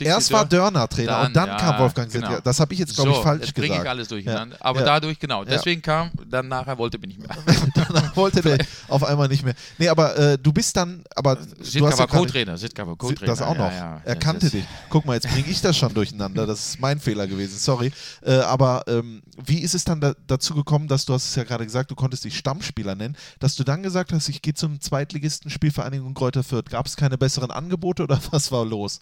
[0.00, 2.26] Erst war Dörner Trainer Dann, und dann ja, kam Wolfgang genau.
[2.28, 2.42] Sitka.
[2.42, 3.82] Das habe ich jetzt, glaube so, ich, falsch jetzt gesagt.
[3.82, 4.56] ich alles durcheinander.
[4.60, 4.86] Aber Ja.
[4.86, 5.44] dadurch, genau.
[5.44, 7.36] Deswegen kam, dann nachher wollte mich nicht mehr.
[7.74, 9.54] Danach wollte der auf einmal nicht mehr.
[9.78, 12.56] Nee, aber äh, du bist dann, aber du Sitka hast ja war Co-Trainer.
[12.56, 13.26] Sitka war Co-Trainer.
[13.30, 13.70] Das auch noch.
[13.70, 14.64] Er kannte dich.
[14.88, 16.46] Guck mal, jetzt bringe ich das schon durcheinander.
[16.46, 17.92] Das ist mein Fehler gewesen, sorry.
[18.22, 21.44] Äh, aber ähm, wie ist es dann da, dazu gekommen, dass du hast es ja
[21.44, 24.80] gerade gesagt, du konntest dich Stammspieler nennen, dass du dann gesagt hast, ich gehe zum
[24.80, 26.70] Zweitligisten Spielvereinigung Kräuter Fürth.
[26.70, 29.00] Gab es keine besseren Angebote oder was war los?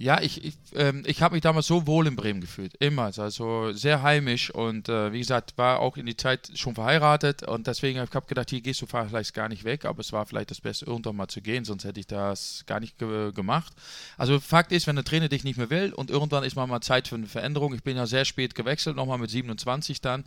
[0.00, 2.72] Ja, ich, ich, ähm, ich habe mich damals so wohl in Bremen gefühlt.
[2.76, 3.10] Immer.
[3.18, 7.66] Also sehr heimisch und äh, wie gesagt, war auch in die Zeit schon verheiratet und
[7.66, 10.52] deswegen habe ich gedacht, hier gehst du vielleicht gar nicht weg, aber es war vielleicht
[10.52, 13.72] das Beste, irgendwann mal zu gehen, sonst hätte ich das gar nicht ge gemacht.
[14.16, 16.80] Also Fakt ist, wenn der Trainer dich nicht mehr will und irgendwann ist mal mal
[16.80, 17.74] Zeit für eine Veränderung.
[17.74, 20.22] Ich bin ja sehr spät gewechselt, nochmal mit 27 dann,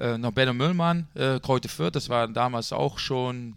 [0.00, 3.56] äh, nach Benno Müllmann, äh, Kräuter Fürth, das war damals auch schon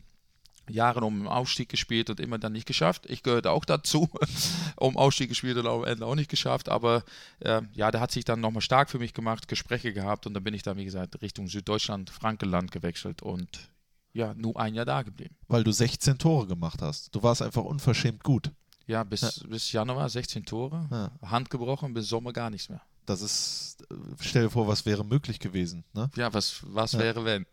[0.70, 3.06] Jahre um den Aufstieg gespielt und immer dann nicht geschafft.
[3.10, 4.10] Ich gehörte auch dazu,
[4.78, 6.70] um Aufstieg gespielt und am Ende auch nicht geschafft.
[6.70, 7.04] Aber
[7.40, 10.44] äh, ja, der hat sich dann nochmal stark für mich gemacht, Gespräche gehabt und dann
[10.44, 13.70] bin ich dann, wie gesagt, Richtung Süddeutschland, Frankenland gewechselt und
[14.14, 15.36] ja, nur ein Jahr da geblieben.
[15.48, 17.14] Weil du 16 Tore gemacht hast.
[17.16, 18.52] Du warst einfach unverschämt gut.
[18.86, 21.12] Ja, bis, bis Januar 16 Tore, Ja.
[21.30, 22.82] Hand gebrochen, bis Sommer gar nichts mehr.
[23.06, 25.84] Das ist, äh, stell dir vor, was wäre möglich gewesen.
[25.94, 26.10] Ne?
[26.16, 27.00] Ja, was, was Ja.
[27.00, 27.46] wäre, wenn?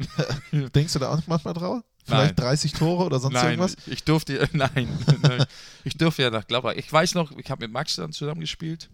[0.75, 1.83] Denkst du da auch manchmal drauf?
[2.05, 2.47] Vielleicht Nein.
[2.47, 3.77] 30 Tore oder sonst Nein, irgendwas?
[3.87, 4.89] ich durfte, nein,
[5.23, 5.45] nein,
[5.85, 6.73] ich durfte ja nach Gladbach.
[6.77, 8.89] Ich weiß noch, ich habe mit Max dann zusammen gespielt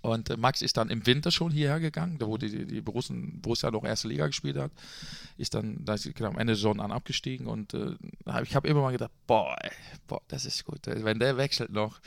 [0.00, 3.40] und äh, Max ist dann im Winter schon hierher gegangen, da wo die, die Borussen,
[3.42, 4.72] Borussia noch erste Liga gespielt hat,
[5.36, 7.94] ist dann da ist, genau, am Ende der Saison an abgestiegen und äh,
[8.42, 9.70] ich habe immer mal gedacht, boah, ey,
[10.06, 12.00] boah, das ist gut, wenn der wechselt noch,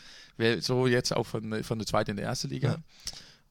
[0.61, 2.69] so jetzt auch von, von der zweiten in der erste Liga.
[2.69, 2.77] Ja.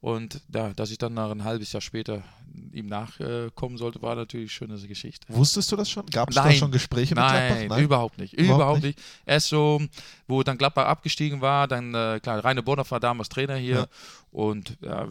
[0.03, 2.25] Und ja, dass ich dann nach ein halbes Jahr später
[2.73, 5.25] ihm nachkommen sollte, war natürlich eine schöne Geschichte.
[5.29, 6.05] Wusstest du das schon?
[6.07, 6.57] Gab es da Nein.
[6.57, 7.79] schon Gespräche mit Nein, Gladbach?
[7.79, 8.33] überhaupt nicht.
[8.35, 9.01] Überhaupt Überhaupt, nicht.
[9.25, 9.81] Erst so,
[10.27, 13.87] wo dann Gladbach abgestiegen war, dann, äh, klar, Rainer Bonhoff war damals Trainer hier Ja.
[14.33, 15.07] und ja,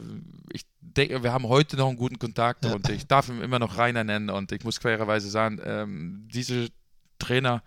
[0.51, 2.73] ich denke, wir haben heute noch einen guten Kontakt Ja.
[2.73, 6.67] und ich darf ihn immer noch Rainer nennen und ich muss fairerweise sagen, ähm, diese
[7.21, 7.63] Trainer,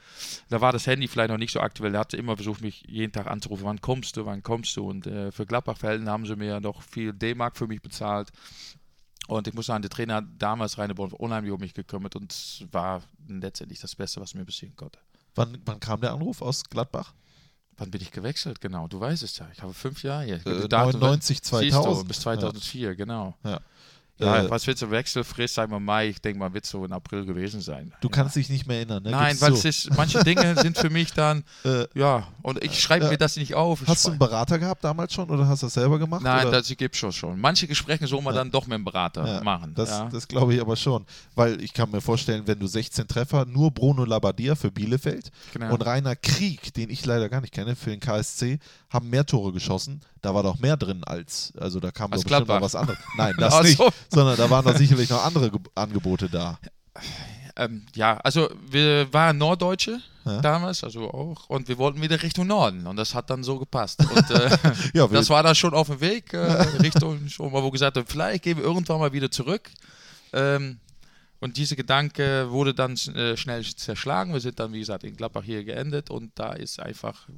[0.50, 1.92] da war das Handy vielleicht noch nicht so aktuell.
[1.92, 4.86] Der hatte immer versucht, mich jeden Tag anzurufen, wann kommst du, wann kommst du.
[4.88, 8.30] Und äh, für Gladbach-Verhältnisse haben sie mir noch viel D-Mark für mich bezahlt.
[9.26, 12.64] Und ich muss sagen, der Trainer damals Rainer Bonhoff unheimlich um mich gekümmert und es
[12.72, 14.98] war letztendlich das Beste, was mir passieren konnte.
[15.34, 17.14] Wann, wann kam der Anruf aus Gladbach?
[17.76, 18.60] Wann bin ich gewechselt?
[18.60, 19.48] Genau, du weißt es ja.
[19.52, 20.46] Ich habe fünf Jahre hier.
[20.46, 22.08] Äh, Datum- 99, Siehst du, 2000.
[22.08, 23.34] bis 2004, genau.
[23.42, 23.60] Ja.
[24.18, 25.54] Ja, Äh, was wird so Wechselfrist?
[25.54, 27.92] Sagen wir Mai, ich denke mal, wird so in April gewesen sein.
[28.00, 28.12] Du ja.
[28.14, 29.10] kannst dich nicht mehr erinnern, ne?
[29.10, 33.06] Nein, weil es ist, manche Dinge sind für mich dann, Äh, ja, und ich schreibe
[33.06, 33.10] Ja.
[33.10, 33.82] mir das nicht auf.
[33.86, 36.22] Hast du einen Berater gehabt damals schon oder hast du das selber gemacht?
[36.22, 36.58] Nein, oder?
[36.58, 37.40] das gibt schon schon.
[37.40, 38.40] Manche Gespräche soll man Ja.
[38.42, 39.72] dann doch mit dem Berater machen.
[39.74, 41.04] Das, das glaube ich aber schon.
[41.34, 45.74] Weil ich kann mir vorstellen, wenn du 16 Treffer, nur Bruno Labbadia für Bielefeld genau.
[45.74, 48.58] und Rainer Krieg, den ich leider gar nicht kenne, für den KSC,
[48.90, 50.00] haben mehr Tore geschossen.
[50.24, 52.98] Da war doch mehr drin als, also da kam doch Als bestimmt noch was anderes.
[53.16, 53.90] Nein, das Ach nicht, so.
[54.08, 56.58] sondern da waren doch sicherlich noch andere Ge Angebote da.
[57.56, 60.40] Ähm, ja, also wir waren Norddeutsche Ja.
[60.40, 64.00] damals, also auch, und wir wollten wieder Richtung Norden und das hat dann so gepasst.
[64.00, 64.56] Und äh,
[64.94, 66.38] Ja, das war dann schon auf dem Weg äh,
[66.80, 69.70] Richtung, schon mal wo gesagt haben, vielleicht gehen wir irgendwann mal wieder zurück.
[70.32, 70.78] Ähm,
[71.40, 74.32] und dieser Gedanke wurde dann äh, schnell zerschlagen.
[74.32, 77.28] Wir sind dann, wie gesagt, in Gladbach hier geendet und da ist einfach,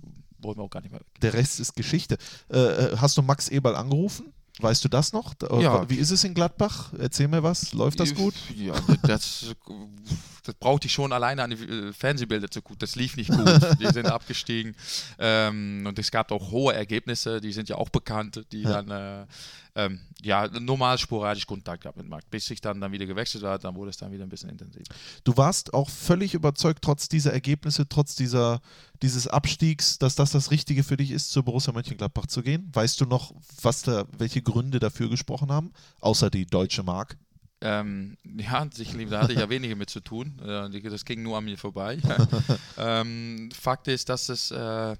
[0.46, 1.06] wollen wir auch gar nicht mehr weg.
[1.20, 2.16] der Rest ist Geschichte.
[2.50, 4.32] Äh, äh, hast du Max Eberl angerufen?
[4.58, 5.34] Weißt du das noch?
[5.60, 5.88] Ja.
[5.90, 6.92] Wie ist es in Gladbach?
[6.98, 7.74] Erzähl mir was.
[7.74, 8.34] Läuft das gut?
[8.54, 9.54] Ja, das,
[10.46, 12.78] das brauchte ich schon alleine an die äh, Fernsehbilder zu gucken.
[12.78, 13.46] Das lief nicht gut.
[13.80, 14.74] Die sind abgestiegen.
[15.18, 18.82] Ähm, und es gab auch hohe Ergebnisse, die sind ja auch bekannt, die Ja.
[18.82, 19.26] dann äh,
[19.74, 22.28] ähm, ja normal sporadisch Kontakt gehabt mit Marc.
[22.30, 24.84] Bis ich dann, dann wieder gewechselt war, dann wurde es dann wieder ein bisschen intensiver.
[25.24, 28.60] Du warst auch völlig überzeugt, trotz dieser Ergebnisse, trotz dieser,
[29.02, 32.70] dieses Abstiegs, dass das das Richtige für dich ist, zu Borussia Mönchengladbach zu gehen.
[32.72, 37.16] Weißt du noch, was da, welche Gründe dafür gesprochen haben, außer die deutsche Mark?
[37.60, 40.38] Ähm, ja, sicherlich, da hatte ich ja weniger mit zu tun.
[40.40, 41.98] Äh, das ging nur an mir vorbei.
[42.78, 44.96] ähm, Fakt ist, dass es äh,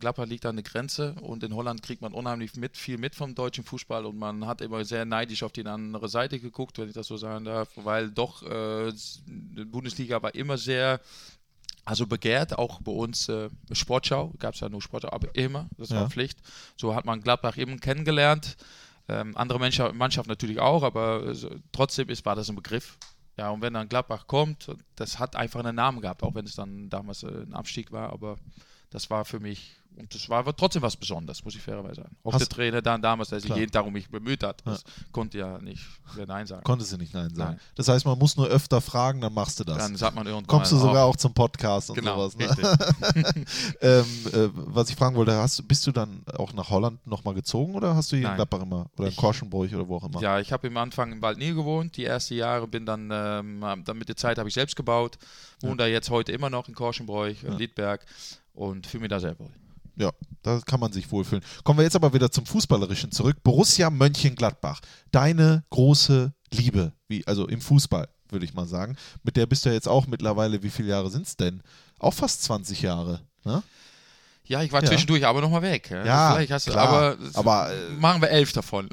[0.00, 3.34] Gladbach liegt an der Grenze und in Holland kriegt man unheimlich mit, viel mit vom
[3.34, 6.94] deutschen Fußball und man hat immer sehr neidisch auf die andere Seite geguckt, wenn ich
[6.94, 8.90] das so sagen darf, weil doch äh,
[9.26, 11.00] die Bundesliga war immer sehr
[11.84, 15.88] also begehrt, auch bei uns äh, Sportschau, gab es ja nur Sportschau, aber immer, das
[15.88, 16.02] Ja.
[16.02, 16.38] war Pflicht.
[16.76, 18.58] So hat man Gladbach eben kennengelernt.
[19.08, 22.98] Ähm, andere Mannschaft, Mannschaft natürlich auch, aber äh, so, trotzdem ist, war das ein Begriff.
[23.38, 26.56] Ja, und wenn dann Gladbach kommt, das hat einfach einen Namen gehabt, auch wenn es
[26.56, 28.36] dann damals äh, ein Abstieg war, aber
[28.90, 32.16] das war für mich, und das war aber trotzdem was Besonderes, muss ich fairerweise sagen.
[32.24, 34.84] Auch Hast- der Trainer dann damals, der sich jeden Tag um mich bemüht hat, das
[35.12, 35.82] konnte ja nicht
[36.26, 36.62] Nein sagen.
[36.64, 37.52] Konnte sie nicht Nein sagen.
[37.56, 37.60] Nein.
[37.74, 39.78] Das heißt, man muss nur öfter fragen, dann machst du das.
[39.78, 42.36] dann sagt man irgendwann Kommst du sogar auch, auch zum Podcast und genau, sowas.
[42.36, 42.48] Ne?
[43.80, 47.74] ähm, äh, was ich fragen wollte, hast, bist du dann auch nach Holland nochmal gezogen
[47.74, 48.36] oder hast du hier in Nein.
[48.36, 50.20] Gladbach immer oder in Korschenbruch oder wo auch immer?
[50.20, 53.98] Ja, ich habe im Anfang in Waldnil gewohnt, die ersten Jahre, bin dann, ähm, dann
[53.98, 55.18] mit der Zeit habe ich selbst gebaut,
[55.60, 57.58] wohne da jetzt heute immer noch in Korschenbräuch, in Ja.
[57.58, 58.04] Liedberg
[58.54, 59.50] und fühle mich da sehr wohl.
[59.98, 61.44] Ja, da kann man sich wohlfühlen.
[61.64, 63.42] Kommen wir jetzt aber wieder zum Fußballerischen zurück.
[63.42, 64.80] Borussia Mönchengladbach,
[65.10, 68.96] deine große Liebe, wie, also im Fußball, würde ich mal sagen.
[69.24, 71.62] Mit der bist du ja jetzt auch mittlerweile, wie viele Jahre sind es denn?
[71.98, 73.20] Auch fast 20 Jahre.
[73.44, 73.62] Ne?
[74.48, 74.88] Ja, ich war Ja.
[74.88, 75.90] zwischendurch aber nochmal weg.
[75.90, 78.88] Ja, Vielleicht hast du, klar, aber, aber, äh, machen wir elf davon.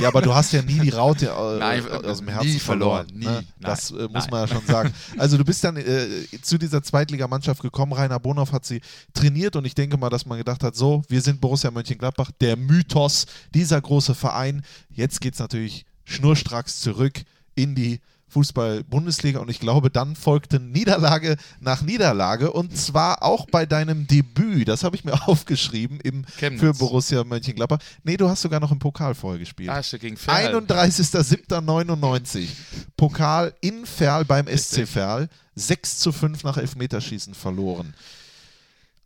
[0.00, 3.06] Ja, aber du hast ja nie die Raute äh, Nein, aus dem nie Herzen verloren,
[3.06, 3.18] verloren.
[3.18, 3.24] nie.
[3.26, 3.44] ne?
[3.60, 4.92] Das äh, muss man ja schon sagen.
[5.16, 6.06] Also du bist dann äh,
[6.42, 7.92] zu dieser Zweitligamannschaft gekommen.
[7.92, 8.80] Rainer Bonhoff hat sie
[9.14, 12.56] trainiert und ich denke mal, dass man gedacht hat, so, wir sind Borussia Mönchengladbach, der
[12.56, 14.62] Mythos, dieser große Verein.
[14.90, 17.22] Jetzt geht es natürlich schnurstracks zurück
[17.54, 18.00] in die
[18.30, 24.68] Fußball-Bundesliga und ich glaube, dann folgte Niederlage nach Niederlage und zwar auch bei deinem Debüt.
[24.68, 26.60] Das habe ich mir aufgeschrieben im, Chemnitz.
[26.60, 27.78] für Borussia Mönchengladbach.
[28.04, 29.70] Nee, du hast sogar noch im Pokal vorher gespielt.
[29.90, 30.54] Du gegen Ferl.
[30.56, 32.48] 31.07.99.
[32.96, 35.28] Pokal in Ferl beim SC Ferl.
[35.56, 37.94] 6 zu 5 nach Elfmeterschießen verloren.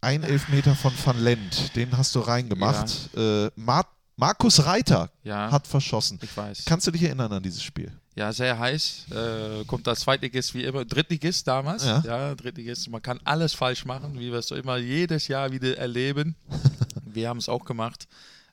[0.00, 3.10] Ein Elfmeter von Van Lent, den hast du reingemacht.
[3.16, 5.50] Äh, Mar Markus Reiter Ja.
[5.50, 6.20] hat verschossen.
[6.22, 6.62] Ich weiß.
[6.66, 7.90] Kannst du dich erinnern an dieses Spiel?
[8.16, 9.06] Ja, sehr heiß.
[9.10, 10.84] Äh, kommt als Zweitligist wie immer.
[10.84, 11.84] Drittligist damals.
[11.84, 12.02] Ja.
[12.04, 12.34] Ja.
[12.34, 12.88] Drittligist.
[12.88, 16.36] Man kann alles falsch machen, wie wir es so immer jedes Jahr wieder erleben.
[17.04, 18.06] wir haben es auch gemacht.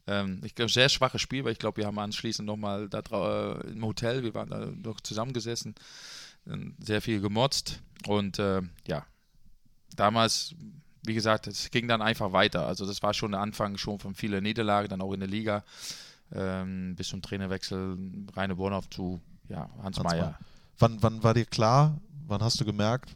[0.08, 3.72] Ähm, ich glaube, sehr schwaches Spiel, weil ich glaube, wir haben anschließend nochmal da äh,
[3.72, 5.76] im Hotel, wir waren da noch zusammengesessen,
[6.48, 7.82] ähm, sehr viel gemotzt.
[8.08, 9.06] Und äh, ja,
[9.96, 10.56] damals,
[11.06, 12.66] wie gesagt, es ging dann einfach weiter.
[12.66, 15.64] Also das war schon der Anfang schon von vielen Niederlagen, dann auch in der Liga.
[16.34, 17.98] Ähm, bis zum Trainerwechsel
[18.36, 19.22] Rainer Bornhoff zu
[19.52, 20.38] ja, Hans, Hans Meyer.
[20.80, 21.98] Wann, wann war dir klar,
[22.28, 23.12] wann hast du gemerkt,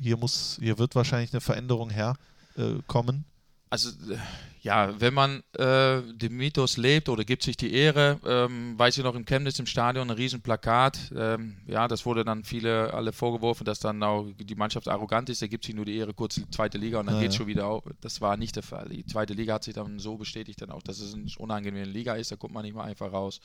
[0.00, 3.24] hier, muss, hier wird wahrscheinlich eine Veränderung herkommen?
[3.68, 4.16] Also äh,
[4.62, 9.04] ja, wenn man äh, den Mythos lebt oder gibt sich die Ehre, ähm, weiß ich
[9.04, 10.98] noch im Chemnitz im Stadion ein riesen Plakat.
[11.16, 15.40] Ähm, ja, das wurde dann viele alle vorgeworfen, dass dann auch die Mannschaft arrogant ist.
[15.40, 17.38] Der gibt sich nur die Ehre kurz die zweite Liga und dann Ja, geht ja.
[17.38, 17.84] schon wieder auf.
[18.00, 18.88] Das war nicht der Fall.
[18.88, 22.14] Die zweite Liga hat sich dann so bestätigt dann auch, dass es eine unangenehme Liga
[22.14, 22.32] ist.
[22.32, 23.40] Da kommt man nicht mal einfach raus.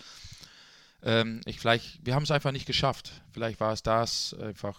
[1.06, 3.22] Ähm, ich vielleicht, wir haben es einfach nicht geschafft.
[3.32, 4.78] Vielleicht war es das einfach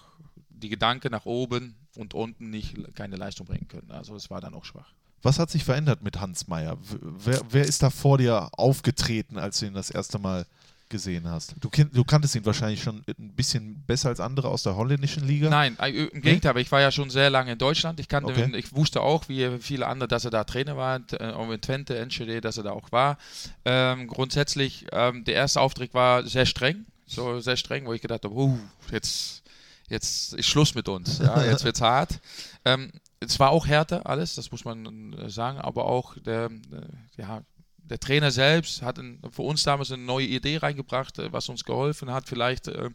[0.50, 3.90] die Gedanke nach oben und unten nicht keine Leistung bringen können.
[3.90, 4.92] Also es war dann auch schwach.
[5.22, 6.76] Was hat sich verändert mit Hans Meyer?
[7.00, 10.46] Wer, wer ist da vor dir aufgetreten, als du ihn das erste Mal
[10.88, 11.54] gesehen hast?
[11.60, 15.26] Du, kenn, du kanntest ihn wahrscheinlich schon ein bisschen besser als andere aus der holländischen
[15.26, 15.48] Liga.
[15.50, 18.00] Nein, äh, im Gegenteil, aber ich war ja schon sehr lange in Deutschland.
[18.00, 18.50] Ich kannte Okay.
[18.56, 21.96] ich wusste auch, wie viele andere, dass er da Trainer war, äh, auch in Twente,
[21.98, 23.18] Enschede, dass er da auch war.
[23.64, 28.24] Ähm, grundsätzlich, ähm, der erste Auftritt war sehr streng, so sehr streng, wo ich gedacht
[28.24, 28.58] habe, uh,
[28.90, 29.42] jetzt,
[29.88, 32.20] jetzt ist Schluss mit uns, ja, jetzt wird's hart.
[32.64, 37.20] Ähm, es war auch härter alles, das muss man äh, sagen, aber auch der, äh,
[37.22, 37.42] ja,
[37.88, 41.64] der Trainer selbst hat ein, für uns damals eine neue Idee reingebracht, äh, was uns
[41.64, 42.90] geholfen hat, vielleicht äh,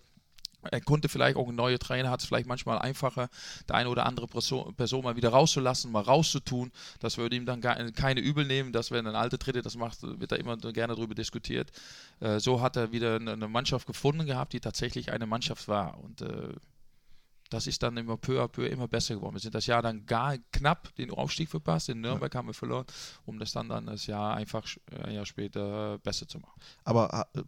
[0.70, 3.30] er konnte vielleicht auch ein neuer Trainer, hat es vielleicht manchmal einfacher,
[3.68, 6.72] der eine oder andere Person, Person mal wieder rauszulassen, mal rauszutun.
[7.00, 10.04] Das würde ihm dann gar, keine übel nehmen, dass wenn ein alter Dritte das macht,
[10.04, 11.72] wird da immer gerne darüber diskutiert.
[12.20, 15.98] Äh, so hat er wieder eine, Mannschaft gefunden gehabt, die tatsächlich eine Mannschaft war.
[16.04, 16.54] Und äh,
[17.52, 19.36] das ist dann immer peu à peu immer besser geworden.
[19.36, 21.90] Wir sind das Jahr dann gar knapp den Aufstieg verpasst.
[21.90, 22.86] In Nürnberg haben wir verloren,
[23.26, 26.60] um das dann, dann das Jahr einfach sch- ein Jahr später besser zu machen.
[26.86, 27.42] Aber äh,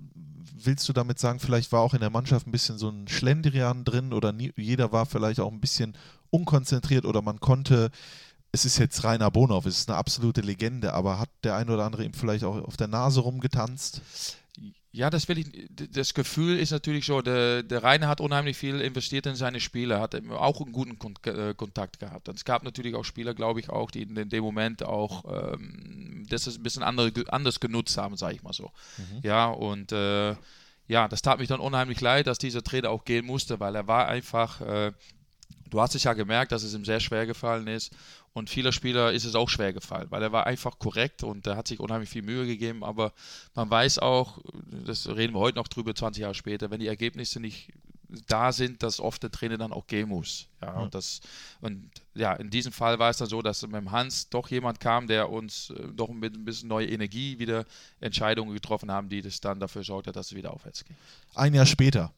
[0.56, 3.86] willst du damit sagen, vielleicht war auch in der Mannschaft ein bisschen so ein Schlendrian
[3.86, 5.97] drin oder nie, jeder war vielleicht auch ein bisschen
[6.30, 7.89] unkonzentriert oder man konnte,
[8.51, 11.86] es ist jetzt Rainer Bonhoff, es ist eine absolute Legende, aber hat der ein oder
[11.86, 14.01] andere ihm vielleicht auch auf der Nase rumgetanzt?
[14.96, 15.48] Ja, das will ich.
[15.91, 20.00] Das Gefühl ist natürlich so, der, der Rainer hat unheimlich viel investiert in seine Spieler,
[20.00, 22.30] hat auch einen guten Kon äh, Kontakt gehabt.
[22.30, 25.54] Und es gab natürlich auch Spieler, glaube ich, auch, die in, in dem Moment auch
[25.54, 28.72] ähm, das ein bisschen andere, anders genutzt haben, sage ich mal so.
[29.24, 30.36] Ja, und äh,
[30.88, 33.88] ja, das tat mich dann unheimlich leid, dass dieser Trainer auch gehen musste, weil er
[33.88, 34.91] war einfach, äh,
[35.74, 37.92] du hast es ja gemerkt, dass es ihm sehr schwer gefallen ist
[38.34, 41.58] und vieler Spieler ist es auch schwer gefallen, weil er war einfach korrekt und er
[41.58, 43.12] hat sich unheimlich viel Mühe gegeben, aber
[43.56, 44.40] man weiß auch,
[44.86, 47.74] das reden wir heute noch drüber, 20 Jahre später, wenn die Ergebnisse nicht
[48.28, 50.48] da sind, dass oft der Trainer dann auch gehen muss.
[50.62, 51.22] Ja, und das
[51.62, 54.80] und ja, in diesem Fall war es dann so, dass mit dem Hans doch jemand
[54.80, 57.66] kam, der uns äh, doch mit ein bisschen neue Energie wieder
[58.00, 60.96] Entscheidungen getroffen haben, die das dann dafür sorgt hat, dass es wieder aufwärts ging.
[61.34, 62.14] Ein Jahr später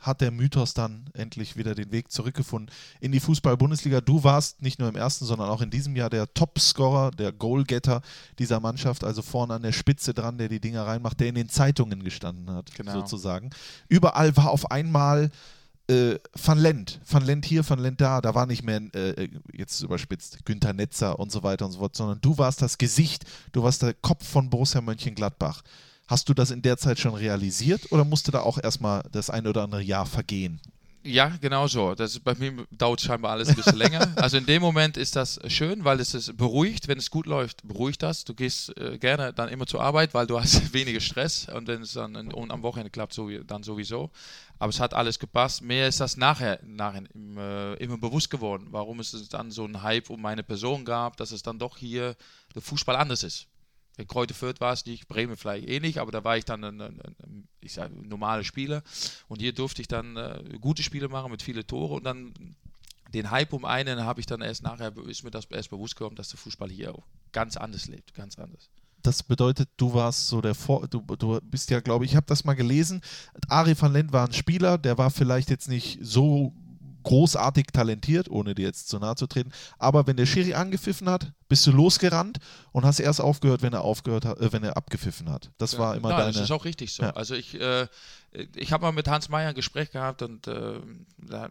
[0.00, 4.00] hat der Mythos dann endlich wieder den Weg zurückgefunden in die Fußball-Bundesliga.
[4.00, 8.00] Du warst nicht nur im ersten, sondern auch in diesem Jahr der Topscorer, der Goalgetter
[8.38, 11.48] dieser Mannschaft, also vorne an der Spitze dran, der die Dinger reinmacht, der in den
[11.48, 12.92] Zeitungen gestanden hat, Genau.
[12.92, 13.50] sozusagen.
[13.88, 15.30] Überall war auf einmal
[15.88, 19.82] äh, Van Lent, Van Lent hier, Van Lent da, da war nicht mehr, äh, jetzt
[19.82, 23.62] überspitzt, Günther Netzer und so weiter und so fort, sondern du warst das Gesicht, du
[23.64, 25.62] warst der Kopf von Borussia Mönchengladbach.
[26.10, 29.46] Hast du das in der Zeit schon realisiert oder musste da auch erstmal das ein
[29.46, 30.60] oder andere Jahr vergehen?
[31.04, 31.94] Ja, genau so.
[31.94, 34.12] Das bei mir dauert scheinbar alles ein bisschen länger.
[34.16, 36.88] Also in dem Moment ist das schön, weil es ist beruhigt.
[36.88, 38.24] Wenn es gut läuft, beruhigt das.
[38.24, 41.82] Du gehst äh, gerne dann immer zur Arbeit, weil du hast weniger Stress und wenn
[41.82, 44.10] es dann und am Wochenende klappt, so, dann sowieso.
[44.58, 45.62] Aber es hat alles gepasst.
[45.62, 50.10] Mehr ist das nachher, nachher äh, immer bewusst geworden, warum es dann so einen Hype
[50.10, 52.16] um meine Person gab, dass es dann doch hier
[52.56, 53.46] der Fußball anders ist.
[54.00, 56.64] In Kräuter Fürth war es nicht, Bremen vielleicht eh nicht, aber da war ich dann
[56.64, 58.82] ein, ein, ein ich sag, ein normaler Spieler
[59.28, 62.32] und hier durfte ich dann äh, gute Spiele machen mit vielen Tore und dann
[63.12, 66.14] den Hype um einen habe ich dann erst nachher, ist mir das erst bewusst geworden,
[66.14, 68.70] dass der Fußball hier auch ganz anders lebt, ganz anders.
[69.02, 72.26] Das bedeutet, du warst so der Vor du, du bist ja, glaube ich, ich habe
[72.26, 73.00] das mal gelesen.
[73.48, 76.54] Ari van Lent war ein Spieler, der war vielleicht jetzt nicht so
[77.02, 79.50] großartig talentiert, ohne dir jetzt zu nahe zu treten.
[79.78, 82.38] Aber wenn der Schiri angepfiffen hat, bist du losgerannt
[82.72, 85.50] und hast erst aufgehört, wenn er aufgehört hat, äh, wenn er abgepfiffen hat.
[85.58, 86.32] Das war immer Nein, deine.
[86.32, 87.02] Das ist auch richtig so.
[87.02, 87.10] Ja.
[87.10, 87.86] Also ich, äh,
[88.32, 90.80] ich habe mal mit Hans Meyer ein Gespräch gehabt und äh,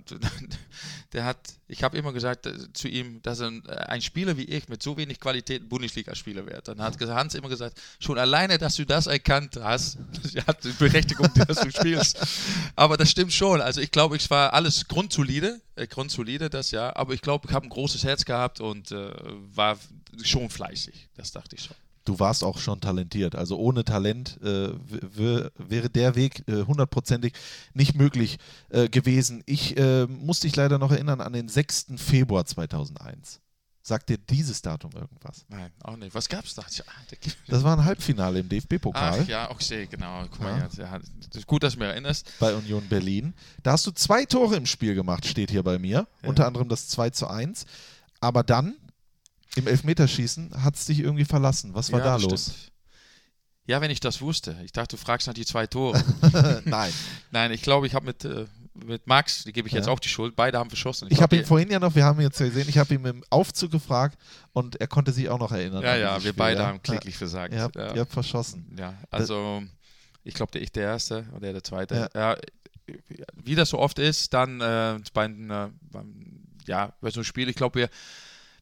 [1.14, 4.46] der, hat, ich habe immer gesagt äh, zu ihm, dass ein, äh, ein Spieler wie
[4.46, 6.70] ich mit so wenig Qualität Bundesligaspieler wird.
[6.70, 9.98] Dann hat Hans immer gesagt, schon alleine, dass du das erkannt hast,
[10.48, 12.18] hat die Berechtigung, dass du spielst.
[12.78, 13.60] Aber das stimmt schon.
[13.60, 17.54] Also ich glaube, ich war alles grundsolide, äh, grundsolide das ja, aber ich glaube, ich
[17.54, 19.12] habe ein großes Herz gehabt und äh,
[19.54, 19.78] war
[20.24, 21.10] schon fleißig.
[21.16, 21.76] Das dachte ich schon.
[22.10, 23.36] Du warst auch schon talentiert.
[23.36, 24.70] Also ohne Talent äh,
[25.20, 27.34] wäre der Weg äh, hundertprozentig
[27.74, 28.40] nicht möglich
[28.70, 29.44] äh, gewesen.
[29.46, 31.88] Ich äh, muss dich leider noch erinnern an den 6.
[31.98, 33.40] Februar 2001.
[33.82, 35.46] Sagt dir dieses Datum irgendwas?
[35.48, 36.14] Nein, auch nicht.
[36.14, 36.64] Was gab's da?
[36.70, 40.26] Ja, der- Das war ein Halbfinale im DFB-Pokal Ach ja, auch sehe, genau.
[40.30, 40.84] Guck mal, Ja.
[40.84, 42.28] ja, das ist gut, dass du mich erinnerst.
[42.40, 43.34] bei Union Berlin.
[43.64, 46.08] Da hast du zwei Tore im Spiel gemacht, steht hier bei mir.
[46.24, 46.30] Ja.
[46.30, 47.66] Unter anderem das 2 zu 1.
[48.20, 48.76] Aber dann
[49.56, 51.74] im Elfmeterschießen hat es dich irgendwie verlassen.
[51.74, 52.42] Was war ja, da los?
[52.44, 52.72] stimmt.
[53.66, 54.58] Ja, wenn ich das wusste.
[54.66, 56.04] Ich dachte, du fragst nach die zwei Tore.
[56.66, 56.92] Nein.
[57.30, 59.92] Nein, ich glaube, ich habe mit, äh, mit Max, die gebe ich jetzt Ja.
[59.94, 61.08] auch die Schuld, beide haben verschossen.
[61.08, 62.94] Ich glaub, habe ihn vorhin ja noch, wir haben ihn jetzt ja gesehen, ich habe
[62.96, 64.18] ihn im Aufzug gefragt
[64.54, 65.84] und er konnte sich auch noch erinnern.
[65.84, 66.68] Ja, ja, wir Spiel, beide ja.
[66.68, 67.54] haben kläglich versagt.
[67.54, 67.94] Ihr, habt, ja.
[67.94, 68.76] ihr habt verschossen.
[68.76, 69.62] Ja, also
[70.24, 72.10] ich glaube, der ich der Erste und der der Zweite.
[72.16, 72.38] Ja.
[73.36, 77.50] wie das so oft ist, dann äh, beim, äh, beim, ja, bei so einem Spiel,
[77.50, 77.90] ich glaube, wir,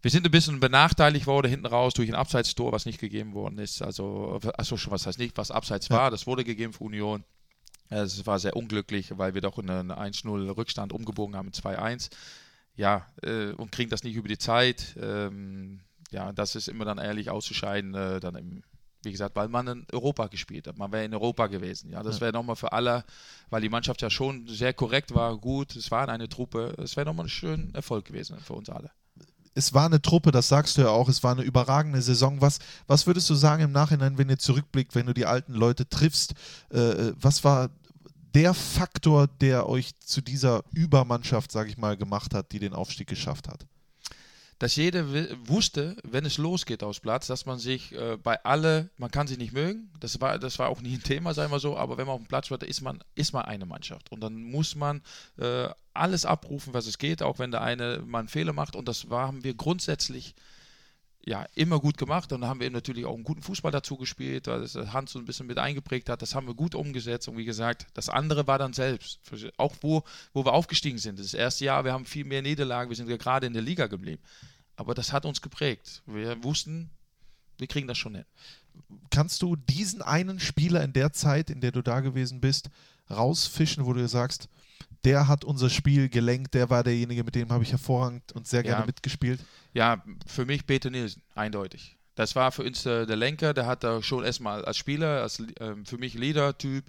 [0.02, 3.60] wir sind ein bisschen benachteiligt worden hinten raus durch ein Abseitstor, was nicht gegeben worden
[3.60, 3.82] ist.
[3.82, 7.24] Also, achso, schon was heißt nicht, was abseits war, das wurde gegeben für Union.
[7.90, 11.56] Äh, Es war sehr unglücklich, weil wir doch in einen 1-0 Rückstand umgebogen haben mit
[11.56, 12.10] 2-1.
[12.76, 14.96] Ja, äh, und kriegen das nicht über die Zeit.
[15.02, 15.82] Ähm,
[16.12, 18.64] ja, das ist immer dann ehrlich auszuscheiden, äh, dann im,
[19.04, 20.78] wie gesagt, weil man in Europa gespielt hat.
[20.78, 21.92] Man wäre in Europa gewesen.
[21.92, 23.04] Ja, das wäre nochmal für alle,
[23.50, 26.76] weil die Mannschaft ja schon sehr korrekt war, gut, es war eine Truppe.
[26.78, 28.92] Es wäre nochmal ein schöner Erfolg gewesen für uns alle.
[29.58, 32.42] Es war eine Truppe, das sagst du ja auch, es war eine überragende Saison.
[32.42, 35.90] Was, was würdest du sagen im Nachhinein, wenn ihr zurückblickt, wenn du die alten Leute
[35.90, 36.36] triffst?
[36.70, 37.72] Äh, was war
[38.36, 43.08] der Faktor, der euch zu dieser Übermannschaft, sage ich mal, gemacht hat, die den Aufstieg
[43.08, 43.66] geschafft hat?
[44.60, 45.06] Dass jeder
[45.48, 49.38] wusste, wenn es losgeht aus Platz, dass man sich äh, bei alle, man kann sich
[49.38, 52.08] nicht mögen, das war, das war auch nie ein Thema, sagen wir so, aber wenn
[52.08, 54.12] man auf dem Platz war, ist man, ist man eine Mannschaft.
[54.12, 55.02] Und dann muss man
[55.38, 58.76] äh, alles abrufen, was es geht, auch wenn der eine mal einen Fehler macht.
[58.76, 60.34] Und das haben wir grundsätzlich
[61.28, 64.48] ja, immer gut gemacht und da haben wir natürlich auch einen guten Fußball dazu gespielt,
[64.48, 66.22] weil das Hans so ein bisschen mit eingeprägt hat.
[66.22, 69.20] Das haben wir gut umgesetzt und wie gesagt, das andere war dann selbst.
[69.58, 71.20] Auch wo, wo wir aufgestiegen sind.
[71.20, 73.88] Das erste Jahr, wir haben viel mehr Niederlagen, wir sind ja gerade in der Liga
[73.88, 74.22] geblieben.
[74.78, 76.02] Aber das hat uns geprägt.
[76.06, 76.92] Wir wussten,
[77.58, 78.26] wir kriegen das schon hin.
[79.10, 82.70] Kannst du diesen einen Spieler in der Zeit, in der du da gewesen bist,
[83.10, 84.50] rausfischen, wo du sagst,
[85.04, 88.64] der hat unser Spiel gelenkt, der war derjenige, mit dem habe ich hervorragend und sehr
[88.64, 88.86] gerne Ja.
[88.86, 89.40] mitgespielt?
[89.74, 91.96] Ja, für mich Peter Nielsen, eindeutig.
[92.16, 95.42] das war für uns der, der Lenker, der hat da schon erstmal als Spieler, als
[95.60, 96.84] ähm, für mich Leader-Typ,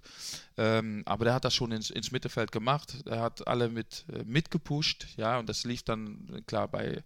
[0.57, 2.97] ähm, aber der hat das schon ins, ins Mittelfeld gemacht.
[3.05, 7.05] Er hat alle mit äh, mitgepusht, ja, und das lief dann klar bei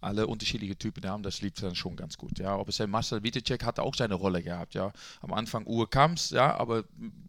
[0.00, 2.38] alle unterschiedliche Typen haben, das lief dann schon ganz gut.
[2.38, 4.92] Ja, ob es ein Marcel Witecek hatte auch seine Rolle gehabt, ja.
[5.20, 6.84] Am Anfang Uwe Kamps, ja, aber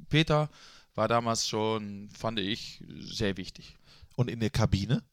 [0.10, 0.50] Peter
[0.96, 3.78] war damals schon, fand ich, sehr wichtig.
[4.16, 5.04] Und in der Kabine?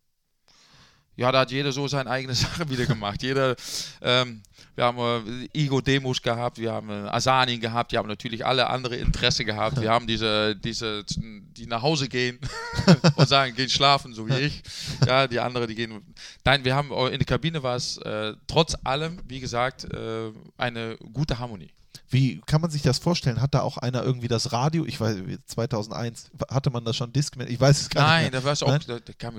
[1.19, 3.23] ja, da hat jeder so seine eigene Sache wieder gemacht.
[3.23, 3.57] jeder,
[4.01, 4.41] ähm,
[4.77, 8.71] wir haben äh, Igo Demos gehabt, wir haben äh, Asanin gehabt, die haben natürlich alle
[8.71, 9.81] andere Interesse gehabt.
[9.81, 12.39] Wir haben diese, diese, die nach Hause gehen
[13.17, 14.63] und sagen, gehen schlafen, so wie ich.
[15.05, 16.15] Ja, die anderen, die gehen.
[16.45, 20.97] Nein, wir haben in der Kabine war es äh, trotz allem, wie gesagt, äh, eine
[21.13, 21.73] gute Harmonie.
[22.11, 23.41] Wie kann man sich das vorstellen?
[23.43, 24.87] Hat da auch einer irgendwie das Radio?
[24.87, 27.49] Ich weiß, 2001 hatte man das schon Discman?
[27.49, 28.33] Ich weiß es gar Nein, nicht.
[28.33, 28.79] Nein, da war es auch.
[28.79, 29.35] Da, da, kam,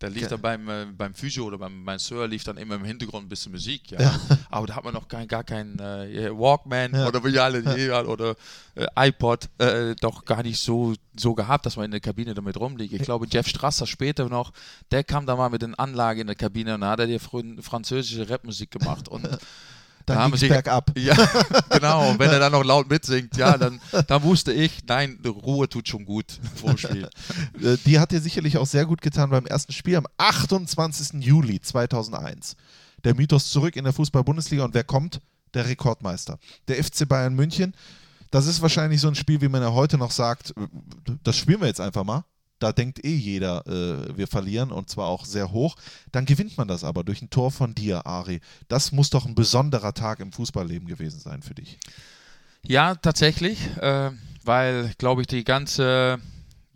[0.00, 0.30] da lief okay.
[0.30, 3.28] dann beim, äh, beim Physio oder beim, beim Sir lief dann immer im Hintergrund ein
[3.28, 3.92] bisschen Musik.
[3.92, 4.00] Ja.
[4.00, 4.20] ja.
[4.50, 7.06] Aber da hat man noch kein, gar keinen äh, Walkman ja.
[7.06, 8.02] oder wie alle ja.
[8.02, 8.34] oder
[8.74, 12.56] äh, iPod äh, doch gar nicht so, so gehabt, dass man in der Kabine damit
[12.56, 12.94] rumliegt.
[12.94, 14.52] Ich glaube, Jeff Strasser später noch,
[14.90, 17.20] der kam da mal mit den Anlage in der Kabine und da hat er die
[17.20, 19.28] französische Rapmusik gemacht und
[20.08, 20.90] dann da haben sie bergab.
[20.98, 21.14] Ja,
[21.70, 22.10] genau.
[22.10, 25.88] Und wenn er dann noch laut mitsingt, ja, dann, dann wusste ich, nein, Ruhe tut
[25.88, 27.08] schon gut vor dem Spiel.
[27.62, 31.22] Äh, die hat dir sicherlich auch sehr gut getan beim ersten Spiel am 28.
[31.24, 32.56] Juli 2001.
[33.04, 35.20] Der Mythos zurück in der Fußball-Bundesliga und wer kommt?
[35.54, 36.38] Der Rekordmeister.
[36.68, 37.74] Der FC Bayern München.
[38.30, 41.60] Das ist wahrscheinlich so ein Spiel, wie man ja heute noch sagt, äh, das spielen
[41.60, 42.24] wir jetzt einfach mal
[42.58, 45.76] da denkt eh jeder, äh, wir verlieren und zwar auch sehr hoch.
[46.12, 48.40] Dann gewinnt man das aber durch ein Tor von dir, Ari.
[48.68, 51.78] Das muss doch ein besonderer Tag im Fußballleben gewesen sein für dich.
[52.66, 54.10] Ja, tatsächlich, äh,
[54.44, 56.18] weil, glaube ich, die ganze,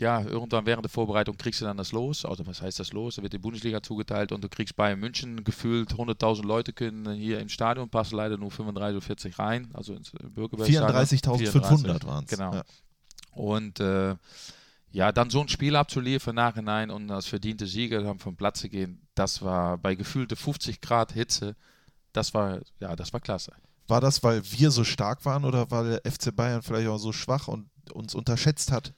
[0.01, 2.25] ja, irgendwann während der Vorbereitung kriegst du dann das Los.
[2.25, 3.17] Also, was heißt das Los?
[3.17, 7.41] Da wird die Bundesliga zugeteilt und du kriegst Bayern München gefühlt 100.000 Leute können hier
[7.41, 9.69] im Stadion passen, leider nur 35 oder 40 rein.
[9.75, 12.31] Also ins Bürgerberg 34.500 waren es.
[12.31, 12.55] Genau.
[12.55, 12.63] Ja.
[13.33, 14.15] Und äh,
[14.93, 18.69] ja, dann so ein Spiel abzuliefern nachhinein und als verdiente Sieger dann vom Platz zu
[18.69, 21.57] gehen, das war bei gefühlte 50 Grad Hitze,
[22.13, 23.53] das war, ja, das war klasse.
[23.89, 27.13] War das, weil wir so stark waren oder weil der FC Bayern vielleicht auch so
[27.13, 28.93] schwach und uns unterschätzt hat?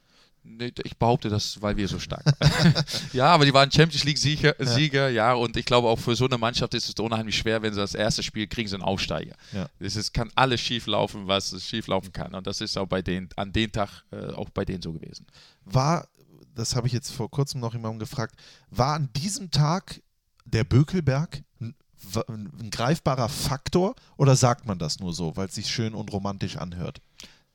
[0.85, 2.75] Ich behaupte das, weil wir so stark waren.
[3.13, 4.67] ja, aber die waren Champions League-Sieger, ja.
[4.67, 7.73] Sieger, ja, und ich glaube auch für so eine Mannschaft ist es unheimlich schwer, wenn
[7.73, 9.35] sie das erste Spiel kriegen, sie einen Aufsteiger.
[9.53, 9.69] Ja.
[9.81, 12.35] Es kann alles schief laufen, was schief laufen kann.
[12.35, 15.27] Und das ist auch bei denen, an dem Tag äh, auch bei denen so gewesen.
[15.65, 16.07] War,
[16.55, 18.35] das habe ich jetzt vor kurzem noch jemandem gefragt,
[18.71, 20.03] war an diesem Tag
[20.45, 21.75] der Bökelberg ein,
[22.29, 26.57] ein greifbarer Faktor oder sagt man das nur so, weil es sich schön und romantisch
[26.57, 27.01] anhört?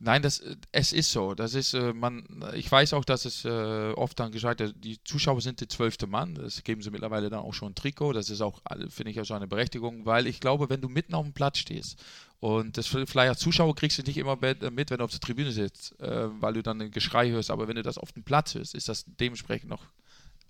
[0.02, 0.42] Nein, das,
[0.72, 1.36] es ist so.
[1.36, 2.24] Das ist, äh, man,
[2.54, 6.08] ich weiß auch, dass es äh, oft dann gesagt wird, die Zuschauer sind der zwölfte
[6.08, 6.36] Mann.
[6.36, 8.14] Das geben sie mittlerweile dann auch schon ein Trikot.
[8.14, 11.16] Das ist auch, finde ich, auch so eine Berechtigung, weil ich glaube, wenn du mitten
[11.16, 12.02] auf dem Platz stehst
[12.40, 15.52] und das vielleicht als Zuschauer kriegst du nicht immer mit, wenn du auf der Tribüne
[15.52, 18.56] sitzt, äh, weil du dann ein Geschrei hörst, aber wenn du das auf dem Platz
[18.56, 19.84] hörst, ist das dementsprechend noch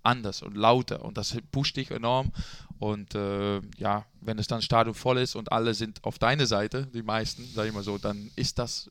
[0.04, 2.32] anders und lauter und das pusht dich enorm
[2.78, 6.86] und äh, ja, wenn es dann Stadion voll ist und alle sind auf deine Seite,
[6.86, 8.90] die meisten, sag ich mal so, dann ist das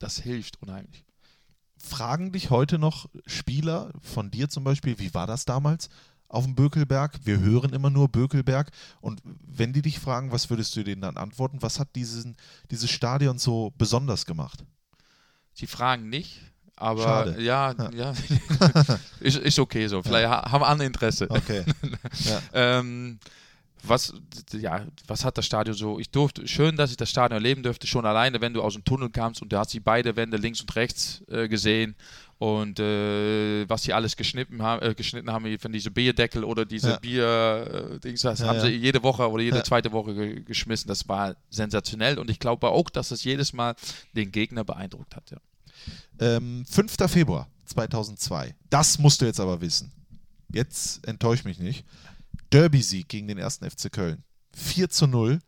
[0.00, 1.04] das hilft unheimlich.
[1.78, 5.88] Fragen dich heute noch Spieler von dir zum Beispiel, wie war das damals
[6.28, 7.18] auf dem Bökelberg?
[7.24, 8.70] Wir hören immer nur Bökelberg.
[9.00, 11.62] Und wenn die dich fragen, was würdest du denen dann antworten?
[11.62, 12.36] Was hat diesen,
[12.70, 14.64] dieses Stadion so besonders gemacht?
[15.54, 16.40] Sie fragen nicht,
[16.76, 17.42] aber Schade.
[17.42, 17.90] ja, ja.
[17.92, 18.14] ja.
[19.20, 20.02] ist, ist okay so.
[20.02, 20.50] Vielleicht ja.
[20.50, 21.30] haben andere Interesse.
[21.30, 21.64] Okay.
[22.24, 22.40] Ja.
[22.52, 23.18] ähm,
[23.82, 24.14] was,
[24.52, 25.98] ja, was hat das Stadion so?
[25.98, 28.84] Ich durfte, schön, dass ich das Stadion erleben durfte, schon alleine, wenn du aus dem
[28.84, 31.94] Tunnel kamst und du hast die beide Wände links und rechts äh, gesehen
[32.40, 36.92] und äh, was sie alles geschnitten, ha äh, geschnitten haben, von diese Bierdeckel oder diese
[36.92, 36.98] ja.
[36.98, 38.62] Bier, äh, das ja, haben ja.
[38.62, 40.88] sie jede Woche oder jede zweite Woche ge geschmissen.
[40.88, 43.74] Das war sensationell und ich glaube auch, dass es jedes Mal
[44.14, 45.34] den Gegner beeindruckt hat.
[46.18, 46.96] Ähm, 5.
[47.08, 48.54] Februar 2002.
[48.70, 49.92] Das musst du jetzt aber wissen.
[50.50, 51.84] Jetzt enttäusch mich nicht.
[52.52, 54.24] Derby-Sieg gegen den ersten FC Köln.
[54.54, 55.38] 4 zu 0.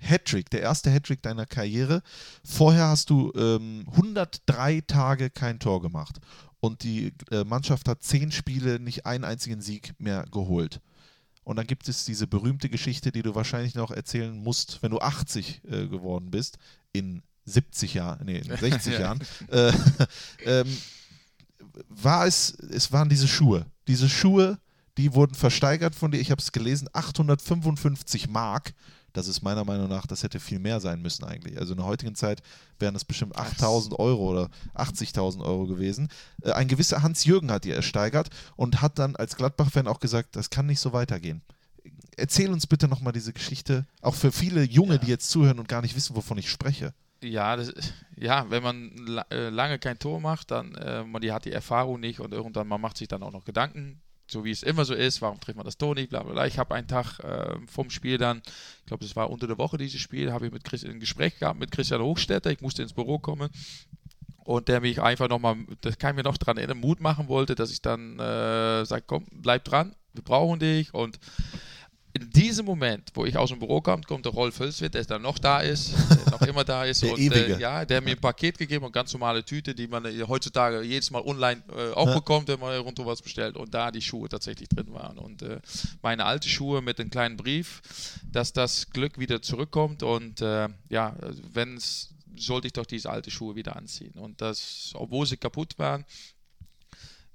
[0.00, 2.02] Hattrick, der erste Hattrick deiner Karriere.
[2.44, 6.20] Vorher hast du ähm, 103 Tage kein Tor gemacht.
[6.60, 10.80] Und die äh, Mannschaft hat 10 Spiele, nicht einen einzigen Sieg mehr geholt.
[11.44, 14.98] Und dann gibt es diese berühmte Geschichte, die du wahrscheinlich noch erzählen musst, wenn du
[14.98, 16.58] 80 äh, geworden bist,
[16.92, 19.00] in 70 Jahren, nee, in 60 ja.
[19.00, 19.20] Jahren.
[19.50, 19.72] Äh,
[20.44, 20.76] ähm,
[21.88, 23.66] war es, es waren diese Schuhe.
[23.86, 24.58] Diese Schuhe,
[24.98, 26.20] die wurden versteigert von dir.
[26.20, 28.74] Ich habe es gelesen, 855 Mark.
[29.14, 31.58] Das ist meiner Meinung nach, das hätte viel mehr sein müssen eigentlich.
[31.58, 32.42] Also in der heutigen Zeit
[32.78, 36.08] wären es bestimmt 8000 Euro oder 80.000 Euro gewesen.
[36.42, 40.36] Äh, ein gewisser Hans Jürgen hat die ersteigert und hat dann als Gladbach-Fan auch gesagt,
[40.36, 41.40] das kann nicht so weitergehen.
[42.16, 44.98] erzähl uns bitte nochmal diese Geschichte, auch für viele Junge, Ja.
[44.98, 46.92] die jetzt zuhören und gar nicht wissen, wovon ich spreche.
[47.22, 47.72] Ja, das,
[48.16, 51.98] ja, wenn man äh, lange kein Tor macht, dann äh, man die hat die Erfahrung
[51.98, 54.94] nicht und irgendwann man macht sich dann auch noch Gedanken, so wie es immer so
[54.94, 56.46] ist, warum trifft man das Tor nicht, bla bla bla.
[56.46, 58.42] Ich habe einen Tag äh, vom Spiel dann,
[58.80, 61.38] ich glaube, das war unter der Woche dieses Spiel, habe ich mit Chris, ein Gespräch
[61.38, 63.50] gehabt mit Christian Hochstetter, ich musste ins Büro kommen.
[64.44, 67.54] Und der mich einfach nochmal, das kann ich mir noch dran erinnern, Mut machen wollte,
[67.54, 70.94] dass ich dann äh, sage, komm, bleib dran, wir brauchen dich.
[70.94, 71.18] Und
[72.14, 75.22] in diesem Moment, wo ich aus dem Büro kam, kommt der Rolf Hölzwitt, der dann
[75.22, 77.02] noch da ist, der noch immer da ist.
[77.02, 77.56] Der und, Ewige.
[77.56, 80.24] Äh, ja, der hat mir ein Paket gegeben und ganz normale Tüte, die man äh,
[80.26, 82.14] heutzutage jedes Mal online äh, auch Ja.
[82.14, 83.56] bekommt, wenn man rundum was bestellt.
[83.56, 85.18] Und da die Schuhe tatsächlich drin waren.
[85.18, 85.60] Und äh,
[86.02, 87.82] meine alte Schuhe mit einem kleinen Brief,
[88.32, 90.02] dass das Glück wieder zurückkommt.
[90.02, 91.14] Und äh, ja,
[91.52, 94.14] wenn es, sollte ich doch diese alte Schuhe wieder anziehen.
[94.14, 96.04] Und das, obwohl sie kaputt waren,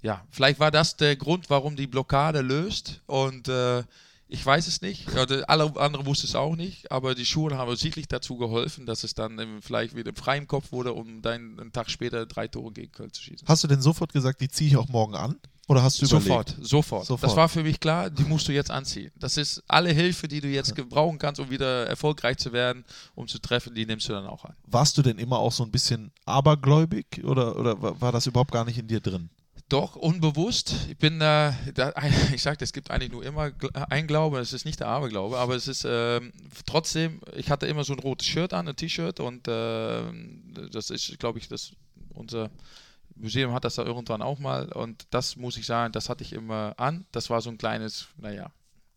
[0.02, 3.02] ja, vielleicht war das der Grund, warum die Blockade löst.
[3.06, 3.84] Und äh,
[4.28, 5.08] ich weiß es nicht.
[5.16, 6.92] Alle anderen wussten es auch nicht.
[6.92, 10.48] Aber die Schuhe haben sicherlich dazu geholfen, dass es dann im, vielleicht wieder im freien
[10.48, 13.48] Kopf wurde, um dann einen Tag später drei Tore gegen Köln zu schießen.
[13.48, 15.36] Hast du denn sofort gesagt, die ziehe ich auch morgen an?
[15.70, 16.26] Oder hast du überlegt?
[16.50, 17.24] Sofort, sofort, Sofort.
[17.32, 19.12] Das war für mich klar, die musst du jetzt anziehen.
[19.18, 22.84] Das ist alle Hilfe, die du jetzt gebrauchen kannst, um wieder erfolgreich zu werden,
[23.16, 24.56] um zu treffen, die nimmst du dann auch an.
[24.68, 28.52] Warst du denn immer auch so ein bisschen abergläubig oder, oder wa- war das überhaupt
[28.52, 29.30] gar nicht in dir drin?
[29.74, 30.76] Doch, unbewusst.
[30.88, 31.94] Ich bin, äh, da,
[32.34, 33.52] ich sagte, es gibt eigentlich nur immer
[33.90, 36.32] ein Glaube, es ist nicht der Aberglaube, aber es ist ähm,
[36.68, 41.18] trotzdem, ich hatte immer so ein rotes Shirt an, ein T-Shirt und ähm, das ist,
[41.18, 41.72] glaube ich, das,
[42.14, 42.52] unser
[43.16, 46.34] Museum hat das da irgendwann auch mal und das muss ich sagen, das hatte ich
[46.34, 47.08] immer an.
[47.12, 48.52] Das war so ein kleines, naja,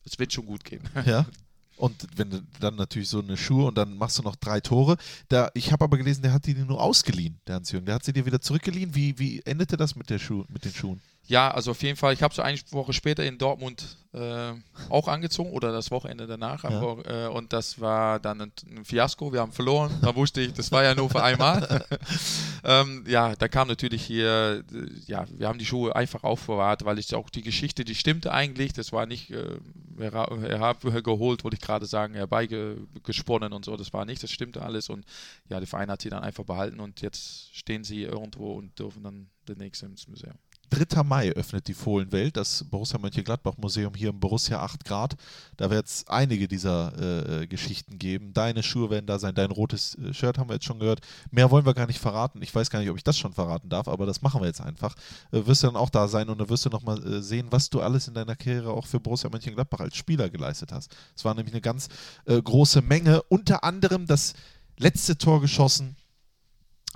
[0.05, 0.83] es wird schon gut gehen.
[1.07, 1.25] Ja.
[1.77, 4.97] Und wenn du dann natürlich so eine Schuhe und dann machst du noch drei Tore.
[5.29, 7.87] Da, ich habe aber gelesen, der hat die nur ausgeliehen, der Hans-Jürgen.
[7.87, 8.95] Der hat sie dir wieder zurückgeliehen.
[8.95, 11.01] Wie, wie endete das mit, der Schuh, mit den Schuhen?
[11.29, 12.15] Ja, also auf jeden Fall.
[12.15, 14.53] Ich habe so eine Woche später in Dortmund äh,
[14.89, 16.63] auch angezogen oder das Wochenende danach.
[16.65, 16.71] Ja.
[16.71, 19.33] Aber, äh, und das war dann ein, ein Fiasko.
[19.33, 19.91] Wir haben verloren.
[20.03, 21.85] Da wusste ich, das war ja nur für einmal.
[22.65, 26.99] ähm, ja, da kam natürlich hier, äh, ja, wir haben die Schuhe einfach aufbewahrt, weil
[26.99, 28.73] ich auch die Geschichte, die stimmte eigentlich.
[28.73, 29.57] Das war nicht äh,
[29.99, 33.77] hera- herab- geholt, wollte ich gerade sagen, herbeigesponnen und so.
[33.77, 34.89] Das war nicht, das stimmte alles.
[34.89, 35.05] Und
[35.49, 39.03] ja, der Verein hat sie dann einfach behalten und jetzt stehen sie irgendwo und dürfen
[39.03, 40.35] dann demnächst ins Museum.
[40.71, 41.03] 3.
[41.03, 45.17] Mai öffnet die Fohlenwelt, das Borussia Mönchengladbach Museum hier im Borussia 8 Grad.
[45.57, 48.33] Da wird es einige dieser äh, Geschichten geben.
[48.33, 51.01] Deine Schuhe werden da sein, dein rotes äh, Shirt haben wir jetzt schon gehört.
[51.31, 52.43] Mehr wollen wir gar nicht verraten.
[52.43, 54.61] Ich weiß gar nicht, ob ich das schon verraten darf, aber das machen wir jetzt
[54.61, 54.95] einfach.
[55.33, 57.71] Äh, wirst du dann auch da sein und dann wirst du nochmal äh, sehen, was
[57.71, 60.95] du alles in deiner Karriere auch für Borussia Mönchengladbach als Spieler geleistet hast.
[61.15, 61.89] Es war nämlich eine ganz
[62.25, 63.23] äh, große Menge.
[63.25, 64.35] Unter anderem das
[64.79, 65.97] letzte Tor geschossen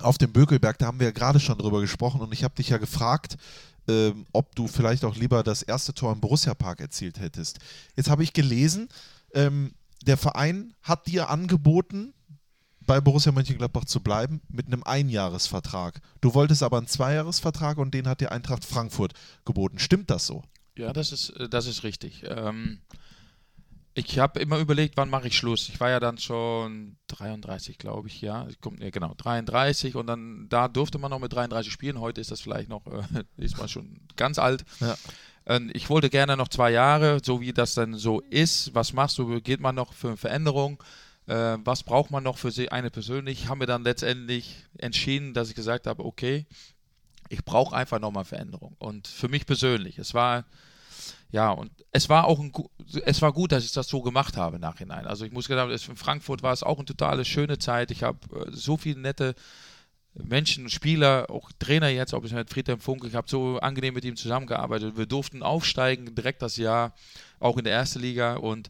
[0.01, 2.69] auf dem Bökelberg, da haben wir ja gerade schon drüber gesprochen und ich habe dich
[2.69, 3.37] ja gefragt,
[3.87, 7.59] ähm, ob du vielleicht auch lieber das erste Tor im Borussia Park erzielt hättest.
[7.95, 8.89] Jetzt habe ich gelesen,
[9.33, 9.73] ähm,
[10.05, 12.13] der Verein hat dir angeboten,
[12.85, 16.01] bei Borussia Mönchengladbach zu bleiben mit einem Einjahresvertrag.
[16.19, 19.13] Du wolltest aber einen Zweijahresvertrag und den hat dir Eintracht Frankfurt
[19.45, 19.79] geboten.
[19.79, 20.43] Stimmt das so?
[20.77, 22.23] Ja, das ist, äh, das ist richtig.
[22.27, 22.79] Ähm,
[23.93, 25.69] ich habe immer überlegt, wann mache ich Schluss.
[25.69, 28.47] Ich war ja dann schon 33, glaube ich, ja.
[28.49, 31.99] Ich komm, nee, genau, 33 und dann da durfte man noch mit 33 spielen.
[31.99, 34.63] Heute ist das vielleicht noch, äh, ist man schon ganz alt.
[34.79, 34.95] Ja.
[35.45, 38.73] Ähm, ich wollte gerne noch zwei Jahre, so wie das dann so ist.
[38.73, 39.41] Was machst du?
[39.41, 40.81] Geht man noch für eine Veränderung?
[41.27, 43.47] Äh, was braucht man noch für sie eine persönlich?
[43.47, 46.45] Haben wir dann letztendlich entschieden, dass ich gesagt habe, okay,
[47.27, 48.75] ich brauche einfach nochmal Veränderung.
[48.79, 50.45] Und für mich persönlich, es war,
[51.31, 52.51] ja, und es war auch ein,
[53.05, 55.07] es war gut, dass ich das so gemacht habe Nachhinein.
[55.07, 57.91] Also ich muss sagen, in Frankfurt war es auch eine totale schöne Zeit.
[57.91, 59.35] Ich habe äh, so viele nette
[60.13, 64.03] Menschen, Spieler, auch Trainer jetzt, ob es mit Friedhelm Funke, ich habe so angenehm mit
[64.03, 64.97] ihm zusammengearbeitet.
[64.97, 66.93] Wir durften aufsteigen, direkt das Jahr,
[67.39, 68.35] auch in der ersten Liga.
[68.35, 68.69] Und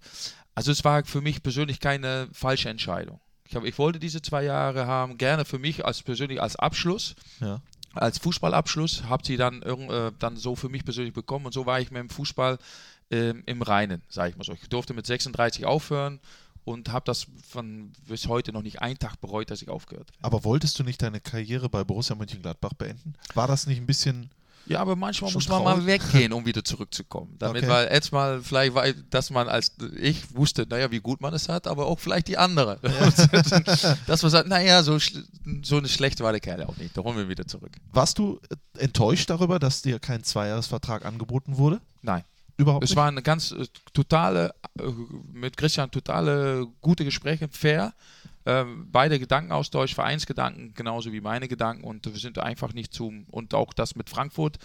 [0.54, 3.20] also es war für mich persönlich keine falsche Entscheidung.
[3.46, 7.16] Ich, hab, ich wollte diese zwei Jahre haben, gerne für mich als persönlich als Abschluss
[7.40, 7.62] Ja.
[7.94, 11.80] Als Fußballabschluss, habe sie dann, äh, dann so für mich persönlich bekommen und so war
[11.80, 12.58] ich mit dem Fußball
[13.10, 14.54] ähm, im Reinen, sage ich mal so.
[14.54, 16.20] Ich durfte mit 36 aufhören
[16.64, 20.18] und habe das von bis heute noch nicht einen Tag bereut, dass ich aufgehört habe.
[20.22, 23.16] Aber wolltest du nicht deine Karriere bei Borussia Mönchengladbach beenden?
[23.34, 24.30] War das nicht ein bisschen
[24.68, 25.78] Ja, aber manchmal muss man traurig.
[25.80, 27.36] mal weggehen, um wieder zurückzukommen.
[27.40, 27.72] Damit, Okay.
[27.72, 31.68] weil erstmal vielleicht, war, dass man als ich wusste, naja, wie gut man es hat,
[31.68, 32.80] aber auch vielleicht die andere.
[34.08, 34.98] dass man sagt, naja, so,
[35.64, 36.96] so eine schlechte war der Kerl auch nicht.
[36.96, 37.72] Da holen wir wieder zurück.
[37.92, 38.40] Warst du
[38.78, 41.82] enttäuscht darüber, dass dir kein Zweijahresvertrag angeboten wurde?
[42.02, 42.24] Nein.
[42.62, 42.98] Überhaupt Es nicht?
[42.98, 44.84] war eine ganz äh, totale, äh,
[45.34, 47.94] mit Christian totale gute Gespräche, fair.
[48.44, 51.84] Ähm, beide Gedankenaustausch, Vereinsgedanken genauso wie meine Gedanken.
[51.84, 54.58] Und wir sind einfach nicht zum und auch das mit Frankfurt,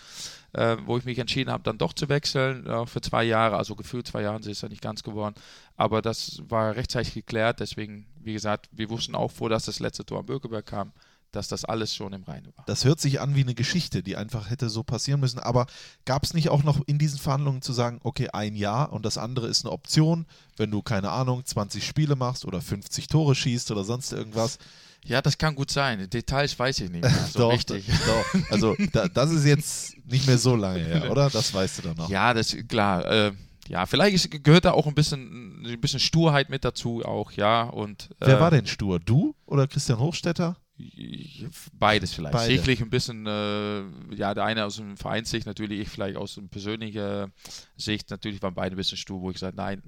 [0.52, 3.74] äh, wo ich mich entschieden habe, dann doch zu wechseln äh, für zwei Jahre, also
[3.74, 5.34] gefühlt zwei Jahre ist es ja nicht ganz geworden,
[5.76, 10.06] aber das war rechtzeitig geklärt, deswegen, wie gesagt, wir wussten auch vor, dass das letzte
[10.06, 10.92] Tor am Bökeberg kam,
[11.36, 12.64] dass das alles schon im Reinen war.
[12.66, 15.38] Das hört sich an wie eine Geschichte, die einfach hätte so passieren müssen.
[15.38, 15.66] Aber
[16.04, 19.18] gab es nicht auch noch in diesen Verhandlungen zu sagen, okay, ein Jahr und das
[19.18, 20.26] andere ist eine Option,
[20.56, 24.58] wenn du, keine Ahnung, 20 Spiele machst oder 50 Tore schießt oder sonst irgendwas?
[25.04, 26.08] Ja, das kann gut sein.
[26.10, 27.86] Details weiß ich nicht mehr so doch, richtig.
[28.06, 28.50] Doch.
[28.50, 31.30] Also da, das ist jetzt nicht mehr so lange her, oder?
[31.30, 32.10] Das weißt du dann noch.
[32.10, 33.04] Ja, das ist klar.
[33.04, 33.32] Äh,
[33.68, 37.64] ja, vielleicht ist, gehört da auch ein bisschen, ein bisschen Sturheit mit dazu auch, ja.
[37.64, 38.98] Und, Wer äh, war denn stur?
[38.98, 40.56] Du oder Christian Hochstetter?
[41.72, 42.32] Beides vielleicht.
[42.32, 42.52] Beide.
[42.52, 43.80] Sicherlich ein bisschen, äh,
[44.14, 47.32] ja, der eine aus dem Vereinssicht, natürlich ich vielleicht aus einer persönlichen
[47.76, 48.10] Sicht.
[48.10, 49.82] Natürlich waren beide ein bisschen stur, wo ich gesagt nein,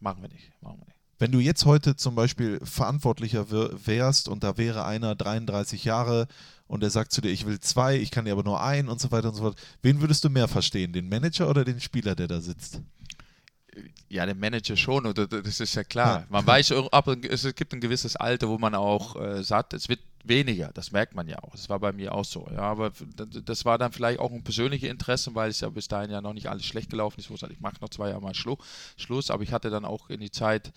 [0.00, 0.96] machen wir nicht, machen wir nicht.
[1.20, 6.28] Wenn du jetzt heute zum Beispiel Verantwortlicher wär- wärst und da wäre einer 33 Jahre
[6.68, 9.00] und der sagt zu dir, ich will zwei, ich kann dir aber nur einen und
[9.00, 12.14] so weiter und so fort, wen würdest du mehr verstehen, den Manager oder den Spieler,
[12.14, 12.82] der da sitzt?
[14.08, 16.24] Ja, der Manager schon, oder das ist ja klar.
[16.30, 20.00] Man weiß, ab, es gibt ein gewisses Alter, wo man auch äh, sagt, es wird
[20.24, 20.70] weniger.
[20.74, 21.52] Das merkt man ja auch.
[21.52, 22.46] Das war bei mir auch so.
[22.50, 22.92] Ja, aber
[23.44, 26.32] das war dann vielleicht auch ein persönliches Interesse, weil es ja bis dahin ja noch
[26.34, 27.30] nicht alles schlecht gelaufen ist.
[27.30, 28.56] Wo ich mache noch zwei Jahre mal Schlu
[28.96, 30.72] Schluss, aber ich hatte dann auch in die Zeit,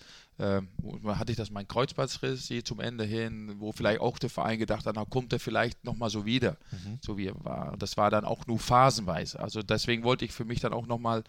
[0.78, 4.58] wo- hatte ich das mein Kreuzbandriss hier zum Ende hin, wo vielleicht auch der Verein
[4.58, 6.56] gedacht hat, na kommt er vielleicht nochmal so wieder,
[7.00, 7.72] so wie er war.
[7.72, 9.38] Und das war dann auch nur phasenweise.
[9.40, 11.22] Also deswegen wollte ich für mich dann auch nochmal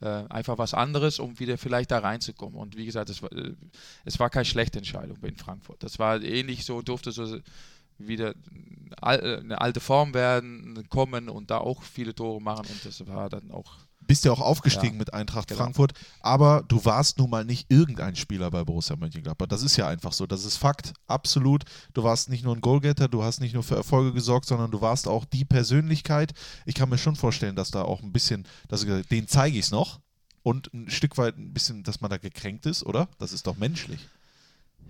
[0.00, 2.58] äh, einfach was anderes, um wieder vielleicht da reinzukommen.
[2.58, 3.54] Und wie gesagt, es war, äh,
[4.04, 5.82] es war keine schlechte Entscheidung in Frankfurt.
[5.82, 7.38] Das war ähnlich so, durfte so
[7.98, 8.34] wieder
[9.02, 12.66] äh, eine alte Form werden, kommen und da auch viele Tore machen.
[12.68, 15.62] Und das war dann auch Bist ja auch aufgestiegen Ja, mit Eintracht genau.
[15.62, 19.46] Frankfurt, aber du warst nun mal nicht irgendein Spieler bei Borussia Mönchengladbach.
[19.46, 21.64] Das ist ja einfach so, das ist Fakt, absolut.
[21.94, 24.80] Du warst nicht nur ein Goalgetter, du hast nicht nur für Erfolge gesorgt, sondern du
[24.80, 26.32] warst auch die Persönlichkeit.
[26.64, 29.66] Ich kann mir schon vorstellen, dass da auch ein bisschen, dass gesagt, den zeige ich
[29.66, 30.00] es noch
[30.42, 33.08] und ein Stück weit ein bisschen, dass man da gekränkt ist, oder?
[33.18, 34.00] Das ist doch menschlich.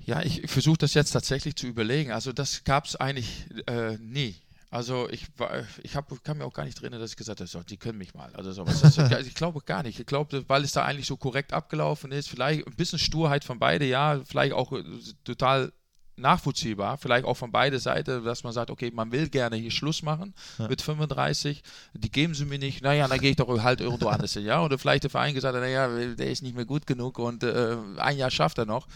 [0.05, 2.13] Ja, ich versuche das jetzt tatsächlich zu überlegen.
[2.13, 4.37] Also das gab es eigentlich äh, nie.
[4.71, 7.49] Also ich, war- ich hab, kann mir auch gar nicht erinnern, dass ich gesagt habe,
[7.49, 8.31] so, die können mich mal.
[8.35, 8.81] Also sowas.
[8.81, 10.01] Das, ich glaube gar nicht.
[10.01, 13.59] Ich glaube, weil es da eigentlich so korrekt abgelaufen ist, vielleicht ein bisschen Sturheit von
[13.59, 14.83] beide, ja, vielleicht auch äh,
[15.25, 15.73] total
[16.19, 20.03] nachvollziehbar, vielleicht auch von beide Seiten, dass man sagt, okay, man will gerne hier Schluss
[20.03, 20.35] machen
[20.69, 21.63] mit 35,
[21.93, 24.65] die geben sie mir nicht, naja, dann gehe ich doch halt irgendwo anders hin, ja,
[24.65, 27.77] oder vielleicht der Verein gesagt hat, naja, der ist nicht mehr gut genug und äh,
[27.99, 28.89] ein Jahr schafft er noch.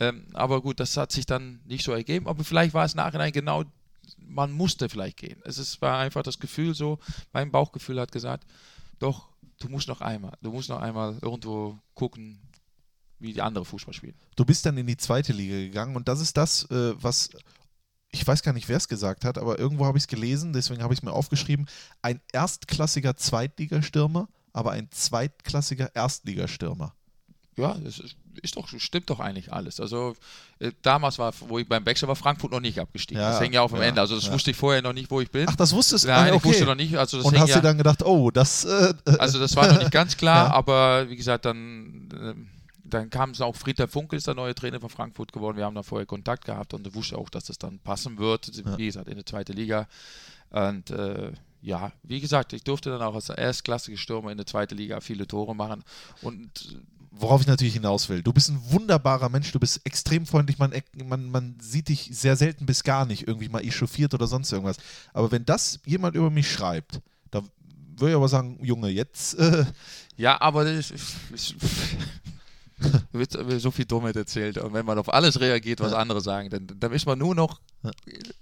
[0.00, 3.32] Ähm, aber gut, das hat sich dann nicht so ergeben, aber vielleicht war es nachhinein
[3.32, 3.64] genau,
[4.18, 5.40] man musste vielleicht gehen.
[5.44, 6.98] Es ist, war einfach das Gefühl so,
[7.32, 8.46] mein Bauchgefühl hat gesagt,
[8.98, 9.28] doch,
[9.58, 12.40] du musst noch einmal, du musst noch einmal irgendwo gucken,
[13.18, 14.14] wie die andere Fußball spielen.
[14.36, 17.30] Du bist dann in die zweite Liga gegangen und das ist das, äh, was
[18.10, 20.82] ich weiß gar nicht, wer es gesagt hat, aber irgendwo habe ich es gelesen, deswegen
[20.82, 21.66] habe ich es mir aufgeschrieben.
[22.02, 26.94] Ein erstklassiger Zweitligastürmer, aber ein zweitklassiger Erstligastürmer.
[27.56, 29.80] Ja, das ist, ist doch, stimmt doch eigentlich alles.
[29.80, 30.14] Also
[30.58, 33.22] äh, damals war, wo ich beim Wechsel war, Frankfurt noch nicht abgestiegen.
[33.22, 34.00] Ja, das hängt ja auf dem ja, Ende.
[34.00, 34.32] Also das ja.
[34.32, 35.46] wusste ich vorher noch nicht, wo ich bin.
[35.48, 36.08] Ach, das wusstest du?
[36.08, 36.96] Nein, Ah, ich wusste noch nicht.
[36.96, 38.64] Also das Und hast ja, du dann gedacht, oh, das.
[38.64, 42.48] Äh, äh, Also das war noch nicht ganz klar, aber wie gesagt, dann, ähm,
[42.84, 45.56] dann kam es auch, Friedhelm Funkel ist der neue Trainer von Frankfurt geworden.
[45.56, 48.86] Wir haben da vorher Kontakt gehabt und wusste auch, dass das dann passen wird, wie
[48.86, 49.88] gesagt, in der zweiten Liga.
[50.50, 51.32] Und äh,
[51.66, 55.26] ja, wie gesagt, ich durfte dann auch als erstklassige Stürmer in der zweiten Liga viele
[55.26, 55.82] Tore machen
[56.22, 56.78] und
[57.18, 58.22] worauf ich natürlich hinaus will.
[58.22, 60.72] Du bist ein wunderbarer Mensch, du bist extrem freundlich, man,
[61.04, 64.76] man, man sieht dich sehr selten bis gar nicht irgendwie mal echauffiert oder sonst irgendwas.
[65.12, 67.42] Aber wenn das jemand über mich schreibt, da
[67.96, 69.38] würde ich aber sagen, Junge, jetzt.
[69.38, 69.64] Äh,
[70.16, 71.54] Ja, aber das ist, ist,
[73.12, 74.58] wird wird so viel Dummheit erzählt.
[74.58, 77.60] Und wenn man auf alles reagiert, was andere sagen, dann, dann ist man nur noch,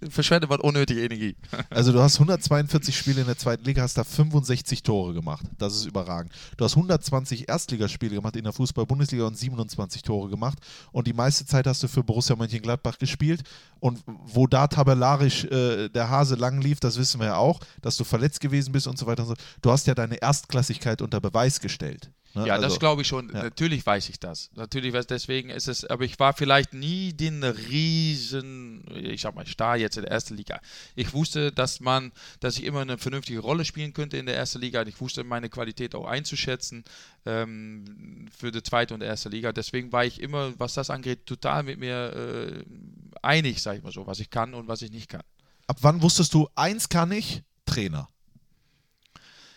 [0.09, 1.37] verschwendet man unnötige Energie.
[1.71, 5.45] Also du hast 142 Spiele in der zweiten Liga, hast da 65 Tore gemacht.
[5.59, 6.33] Das ist überragend.
[6.57, 10.59] Du hast 120 Erstligaspiele gemacht in der Fußball-Bundesliga und 27 Tore gemacht.
[10.93, 13.43] Und die meiste Zeit hast du für Borussia Mönchengladbach gespielt.
[13.81, 17.97] Und wo da tabellarisch äh, der Hase lang lief, das wissen wir ja auch, dass
[17.97, 19.35] du verletzt gewesen bist und so weiter und so.
[19.63, 22.11] Du hast ja deine Erstklassigkeit unter Beweis gestellt.
[22.35, 22.47] Ne?
[22.47, 23.29] Ja, Also- das glaube ich schon.
[23.33, 23.43] ja.
[23.45, 24.51] Natürlich weiß ich das.
[24.55, 29.47] Natürlich weiß deswegen ist es, aber ich war vielleicht nie den riesen, ich sag mal,
[29.47, 30.61] Star jetzt in der ersten Liga.
[30.95, 34.61] Ich wusste, dass man, dass ich immer eine vernünftige Rolle spielen könnte in der ersten
[34.61, 34.81] Liga.
[34.81, 36.85] Und ich wusste meine Qualität auch einzuschätzen
[37.27, 39.53] ähm, für die zweite und erste Liga.
[39.53, 42.65] Deswegen war ich immer, was das angeht, total mit mir äh,
[43.23, 45.23] einig, sag ich mal so, was ich kann und was ich nicht kann.
[45.67, 48.09] Ab wann wusstest du, eins kann ich, Trainer?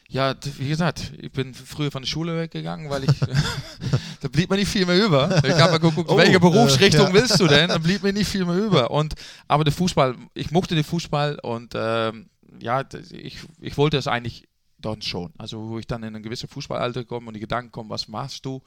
[0.10, 3.20] Ja, wie gesagt, ich bin früher von der Schule weggegangen, weil ich,
[4.22, 5.44] da blieb mir nicht viel mehr über.
[5.44, 7.14] Ich habe mal geguckt, Oh, welche Berufsrichtung äh, ja.
[7.14, 7.68] willst du denn?
[7.68, 8.92] Da blieb mir nicht viel mehr über.
[8.92, 9.16] Und,
[9.50, 12.30] aber der Fußball, ich mochte den Fußball und ähm,
[12.60, 14.48] ja, ich, ich wollte es eigentlich
[14.80, 15.34] dann schon.
[15.38, 18.46] Also wo ich dann in ein gewisses Fußballalter komme und die Gedanken kommen, was machst
[18.46, 18.62] du?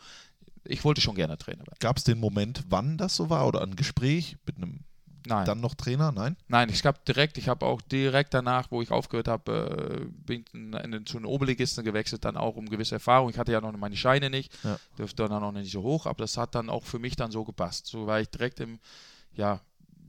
[0.65, 1.79] Ich wollte schon gerne Trainer werden.
[1.79, 3.47] Gab es den Moment, wann das so war?
[3.47, 4.81] Oder ein Gespräch mit einem
[5.27, 5.45] Nein.
[5.47, 6.13] dann noch Trainer?
[6.13, 6.37] Nein?
[6.49, 10.45] Nein, ich habe direkt, ich habe auch direkt danach, wo ich aufgehört habe, äh, bin
[10.53, 13.31] in, zu den Oberligisten gewechselt, dann auch um gewisse Erfahrung.
[13.31, 14.79] Ich hatte ja noch meine Scheine nicht, Ja.
[14.99, 17.45] dürfte dann auch nicht so hoch, aber das hat dann auch für mich dann so
[17.45, 17.87] gepasst.
[17.87, 18.79] So war ich direkt im,
[19.35, 19.61] ja,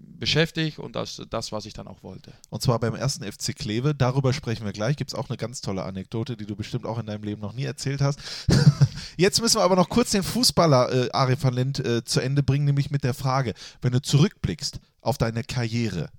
[0.02, 2.34] beschäftigt und das, das, was ich dann auch wollte.
[2.50, 3.96] Und zwar beim ersten FC Kleve.
[3.96, 4.96] Darüber sprechen wir gleich.
[4.96, 7.54] Gibt es auch eine ganz tolle Anekdote, die du bestimmt auch in deinem Leben noch
[7.54, 8.20] nie erzählt hast.
[9.18, 12.44] Jetzt müssen wir aber noch kurz den Fußballer äh, Ari van Lent äh, zu Ende
[12.44, 16.10] bringen, nämlich mit der Frage, wenn du zurückblickst auf deine Karriere,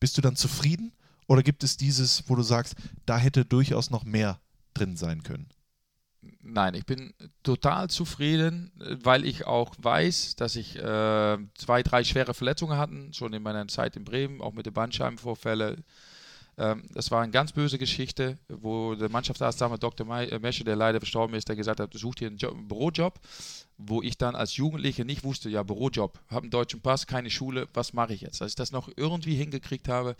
[0.00, 0.92] bist du dann zufrieden
[1.26, 2.74] oder gibt es dieses, wo du sagst,
[3.06, 4.40] da hätte durchaus noch mehr
[4.74, 5.48] drin sein können?
[6.42, 8.70] Nein, ich bin total zufrieden,
[9.02, 13.66] weil ich auch weiß, dass ich äh, zwei, drei schwere Verletzungen hatte, schon in meiner
[13.68, 15.84] Zeit in Bremen, auch mit den Bandscheibenvorfällen.
[16.56, 20.06] Ähm, das war eine ganz böse Geschichte, wo der Mannschaftsarzt damals Dr.
[20.20, 23.18] Äh, Mesche, der leider verstorben ist, der gesagt hat, such dir einen, Job, einen Bürojob,
[23.76, 27.68] wo ich dann als Jugendlicher nicht wusste, ja, Bürojob, habe einen deutschen Pass, keine Schule,
[27.74, 28.40] was mache ich jetzt?
[28.40, 30.16] Dass ich das noch irgendwie hingekriegt habe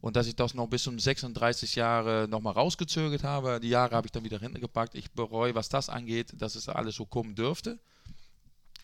[0.00, 3.58] und dass ich das noch bis zum 36 Jahre nochmal rausgezögert habe.
[3.60, 4.94] Die Jahre habe ich dann wieder hinten gepackt.
[4.94, 7.78] Ich bereue, was das angeht, dass es alles so kommen dürfte.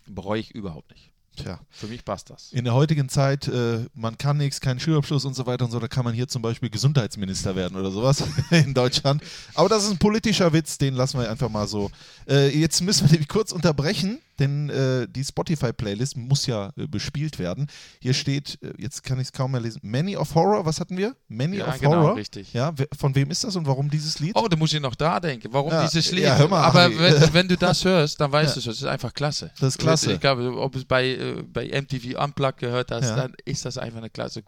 [0.07, 1.13] Bereue ich überhaupt nicht.
[1.43, 1.61] Tja.
[1.71, 2.53] Für mich passt das.
[2.53, 5.79] In der heutigen Zeit, äh, man kann nichts, keinen Schulabschluss und so weiter und so,
[5.79, 9.23] da kann man hier zum Beispiel Gesundheitsminister werden oder sowas in Deutschland.
[9.55, 11.91] Aber das ist ein politischer Witz, den lassen wir einfach mal so.
[12.29, 17.39] Äh, jetzt müssen wir nämlich kurz unterbrechen, denn äh, die Spotify-Playlist muss ja äh, bespielt
[17.39, 17.67] werden.
[18.01, 20.97] Hier steht, äh, jetzt kann ich es kaum mehr lesen, Many of Horror, was hatten
[20.97, 21.17] wir?
[21.29, 22.17] Many Ja, of genau, Horror.
[22.17, 22.53] richtig.
[22.53, 24.33] Ja, von wem ist das und warum dieses Lied?
[24.37, 25.49] Oh, da muss ich noch da denken.
[25.53, 26.25] Warum Ja, dieses Lied?
[26.25, 26.99] ja, hör mal, Aber wenn,
[27.35, 28.63] wenn du das hörst, dann weißt Ja.
[28.63, 28.77] du es.
[28.77, 29.51] Es ist einfach klasse.
[29.61, 30.13] Das ist klasse.
[30.15, 33.99] Ich glaube, ob es bei, äh, bei MTV Unplugged gehört hast, dann ist das einfach
[33.99, 34.43] eine klasse.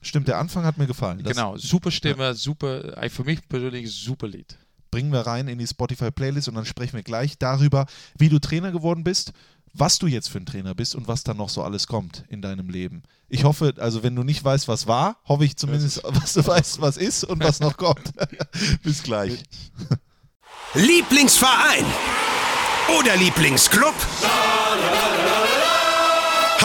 [0.00, 1.20] Stimmt, der Anfang hat mir gefallen.
[1.22, 4.56] Das genau, super Stimme, super, äh, für mich persönlich super Lied.
[4.92, 7.86] Bringen wir rein in die Spotify-Playlist und dann sprechen wir gleich darüber,
[8.16, 9.32] wie du Trainer geworden bist,
[9.74, 12.42] was du jetzt für ein Trainer bist und was dann noch so alles kommt in
[12.42, 13.02] deinem Leben.
[13.28, 16.80] Ich hoffe, also wenn du nicht weißt, was war, hoffe ich zumindest, was du weißt,
[16.80, 18.12] was ist und was noch kommt.
[18.82, 19.42] Bis gleich.
[20.74, 21.86] Lieblingsverein
[22.98, 23.94] oder Lieblingsclub?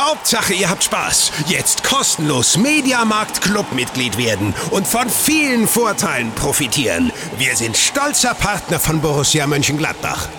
[0.07, 1.33] Hauptsache, ihr habt Spaß.
[1.47, 7.11] Jetzt kostenlos Mediamarkt Clubmitglied werden und von vielen Vorteilen profitieren.
[7.37, 10.29] Wir sind stolzer Partner von Borussia Mönchengladbach.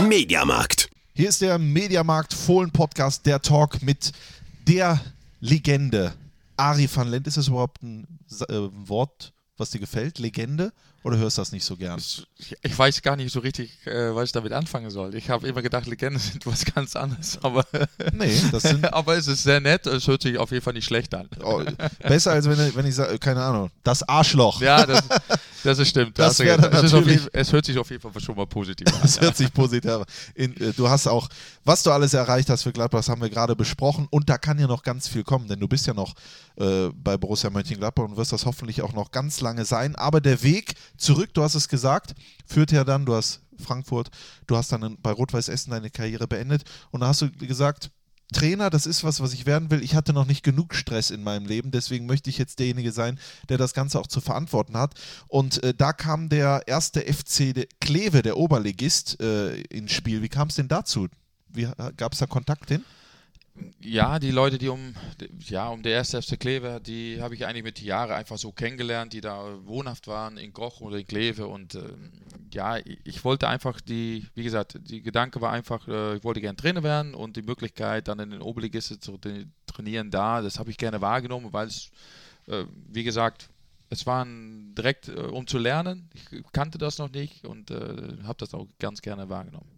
[0.00, 0.88] Mediamarkt.
[1.14, 4.12] Hier ist der Mediamarkt Fohlen Podcast, der Talk mit
[4.68, 5.00] der
[5.40, 6.12] Legende.
[6.56, 8.06] Ari van Lent, ist das überhaupt ein
[8.48, 10.18] äh, Wort, was dir gefällt?
[10.18, 10.72] Legende?
[11.02, 12.02] Oder hörst du das nicht so gern?
[12.62, 15.14] Ich weiß gar nicht so richtig, äh, was ich damit anfangen soll.
[15.14, 17.64] Ich habe immer gedacht, Legenden sind was ganz anderes, aber,
[18.12, 19.86] Nee, das sind aber es ist sehr nett.
[19.86, 21.28] Es hört sich auf jeden Fall nicht schlecht an.
[21.44, 21.62] oh,
[22.00, 24.60] besser als wenn, wenn ich sage, keine Ahnung, das Arschloch.
[24.60, 25.04] Ja, das,
[25.66, 26.18] das ist stimmt.
[26.18, 26.72] Das Da hast du wäre recht.
[26.72, 28.94] dann es, ist jeden, es hört sich auf jeden Fall schon mal positiv an.
[29.02, 30.04] Das hört sich positiv an.
[30.34, 31.28] In, äh, Du hast auch,
[31.64, 34.06] was du alles erreicht hast für Gladbach, das haben wir gerade besprochen.
[34.10, 36.14] Und da kann ja noch ganz viel kommen, denn du bist ja noch
[36.56, 39.94] äh, bei Borussia Mönchengladbach und wirst das hoffentlich auch noch ganz lange sein.
[39.96, 42.14] Aber der Weg zurück, du hast es gesagt,
[42.46, 44.10] führt ja dann, du hast Frankfurt,
[44.46, 46.64] du hast dann bei Rot-Weiß Essen deine Karriere beendet.
[46.90, 47.90] Und da hast du gesagt,
[48.32, 49.82] Trainer, das ist was, was ich werden will.
[49.82, 53.18] Ich hatte noch nicht genug Stress in meinem Leben, deswegen möchte ich jetzt derjenige sein,
[53.48, 54.94] der das Ganze auch zu verantworten hat.
[55.28, 60.22] Und äh, da kam der erste FC Kleve, der Oberligist, äh, ins Spiel.
[60.22, 61.08] Wie kam es denn dazu?
[61.96, 62.84] Gab es da Kontakt hin?
[63.80, 64.94] Ja, die Leute, die um,
[65.38, 68.52] ja, um der erste FC Kleve, die habe ich eigentlich mit den Jahren einfach so
[68.52, 71.46] kennengelernt, die da wohnhaft waren in Goch oder in Kleve.
[71.46, 72.12] Und ähm,
[72.52, 76.56] ja, ich, wollte einfach die, wie gesagt, die Gedanke war einfach, äh, ich wollte gerne
[76.56, 80.70] Trainer werden und die Möglichkeit, dann in den Oberligisten zu tra- trainieren da, das habe
[80.70, 81.90] ich gerne wahrgenommen, weil es,
[82.46, 83.50] äh, wie gesagt,
[83.90, 86.08] es war direkt, äh, um zu lernen.
[86.14, 89.75] Ich kannte das noch nicht und habe das auch ganz gerne wahrgenommen.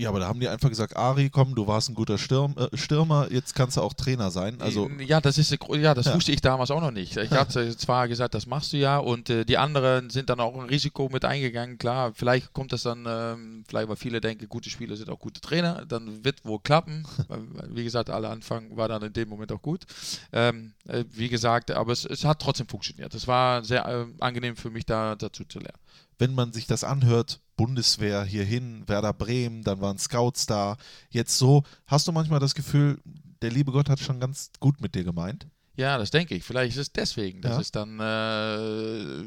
[0.00, 2.74] Ja, aber da haben die einfach gesagt, Ari, komm, du warst ein guter Stirm, äh,
[2.74, 4.58] Stürmer, jetzt kannst du auch Trainer sein.
[4.60, 6.14] Also ja, das ist ja, das Ja.
[6.14, 7.18] wusste ich damals auch noch nicht.
[7.18, 10.58] Ich hatte zwar gesagt, das machst du ja, und äh, die anderen sind dann auch
[10.58, 11.76] ein Risiko mit eingegangen.
[11.76, 15.42] Klar, vielleicht kommt das dann, ähm, vielleicht weil viele denken, gute Spieler sind auch gute
[15.42, 17.06] Trainer, dann wird wohl klappen.
[17.68, 19.84] Wie gesagt, alle Anfang war dann in dem Moment auch gut.
[20.32, 23.14] Ähm, äh, wie gesagt, aber es, es hat trotzdem funktioniert.
[23.14, 25.78] Es war sehr äh, angenehm für mich da dazu zu lernen.
[26.18, 30.78] wenn man sich das anhört, Bundeswehr hierhin, Werder Bremen, dann waren Scouts da,
[31.10, 32.98] jetzt so, hast du manchmal das Gefühl,
[33.42, 35.46] der liebe Gott hat schon ganz gut mit dir gemeint?
[35.80, 36.44] Ja, das denke ich.
[36.44, 37.60] Vielleicht ist es deswegen, dass Ja.
[37.60, 39.24] ich dann äh,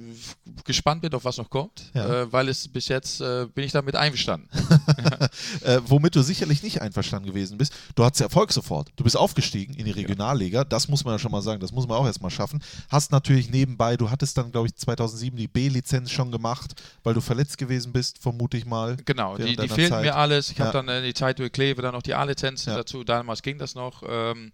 [0.66, 2.22] gespannt bin, auf was noch kommt, Ja.
[2.22, 4.48] äh, weil es bis jetzt äh, bin ich damit einverstanden.
[5.62, 7.74] äh, womit du sicherlich nicht einverstanden gewesen bist.
[7.96, 8.90] Du hattest Erfolg sofort.
[8.96, 10.64] Du bist aufgestiegen in die Regionalliga.
[10.64, 11.60] Das muss man ja schon mal sagen.
[11.60, 12.62] Das muss man auch erstmal schaffen.
[12.90, 16.74] Hast natürlich nebenbei, du hattest dann, glaube ich, 2007 die B-Lizenz schon gemacht,
[17.04, 18.98] weil du verletzt gewesen bist, vermute ich mal.
[19.06, 20.04] Genau, die, die fehlten Zeit.
[20.04, 20.52] mir alles.
[20.52, 20.66] Ich Ja.
[20.66, 22.78] habe dann äh, die Zeit durch Kleve dann noch die A-Lizenzen Ja.
[22.78, 23.04] dazu.
[23.04, 24.04] Damals ging das noch.
[24.08, 24.52] Ähm,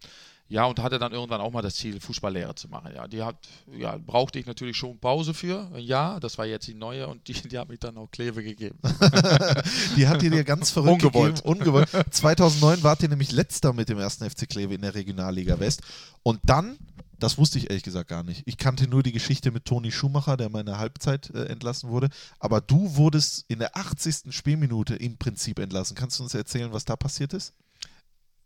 [0.50, 2.92] ja, und hatte dann irgendwann auch mal das Ziel, Fußballlehrer zu machen.
[2.96, 3.36] Ja, die hat,
[3.78, 5.70] ja, brauchte ich natürlich schon Pause für.
[5.74, 6.20] ein Jahr.
[6.20, 8.78] das war jetzt die neue und die, die hat mich dann auch Kleve gegeben.
[9.96, 11.44] Die hat die dir ganz verrückt Ungewollt.
[11.44, 11.60] gegeben.
[11.60, 11.90] Ungewollt.
[12.12, 15.82] 2009 wart ihr nämlich letzter mit dem ersten FC Kleve in der Regionalliga West.
[16.24, 16.78] Und dann,
[17.20, 18.44] das wusste ich ehrlich gesagt gar nicht.
[18.46, 21.90] Ich kannte nur die Geschichte mit Toni Schumacher, der mal in der Halbzeit äh, entlassen
[21.90, 22.10] wurde.
[22.40, 24.34] Aber du wurdest in der 80.
[24.34, 25.96] Spielminute im Prinzip entlassen.
[25.96, 27.54] Kannst du uns erzählen, was da passiert ist?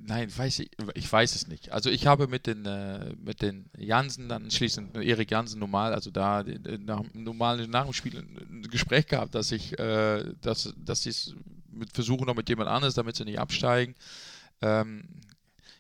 [0.06, 1.72] Nein, weiß ich, ich weiß es nicht.
[1.72, 6.12] Also ich habe mit den, äh, mit den Jansen dann schließend, Erik Jansen normal, also
[6.12, 11.04] da äh, nach, normal nach dem Spiel ein Gespräch gehabt, dass ich, äh, dass, dass
[11.04, 11.36] sie es
[11.72, 13.96] mit versuchen noch mit jemand anderes, damit sie nicht absteigen.
[14.62, 15.08] Ähm,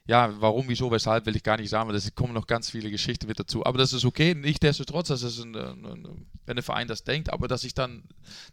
[0.05, 2.91] ja, warum, wieso, weshalb, will ich gar nicht sagen, weil es kommen noch ganz viele
[2.91, 3.65] Geschichten mit dazu.
[3.65, 7.31] Aber das ist okay, nichtsdestotrotz, das ist ein, ein, ein, wenn der Verein das denkt,
[7.31, 8.03] aber dass ich dann,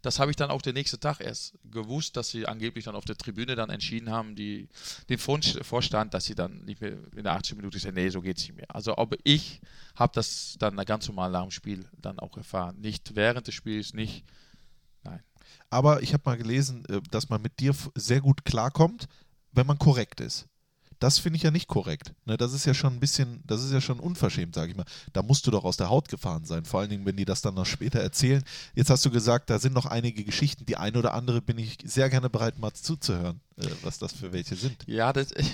[0.02, 3.04] das habe ich dann auch den nächsten Tag erst gewusst, dass sie angeblich dann auf
[3.04, 4.68] der Tribüne dann entschieden haben, die,
[5.08, 8.38] den Vorstand, dass sie dann nicht mehr in der 80 Minute sagen, nee, so geht
[8.38, 8.74] es nicht mehr.
[8.74, 9.60] Also, aber ich
[9.94, 12.80] habe das dann ganz normal nach dem Spiel dann auch erfahren.
[12.80, 14.24] Nicht während des Spiels, nicht,
[15.02, 15.22] nein.
[15.68, 19.06] Aber ich habe mal gelesen, äh, dass man mit dir sehr gut klarkommt,
[19.52, 20.46] wenn man korrekt ist.
[21.00, 22.12] Das finde ich ja nicht korrekt.
[22.26, 24.84] Ne, das ist ja schon ein bisschen, das ist ja schon unverschämt, sage ich mal.
[25.14, 27.40] Da musst du doch aus der Haut gefahren sein, vor allen Dingen, wenn die das
[27.40, 28.44] dann noch später erzählen.
[28.74, 30.66] Jetzt hast du gesagt, da sind noch einige Geschichten.
[30.66, 34.34] Die eine oder andere bin ich sehr gerne bereit, mal zuzuhören, äh, was das für
[34.34, 34.76] welche sind.
[34.86, 35.44] Ja, das, äh,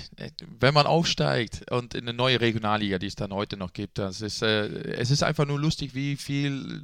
[0.59, 4.19] wenn man aufsteigt und in eine neue Regionalliga, die es dann heute noch gibt, das
[4.19, 6.83] ist, äh, es ist einfach nur lustig, wie viel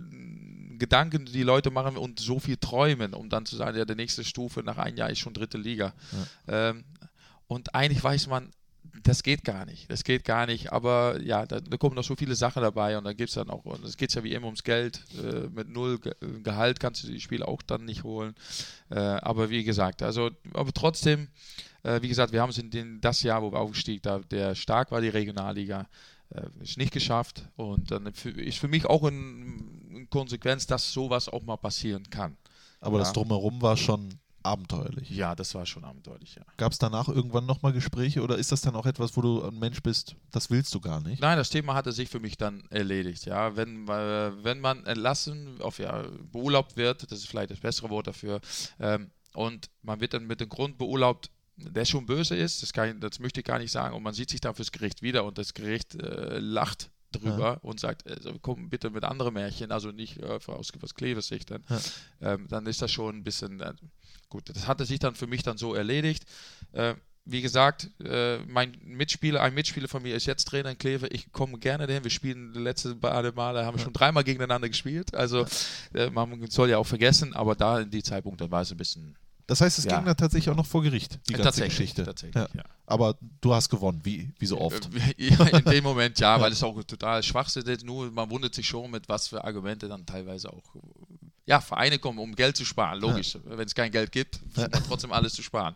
[0.80, 4.23] Gedanken die Leute machen und so viel träumen, um dann zu sagen, ja, der nächste
[4.23, 5.94] Stufe nach einem Jahr ist schon dritte Liga.
[6.48, 6.84] Ähm,
[7.48, 8.52] und eigentlich weiß man,
[9.03, 9.90] das geht gar nicht.
[9.90, 10.72] Das geht gar nicht.
[10.72, 13.49] Aber ja, da, da kommen noch so viele Sachen dabei und dann gibt es dann
[13.49, 15.03] auch, und es geht ja wie immer ums Geld.
[15.18, 16.14] Äh, mit null Ge
[16.44, 18.36] Gehalt kannst du die Spiele auch dann nicht holen.
[18.90, 21.30] Äh, aber wie gesagt, also, aber trotzdem,
[21.84, 24.53] äh, wie gesagt, wir haben es in den, das Jahr, wo wir aufgestiegen da der
[24.53, 25.88] stark war, die Regionalliga,
[26.30, 27.48] äh, ist nicht geschafft.
[27.56, 32.38] Und dann ist für mich auch eine Konsequenz, dass sowas auch mal passieren kann.
[32.80, 33.03] Aber Ja.
[33.06, 34.10] das Drumherum war schon
[34.44, 35.10] abenteuerlich.
[35.10, 36.44] Ja, das war schon abenteuerlich, ja.
[36.57, 39.57] Gab es danach irgendwann nochmal Gespräche oder ist das dann auch etwas, wo du ein
[39.57, 41.22] Mensch bist, das willst du gar nicht?
[41.22, 43.26] Nein, das Thema hatte sich für mich dann erledigt.
[43.26, 47.90] Ja, wenn, äh, wenn man entlassen, auf ja, beurlaubt wird, das ist vielleicht das bessere
[47.90, 48.41] Wort dafür,
[48.80, 52.99] ähm, und man wird dann mit dem Grund beurlaubt, der schon böse ist, das, ich-
[52.99, 55.38] das möchte ich gar nicht sagen, und man sieht sich dann fürs Gericht wieder und
[55.38, 60.18] das Gericht äh, lacht drüber und sagt, also, komm bitte mit anderen Märchen, also nicht
[60.22, 61.64] äh, aus, aus Kleves Sicht, dann,
[62.22, 63.73] ähm, dann ist das schon ein bisschen, äh,
[64.30, 66.26] gut, das hatte sich dann für mich dann so erledigt.
[66.73, 66.95] Äh,
[67.26, 71.07] wie gesagt, äh, mein Mitspieler, ein Mitspieler von mir ist jetzt Trainer in Kleve.
[71.07, 72.03] Ich komme gerne dahin.
[72.03, 75.15] Wir spielen die letzten beiden Male, haben wir schon dreimal gegeneinander gespielt.
[75.15, 75.45] Also
[75.94, 78.77] äh, man soll ja auch vergessen, aber da in die Zeitpunkt, da war es ein
[78.77, 79.15] bisschen
[79.48, 79.98] Das heißt, es Ja.
[79.98, 82.03] ging dann tatsächlich auch noch vor Gericht, die ganze Geschichte.
[82.03, 82.64] tatsächlich, ja.
[82.86, 84.90] Aber du hast gewonnen, wie, wie so oft.
[85.18, 87.84] Äh, Ja, in dem Moment ja, weil es auch total Schwachsinn ist.
[87.86, 90.64] Nur man wundert sich schon, mit was für Argumente dann teilweise auch
[91.45, 92.99] ja, Vereine kommen, um Geld zu sparen.
[93.02, 95.76] Logisch, wenn es kein Geld gibt, versucht man trotzdem alles zu sparen.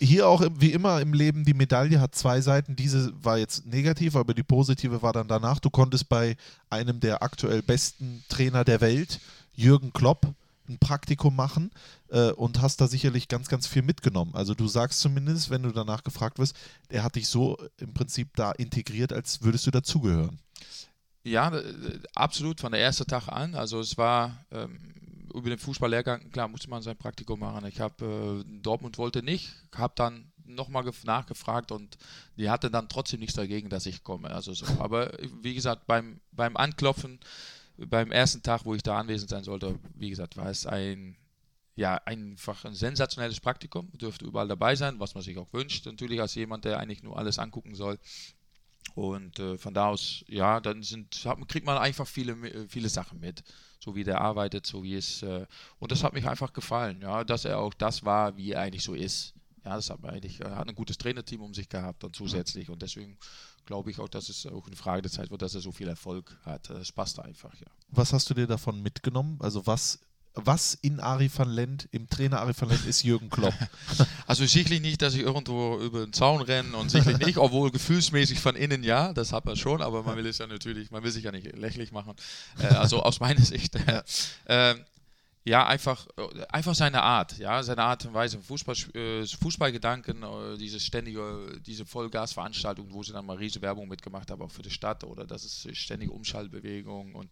[0.00, 2.76] Hier auch wie immer im Leben, die Medaille hat zwei Seiten.
[2.76, 5.60] Diese war jetzt negativ, aber die positive war dann danach.
[5.60, 6.36] Du konntest bei
[6.70, 9.20] einem der aktuell besten Trainer der Welt,
[9.54, 10.26] Jürgen Klopp,
[10.68, 11.70] ein Praktikum machen
[12.08, 14.34] äh, und hast da sicherlich ganz, ganz viel mitgenommen.
[14.34, 16.56] Also du sagst zumindest, wenn du danach gefragt wirst,
[16.88, 20.38] er hat dich so im Prinzip da integriert, als würdest du dazugehören.
[21.24, 23.54] Ja, äh, absolut, von der ersten Tag an.
[23.54, 24.94] Also es war ähm,
[25.34, 27.66] über den Fußballlehrgang, klar, musste man sein Praktikum machen.
[27.66, 31.98] Ich habe, äh, Dortmund wollte nicht, habe dann nochmal nachgefragt und
[32.36, 34.30] die hatte dann trotzdem nichts dagegen, dass ich komme.
[34.30, 34.66] Also so.
[34.78, 35.12] Aber
[35.42, 37.18] wie gesagt, beim, beim Anklopfen,
[37.76, 41.16] beim ersten Tag, wo ich da anwesend sein sollte, wie gesagt, war es ein
[41.76, 43.90] ja, einfach ein sensationelles Praktikum.
[43.92, 45.84] Dürfte überall dabei sein, was man sich auch wünscht.
[45.84, 47.98] Natürlich als jemand, der eigentlich nur alles angucken soll.
[48.94, 52.88] Und äh, von da aus, ja, dann sind, hat, kriegt man einfach viele, äh, viele
[52.88, 53.42] Sachen mit.
[53.78, 55.22] So wie der arbeitet, so wie es.
[55.22, 55.46] Äh,
[55.78, 58.82] und das hat mich einfach gefallen, ja, dass er auch das war, wie er eigentlich
[58.82, 59.34] so ist.
[59.64, 62.70] Ja, das hat man eigentlich, er hat ein gutes Trainerteam um sich gehabt dann zusätzlich.
[62.70, 63.18] Und deswegen
[63.66, 65.88] glaube ich auch, dass es auch eine Frage der Zeit wird, dass er so viel
[65.88, 66.70] Erfolg hat.
[66.70, 67.66] Das passt einfach, ja.
[67.90, 69.38] Was hast du dir davon mitgenommen?
[69.40, 70.00] Also was
[70.36, 73.54] was in Ari van Lent, im Trainer Ari van Lent, ist Jürgen Klopp?
[74.26, 78.40] Also sicherlich nicht, dass ich irgendwo über den Zaun renne und sicherlich nicht, obwohl gefühlsmäßig
[78.40, 81.12] von innen ja, das hat man schon, aber man will es ja natürlich, man will
[81.12, 82.14] sich ja nicht lächerlich machen.
[82.58, 83.76] Äh, also aus meiner Sicht.
[83.86, 84.74] Ja.
[85.46, 86.06] Äh, ja, einfach,
[86.48, 91.86] einfach seine Art, ja, seine Art und Weise, Fußball, äh, Fußballgedanken, äh, diese ständige, diese
[91.86, 95.44] Vollgasveranstaltung, wo sie dann mal riesige Werbung mitgemacht haben, auch für die Stadt oder das
[95.44, 97.30] ist ständige Umschaltbewegung und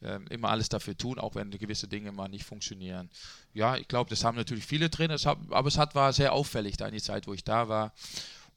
[0.00, 3.10] äh, immer alles dafür tun, auch wenn gewisse Dinge mal nicht funktionieren.
[3.52, 5.16] Ja, ich glaube, das haben natürlich viele Trainer,
[5.50, 7.92] aber es hat, war sehr auffällig da in die Zeit, wo ich da war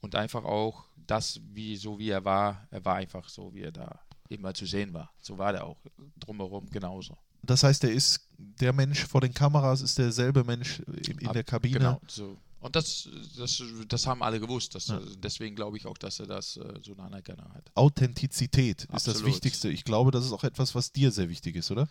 [0.01, 3.71] und einfach auch das, wie so wie er war, er war einfach so, wie er
[3.71, 5.11] da immer zu sehen war.
[5.19, 5.77] So war der auch
[6.19, 7.17] drumherum genauso.
[7.49, 11.43] Das heißt, er ist der Mensch vor den Kameras, ist derselbe Mensch in, in der
[11.43, 11.79] Kabine.
[11.79, 12.37] Genau, so.
[12.59, 13.07] Und das,
[13.37, 14.75] das, das haben alle gewusst.
[14.75, 14.99] Das, ja.
[15.23, 17.71] Deswegen glaube ich auch, dass er das äh, so eine Anerkennung hat.
[17.73, 18.97] Authentizität Absolut.
[18.97, 19.69] ist das Wichtigste.
[19.69, 21.87] Ich glaube, das ist auch etwas, was dir sehr wichtig ist, oder?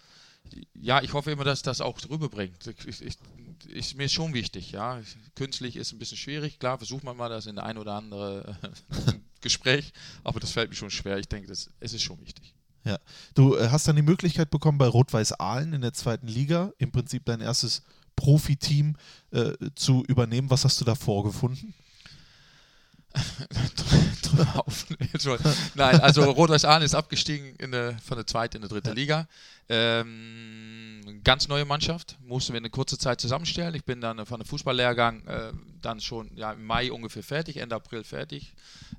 [0.74, 2.66] Ja, ich hoffe immer, dass das auch rüberbringt.
[2.86, 3.18] Ich, ich,
[3.68, 5.00] ist mir schon wichtig, ja.
[5.34, 6.58] Künstlich ist ein bisschen schwierig.
[6.58, 8.58] Klar, versucht man mal das in ein oder andere
[9.40, 11.18] Gespräch, aber das fällt mir schon schwer.
[11.18, 12.54] Ich denke, das, es ist schon wichtig.
[12.88, 12.98] Ja.
[13.34, 16.90] Du äh, hast dann die Möglichkeit bekommen, bei Rot-Weiß Aalen in der zweiten Liga im
[16.90, 17.82] Prinzip dein erstes
[18.16, 18.96] Profiteam
[19.30, 20.48] äh, zu übernehmen.
[20.48, 21.74] Was hast du da vorgefunden?
[25.74, 28.94] Nein, also Rot-Weiß Aalen ist abgestiegen in der, von der zweiten in die dritte ja.
[28.94, 29.28] Liga.
[29.68, 33.74] Ähm, ganz neue Mannschaft, mussten wir in eine kurze Zeit zusammenstellen.
[33.74, 37.74] Ich bin dann von dem Fußballlehrgang äh, dann schon ja, im Mai ungefähr fertig, Ende
[37.74, 38.54] April fertig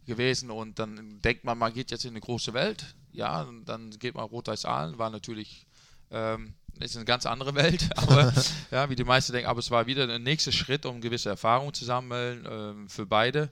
[0.06, 4.16] gewesen und dann denkt man, man geht jetzt in eine große Welt ja, dann geht
[4.16, 5.66] man Rot-Weiß Aalen, war natürlich
[6.12, 8.34] ähm, ist eine ganz andere Welt, aber
[8.72, 11.74] ja, wie die meisten denken, aber es war wieder der nächste Schritt, um gewisse Erfahrungen
[11.74, 13.52] zu sammeln ähm, für beide.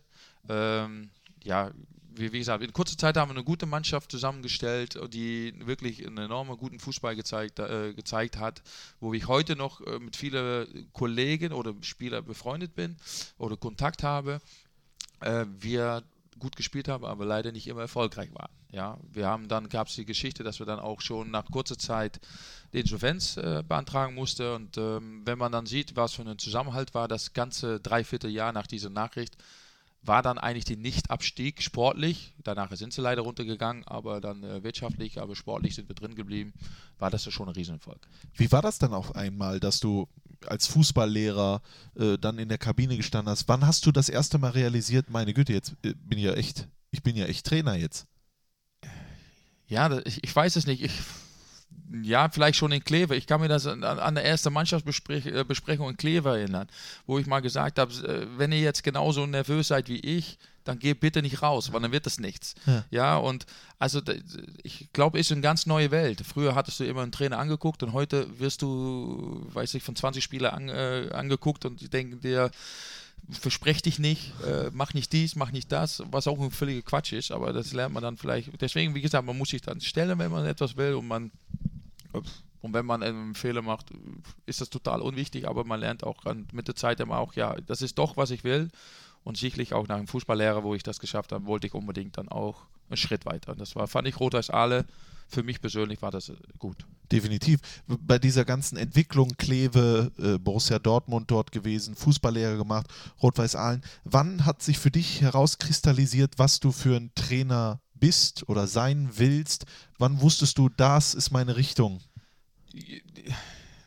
[0.49, 1.09] Ähm,
[1.43, 1.71] ja,
[2.15, 6.17] wie, wie, gesagt, in kurzer Zeit haben wir eine gute Mannschaft zusammengestellt, die wirklich einen
[6.17, 8.61] enormen guten Fußball gezeigt, äh, gezeigt hat,
[8.99, 12.95] wo ich heute noch äh, mit vielen Kollegen oder Spielern befreundet bin
[13.37, 14.39] oder Kontakt habe.
[15.19, 16.03] Äh, wir
[16.39, 18.51] gut gespielt haben, aber leider nicht immer erfolgreich waren.
[18.71, 21.77] Ja, wir haben dann gab es die Geschichte, dass wir dann auch schon nach kurzer
[21.77, 22.19] Zeit
[22.73, 24.53] die Insolvenz äh, beantragen mussten.
[24.53, 28.67] Und ähm, wenn man dann sieht, was für ein Zusammenhalt war, das ganze Dreivierteljahr nach
[28.67, 29.37] dieser Nachricht,
[30.01, 32.33] war dann eigentlich der Nicht-Abstieg sportlich.
[32.43, 36.53] Danach sind sie leider runtergegangen, aber dann äh, wirtschaftlich, aber sportlich sind wir drin geblieben.
[36.97, 38.07] War das ja schon ein Riesenerfolg.
[38.33, 40.07] Wie war das dann auf einmal, dass du
[40.45, 41.61] als Fußballlehrer
[41.95, 43.47] äh, dann in der Kabine gestanden hast?
[43.47, 46.67] Wann hast du das erste Mal realisiert, meine Güte, jetzt äh, bin ich ja echt,
[46.91, 48.07] ich bin ja echt Trainer jetzt?
[49.67, 50.81] Ja, ich, ich weiß es nicht.
[50.81, 50.93] Ich,
[52.03, 53.15] ja, vielleicht schon in Kleve.
[53.15, 56.67] Ich kann mir das an, an der ersten Mannschaftsbesprechung in Kleve erinnern,
[57.05, 60.79] wo ich mal gesagt habe, äh, wenn ihr jetzt genauso nervös seid wie ich, dann
[60.79, 62.55] geht bitte nicht raus, weil dann wird das nichts.
[62.65, 63.45] Ja, ja und
[63.79, 64.01] also
[64.63, 66.21] ich glaube, es ist eine ganz neue Welt.
[66.25, 70.23] Früher hattest du immer einen Trainer angeguckt und heute wirst du, weiß ich, von 20
[70.23, 72.51] Spielern an, äh, angeguckt und die denken dir,
[73.29, 77.13] versprech dich nicht, äh, mach nicht dies, mach nicht das, was auch ein völliger Quatsch
[77.13, 78.49] ist, aber das lernt man dann vielleicht.
[78.61, 81.31] Deswegen, wie gesagt, man muss sich dann stellen, wenn man etwas will und man
[82.13, 83.91] und wenn man einen Fehler macht,
[84.45, 87.81] ist das total unwichtig, aber man lernt auch mit der Zeit immer auch, ja, das
[87.81, 88.69] ist doch, was ich will.
[89.23, 92.29] Und sicherlich auch nach dem Fußballlehrer, wo ich das geschafft habe, wollte ich unbedingt dann
[92.29, 93.51] auch einen Schritt weiter.
[93.51, 94.85] Und das war, fand ich rot als alle
[95.27, 96.85] für mich persönlich war das äh, gut.
[97.11, 97.59] Definitiv.
[97.87, 102.87] Bei dieser ganzen Entwicklung, Kleve, äh, Borussia Dortmund dort gewesen, Fußballlehrer gemacht,
[103.21, 103.81] Rot-Weiß Aalen.
[104.03, 109.65] Wann hat sich für dich herauskristallisiert, was du für ein Trainer bist oder sein willst?
[109.97, 112.01] Wann wusstest du, das ist meine Richtung?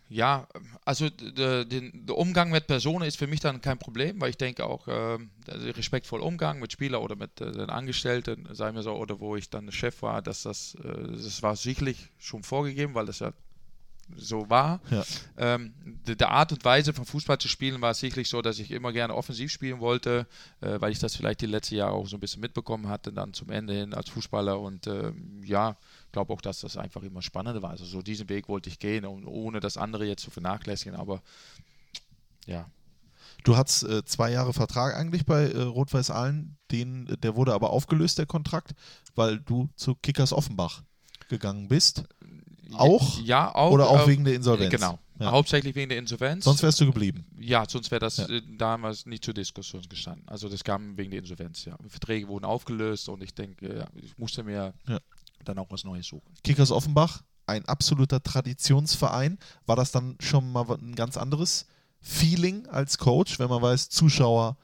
[0.08, 0.48] Ja,
[0.84, 4.66] also der, der, Umgang mit Personen ist für mich dann kein Problem, weil ich denke
[4.66, 9.20] auch, äh, respektvoll Umgang mit Spielern oder mit äh, den Angestellten, sagen wir so, oder
[9.20, 13.20] wo ich dann Chef war, dass das, äh, das war sicherlich schon vorgegeben, weil das
[13.20, 13.32] ja
[14.16, 14.80] so war.
[14.90, 15.04] Ja.
[15.36, 15.72] Ähm,
[16.06, 18.92] die, die, Art und Weise von Fußball zu spielen war sicherlich so, dass ich immer
[18.92, 20.26] gerne offensiv spielen wollte,
[20.60, 23.32] äh, weil ich das vielleicht die letzten Jahre auch so ein bisschen mitbekommen hatte, dann
[23.32, 25.12] zum Ende hin als Fußballer und äh,
[25.44, 25.76] ja,
[26.06, 27.70] ich glaube auch, dass das einfach immer spannender war.
[27.70, 31.22] Also so diesen Weg wollte ich gehen, ohne das andere jetzt zu vernachlässigen, aber
[32.46, 32.66] ja.
[33.44, 37.70] Du hattest äh, zwei Jahre Vertrag eigentlich bei äh, Rot-Weiß Aalen, den, der wurde aber
[37.70, 38.72] aufgelöst, der Kontrakt,
[39.14, 40.82] weil du zu Kickers Offenbach
[41.28, 42.04] gegangen bist.
[42.74, 43.20] Auch?
[43.20, 43.72] Ja, auch.
[43.72, 44.70] Oder auch äh, wegen der Insolvenz?
[44.70, 44.98] Genau.
[45.18, 45.32] Ja.
[45.32, 46.44] Hauptsächlich wegen der Insolvenz.
[46.44, 47.26] Sonst wärst du geblieben.
[47.38, 48.28] Ja, sonst wäre das ja.
[48.28, 50.26] Äh, damals nicht zur Diskussion gestanden.
[50.26, 51.76] Also das kam wegen der Insolvenz, ja.
[51.88, 54.98] Verträge wurden aufgelöst und ich denke, ich musste mir ja.
[55.44, 56.32] dann auch was Neues suchen.
[56.42, 59.38] Kickers Offenbach, ein absoluter Traditionsverein.
[59.66, 61.66] War das dann schon mal ein ganz anderes
[62.00, 64.56] Feeling als Coach, wenn man weiß, Zuschauer,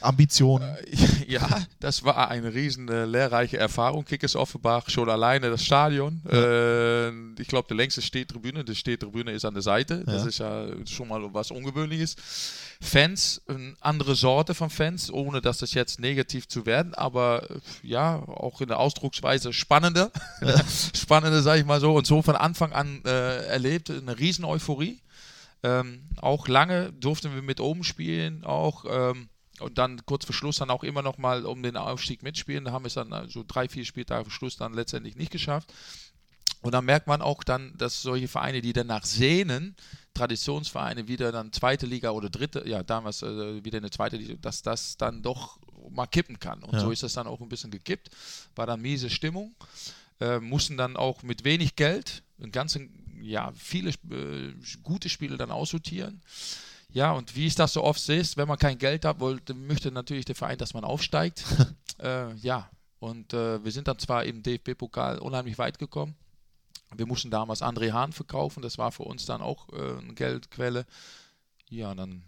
[0.00, 0.76] Ambitionen?
[1.30, 1.46] Ja,
[1.78, 4.04] das war eine riesen äh, lehrreiche Erfahrung.
[4.04, 6.20] Kickers Offenbach, schon alleine das Stadion.
[6.28, 7.10] Äh,
[7.40, 8.64] ich glaube, die längste Stehtribüne.
[8.64, 10.02] Die Stehtribüne ist an der Seite.
[10.06, 10.28] Das Ja.
[10.28, 12.16] ist ja schon mal was Ungewöhnliches.
[12.80, 17.60] Fans, eine andere Sorte von Fans, ohne dass das jetzt negativ zu werden, aber äh,
[17.84, 20.10] ja, auch in der Ausdrucksweise spannender.
[20.96, 21.94] spannender, sage ich mal so.
[21.94, 25.00] Und so von Anfang an äh, erlebt, eine riesen Euphorie.
[25.62, 29.28] Ähm, auch lange durften wir mit oben spielen, auch ähm,
[29.60, 32.64] und dann kurz vor Schluss dann auch immer noch mal um den Aufstieg mitspielen.
[32.64, 35.72] Da haben wir es dann so drei, vier Spieltage vor Schluss dann letztendlich nicht geschafft.
[36.62, 39.76] Und dann merkt man auch dann, dass solche Vereine, die danach sehnen,
[40.14, 44.60] Traditionsvereine wieder dann zweite Liga oder dritte, ja damals äh, wieder eine zweite Liga, dass
[44.62, 45.58] das dann doch
[45.90, 46.62] mal kippen kann.
[46.62, 46.80] Und Ja.
[46.80, 48.10] so ist das dann auch ein bisschen gekippt.
[48.54, 49.54] War dann miese Stimmung.
[50.20, 55.50] Äh, mussten dann auch mit wenig Geld einen ganzen, ja, viele äh, gute Spiele dann
[55.50, 56.20] aussortieren.
[56.92, 59.90] Ja, und wie ich das so oft sehe, wenn man kein Geld hat, wollte, möchte
[59.92, 61.44] natürlich der Verein, dass man aufsteigt.
[61.98, 62.68] äh, ja,
[62.98, 66.14] und äh, wir sind dann zwar im DFB-Pokal unheimlich weit gekommen.
[66.96, 70.84] Wir mussten damals André Hahn verkaufen, das war für uns dann auch äh, eine Geldquelle.
[71.68, 72.24] Ja, dann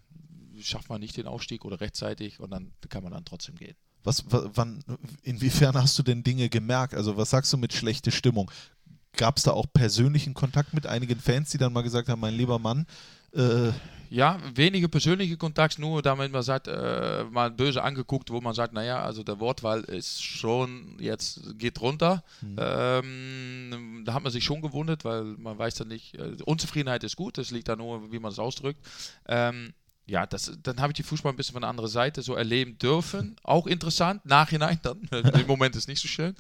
[0.61, 3.75] schafft man nicht den Aufstieg oder rechtzeitig und dann kann man dann trotzdem gehen.
[4.05, 4.85] Was, wa- wann,
[5.23, 6.95] inwiefern hast du denn Dinge gemerkt?
[6.95, 8.51] Also was sagst du mit schlechte Stimmung?
[9.17, 12.35] Gab es da auch persönlichen Kontakt mit einigen Fans, die dann mal gesagt haben, mein
[12.35, 12.87] lieber Mann,
[13.35, 13.73] äh,
[14.11, 18.75] Ja, wenige persönliche Kontakte, nur damit man sagt, äh, mal böse angeguckt, wo man sagt,
[18.75, 22.23] naja, also der Wortwahl ist schon, jetzt geht runter.
[22.59, 27.17] Ähm, da hat man sich schon gewundert, weil man weiß dann nicht, äh, Unzufriedenheit ist
[27.17, 28.85] gut, das liegt da nur, wie man es ausdrückt.
[29.29, 29.73] Ähm,
[30.05, 32.77] ja, das, dann habe ich die Fußball ein bisschen von der anderen Seite so erleben
[32.77, 33.37] dürfen.
[33.45, 35.09] Auch interessant, nachhinein dann.
[35.41, 36.35] Im Moment ist nicht so schön.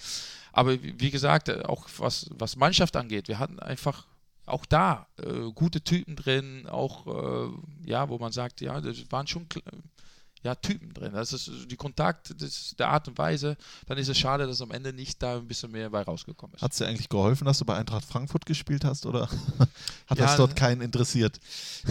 [0.52, 4.06] Aber wie gesagt, auch was, was Mannschaft angeht, wir hatten einfach
[4.52, 7.50] auch da äh, gute Typen drin, auch äh,
[7.84, 9.46] ja, wo man sagt, ja, das waren schon
[10.44, 11.12] ja, Typen drin.
[11.12, 13.56] Das ist die Kontakt, das der Art und Weise.
[13.86, 16.62] Dann ist es schade, dass am Ende nicht da ein bisschen mehr bei rausgekommen ist.
[16.62, 19.28] hat es dir eigentlich geholfen, dass du bei Eintracht Frankfurt gespielt hast oder
[20.08, 21.38] hat Ja, das dort keinen interessiert?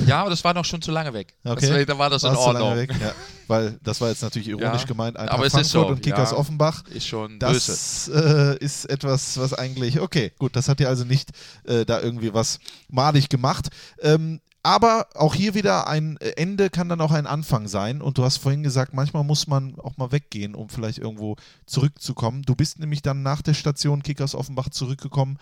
[0.06, 1.34] Ja, aber das war noch schon zu lange weg.
[1.46, 1.60] Okay.
[1.62, 2.76] Deswegen, da war das in du lange Ordnung.
[2.78, 2.94] weg?
[3.00, 3.14] Ja,
[3.48, 5.16] weil das war jetzt natürlich ironisch Ja, gemeint.
[5.18, 6.34] Eintracht aber es Frankfurt ist so, und Kickers.
[6.34, 6.84] Offenbach.
[6.88, 7.40] Ist schon.
[7.40, 11.30] Das äh, ist etwas, was eigentlich, okay, gut, das hat dir also nicht
[11.64, 12.60] äh, da irgendwie was
[12.90, 13.70] malig gemacht.
[14.02, 18.02] Ähm, aber auch hier wieder ein Ende kann dann auch ein Anfang sein.
[18.02, 21.36] Und du hast vorhin gesagt, manchmal muss man auch mal weggehen, um vielleicht irgendwo
[21.66, 22.44] zurückzukommen.
[22.44, 25.38] Du bist nämlich dann nach der Station Kickers Offenbach zurückgekommen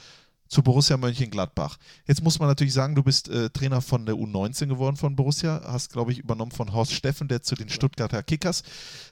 [0.50, 1.78] zu Borussia Mönchengladbach.
[2.08, 5.62] Jetzt muss man natürlich sagen, du bist äh, Trainer von der U19 geworden von Borussia,
[5.66, 8.64] hast, glaube ich, übernommen von Horst Steffen, der zu den Stuttgarter Kickers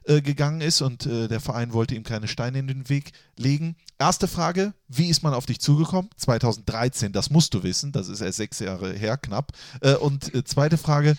[0.03, 3.75] äh, gegangen ist und äh, der Verein wollte ihm keine Steine in den Weg legen.
[3.99, 6.09] Erste Frage, wie ist man auf dich zugekommen?
[6.17, 9.51] 2013, das musst du wissen, das ist erst sechs Jahre her, knapp.
[9.81, 11.15] Äh, und äh, zweite Frage,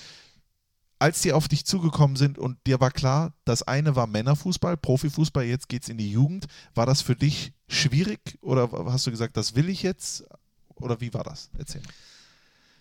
[0.99, 5.45] als die auf dich zugekommen sind und dir war klar, das eine war Männerfußball, Profifußball,
[5.45, 9.37] jetzt geht es in die Jugend, war das für dich schwierig oder hast du gesagt,
[9.37, 10.25] das will ich jetzt?
[10.77, 11.51] Oder wie war das?
[11.59, 11.93] Erzähl mal.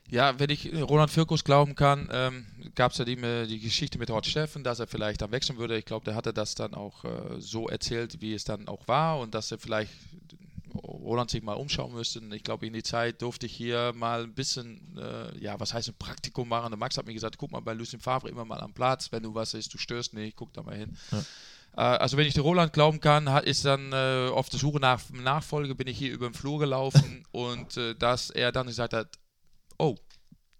[0.10, 2.46] Ja, wenn ich Roland Firkus glauben kann, ähm,
[2.76, 3.18] gab es ja die,
[3.48, 5.78] die Geschichte mit Horst Steffen, dass er vielleicht dann wechseln würde.
[5.78, 9.20] Ich glaube, der hatte das dann auch äh, so erzählt, wie es dann auch war
[9.20, 9.92] und dass er vielleicht
[10.76, 12.22] Roland sich mal umschauen müsste.
[12.34, 15.90] Ich glaube, in die Zeit durfte ich hier mal ein bisschen, äh, ja, was heißt
[15.90, 16.72] ein Praktikum machen.
[16.72, 19.24] Der Max hat mir gesagt, guck mal bei Lucien Favre immer mal am Platz, wenn
[19.24, 20.98] du was ist, du störst nicht, guck da mal hin.
[21.12, 24.80] Äh, Also wenn ich den Roland glauben kann, hat, ist dann äh, auf der Suche
[24.80, 28.94] nach Nachfolge, bin ich hier über den Flur gelaufen und äh, dass er dann gesagt
[28.94, 29.18] hat,
[29.78, 29.96] oh,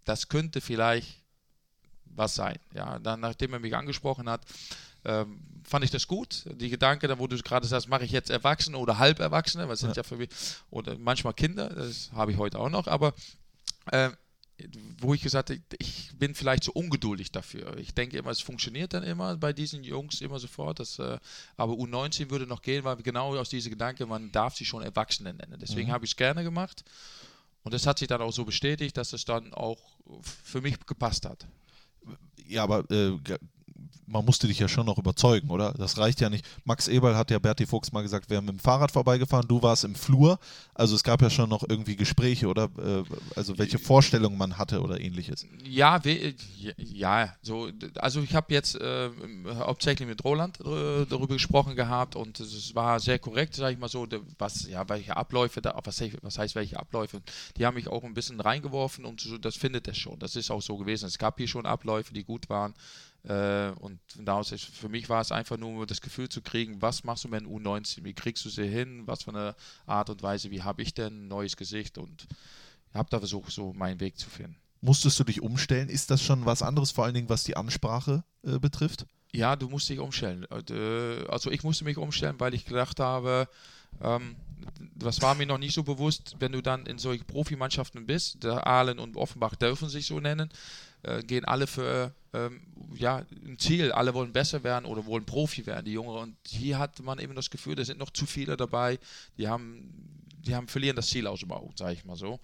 [0.04, 1.22] das könnte vielleicht
[2.04, 2.58] was sein.
[2.74, 4.44] Ja, dann nachdem er mich angesprochen hat,
[5.04, 6.44] ähm, fand ich das gut.
[6.54, 9.96] Die Gedanke, da wo du gerade sagst, mache ich jetzt Erwachsene oder Halberwachsene, was sind
[9.96, 10.30] ja, für mich,
[10.70, 13.14] oder manchmal Kinder, das habe ich heute auch noch, aber
[13.86, 14.10] äh,
[15.00, 17.76] wo ich gesagt habe, ich bin vielleicht zu ungeduldig dafür.
[17.78, 20.80] Ich denke immer, es funktioniert dann immer bei diesen Jungs immer sofort.
[20.80, 21.18] Dass, äh,
[21.56, 25.32] aber U19 würde noch gehen, weil genau aus diesem Gedanke, man darf sie schon Erwachsene
[25.32, 25.58] nennen.
[25.60, 26.84] Deswegen habe ich es gerne gemacht.
[27.62, 29.78] Und das hat sich dann auch so bestätigt, dass es dann auch
[30.22, 31.46] für mich gepasst hat.
[32.48, 33.16] Ja, aber äh,
[34.06, 35.72] man musste dich ja schon noch überzeugen, oder?
[35.74, 36.44] Das reicht ja nicht.
[36.64, 39.62] Max Eberl hat ja Berti Fuchs mal gesagt, wir haben mit dem Fahrrad vorbeigefahren, du
[39.62, 40.38] warst im Flur.
[40.74, 42.70] Also es gab ja schon noch irgendwie Gespräche, oder?
[42.78, 43.04] Äh,
[43.36, 45.46] also welche Vorstellungen man hatte oder ähnliches.
[45.62, 46.34] Ja, we-
[46.76, 49.10] ja, so, also ich habe jetzt äh,
[49.58, 53.88] hauptsächlich mit Roland äh, darüber gesprochen gehabt und es war sehr korrekt, sage ich mal
[53.88, 54.06] so,
[54.38, 57.20] was, ja, welche Abläufe, da, was, was heißt welche Abläufe,
[57.56, 60.50] die haben mich auch ein bisschen reingeworfen und so, das findet er schon, das ist
[60.50, 61.06] auch so gewesen.
[61.06, 62.74] Es gab hier schon Abläufe, die gut waren
[63.24, 66.80] und von da aus, ist, für mich war es einfach nur das Gefühl zu kriegen,
[66.80, 69.54] was machst du mit den U19, wie kriegst du sie hin, was für eine
[69.86, 72.26] Art und Weise, wie habe ich denn ein neues Gesicht und
[72.94, 74.56] habe da versucht, so meinen Weg zu finden.
[74.80, 75.88] Musstest du dich umstellen?
[75.88, 79.06] Ist das schon was anderes, vor allen Dingen was die Ansprache äh, betrifft?
[79.32, 80.46] Ja, du musst dich umstellen.
[80.50, 83.48] Äh, Also ich musste mich umstellen, weil ich gedacht habe,
[84.00, 84.36] ähm,
[84.94, 88.66] das war mir noch nicht so bewusst, wenn du dann in solchen Profimannschaften bist, der
[88.66, 90.50] Aalen und Offenbach dürfen sich so nennen,
[91.02, 92.60] äh, gehen alle für ähm,
[92.94, 96.30] ja, ein Ziel, alle wollen besser werden oder wollen Profi werden, die Jüngeren.
[96.30, 98.98] Und hier hatte man eben das Gefühl, da sind noch zu viele dabei,
[99.36, 99.92] die haben,
[100.40, 102.40] die haben verlieren das Ziel aus dem Auge, sage ich mal so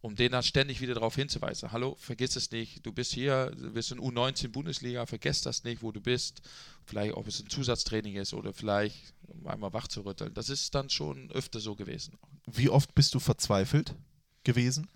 [0.00, 1.72] um den dann ständig wieder darauf hinzuweisen.
[1.72, 5.82] Hallo, vergiss es nicht, du bist hier, du bist in U19 Bundesliga, vergiss das nicht,
[5.82, 6.42] wo du bist.
[6.84, 10.34] Vielleicht, ob es ein Zusatztraining ist oder vielleicht um einmal wach zu rütteln.
[10.34, 12.18] Das ist dann schon öfter so gewesen.
[12.46, 13.94] Wie oft bist du verzweifelt
[14.44, 14.88] gewesen?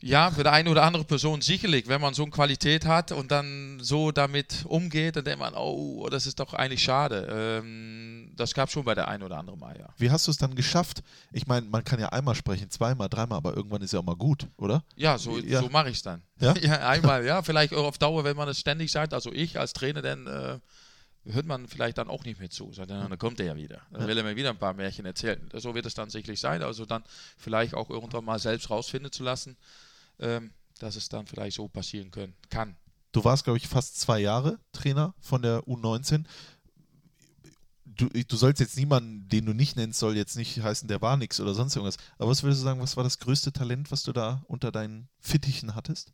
[0.00, 3.32] Ja, für die eine oder andere Person sicherlich, wenn man so eine Qualität hat und
[3.32, 7.60] dann so damit umgeht, dann denkt man, oh, das ist doch eigentlich schade.
[7.62, 9.88] Ähm, das gab schon bei der einen oder anderen Mal, ja.
[9.96, 11.02] Wie hast du es dann geschafft?
[11.32, 14.14] Ich meine, man kann ja einmal sprechen, zweimal, dreimal, aber irgendwann ist ja auch mal
[14.14, 14.84] gut, oder?
[14.94, 15.60] Ja, so, Ja.
[15.60, 16.22] so mache ich es dann.
[16.40, 16.52] Ja?
[16.86, 17.42] einmal, ja.
[17.42, 20.60] Vielleicht auch auf Dauer, wenn man es ständig sagt, also ich als Trainer, dann äh,
[21.32, 22.72] hört man vielleicht dann auch nicht mehr zu.
[22.72, 23.80] Sagt, dann, dann kommt er ja wieder.
[23.90, 25.40] Dann will er mir wieder ein paar Märchen erzählen.
[25.54, 26.62] So wird es dann sicherlich sein.
[26.62, 27.02] Also dann
[27.36, 29.56] vielleicht auch irgendwann mal selbst rausfinden zu lassen,
[30.18, 32.76] ähm, dass es dann vielleicht so passieren können, kann.
[33.12, 36.24] Du warst, glaube ich, fast zwei Jahre Trainer von der U19.
[37.84, 41.16] Du, du sollst jetzt niemanden, den du nicht nennst, soll jetzt nicht heißen, der war
[41.16, 41.96] nix oder sonst irgendwas.
[42.18, 45.08] Aber was würdest du sagen, was war das größte Talent, was du da unter deinen
[45.20, 46.12] Fittichen hattest?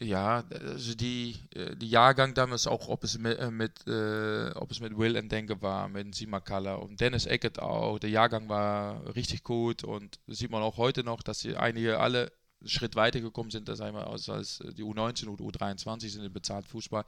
[0.00, 4.70] Ja, also die, äh, die Jahrgang damals auch, ob es mit, äh, mit, äh, ob
[4.70, 7.98] es mit Will Endenke war, mit Simakala und Dennis Eckert auch.
[7.98, 12.30] Der Jahrgang war richtig gut und sieht man auch heute noch, dass sie einige alle
[12.64, 16.68] Schritt weiter gekommen sind, als, einmal als, als die U19 und U23 sind im bezahlten
[16.68, 17.04] Fußball.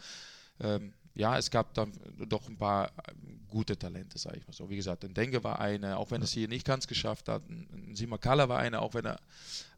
[0.61, 1.93] Ähm, ja, es gab dann
[2.29, 4.71] doch ein paar ähm, gute Talente, sage ich mal so.
[4.71, 7.43] Wie gesagt, Endenke war eine, auch wenn es hier nicht ganz geschafft hat.
[7.49, 9.19] Ein Simakala war eine, auch wenn er,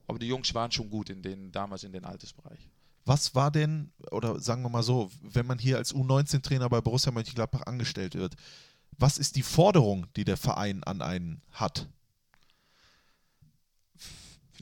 [0.06, 2.68] aber die Jungs waren schon gut in den, damals in den Altersbereich.
[3.04, 7.10] Was war denn, oder sagen wir mal so, wenn man hier als U19-Trainer bei Borussia
[7.10, 8.36] Mönchengladbach angestellt wird,
[8.98, 11.88] was ist die Forderung, die der Verein an einen hat?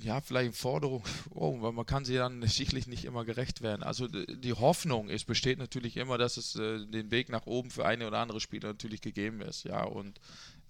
[0.02, 3.82] Ja, vielleicht Forderung, oh, weil man kann sie dann sicherlich nicht immer gerecht werden.
[3.82, 7.84] Also die Hoffnung ist, besteht natürlich immer, dass es äh, den Weg nach oben für
[7.86, 10.20] eine oder andere Spieler natürlich gegeben ist, ja, und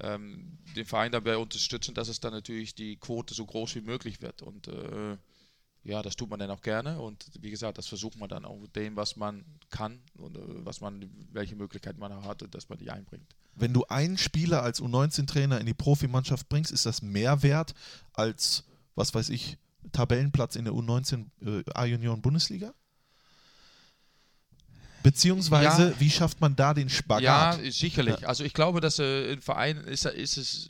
[0.01, 4.23] ähm, den Verein dabei unterstützen, dass es dann natürlich die Quote so groß wie möglich
[4.23, 5.17] wird und äh,
[5.83, 8.59] ja, das tut man dann auch gerne und wie gesagt, das versucht man dann auch
[8.59, 12.69] mit dem, was man kann und äh, was man, welche Möglichkeit man auch hatte, dass
[12.69, 13.35] man die einbringt.
[13.55, 17.75] Wenn du einen Spieler als U19-Trainer in die Profimannschaft bringst, ist das mehr wert
[18.13, 18.65] als,
[18.95, 19.57] was weiß ich,
[19.93, 22.75] Tabellenplatz in der U19 äh, A-Junioren Bundesliga?
[25.03, 26.01] Beziehungsweise, Ja.
[26.01, 27.23] wie schafft man da den Spagat?
[27.23, 28.29] Ja, sicherlich.
[28.29, 30.69] Also ich glaube, dass äh, im Verein ist, ist es,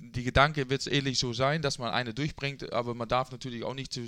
[0.00, 3.62] die Gedanke wird es ähnlich so sein, dass man eine durchbringt, aber man darf natürlich
[3.64, 4.00] auch nicht, so-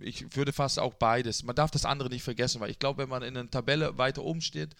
[0.00, 3.08] ich würde fast auch beides, man darf das andere nicht vergessen, weil ich glaube, wenn
[3.08, 4.74] man in einer Tabelle weiter oben steht,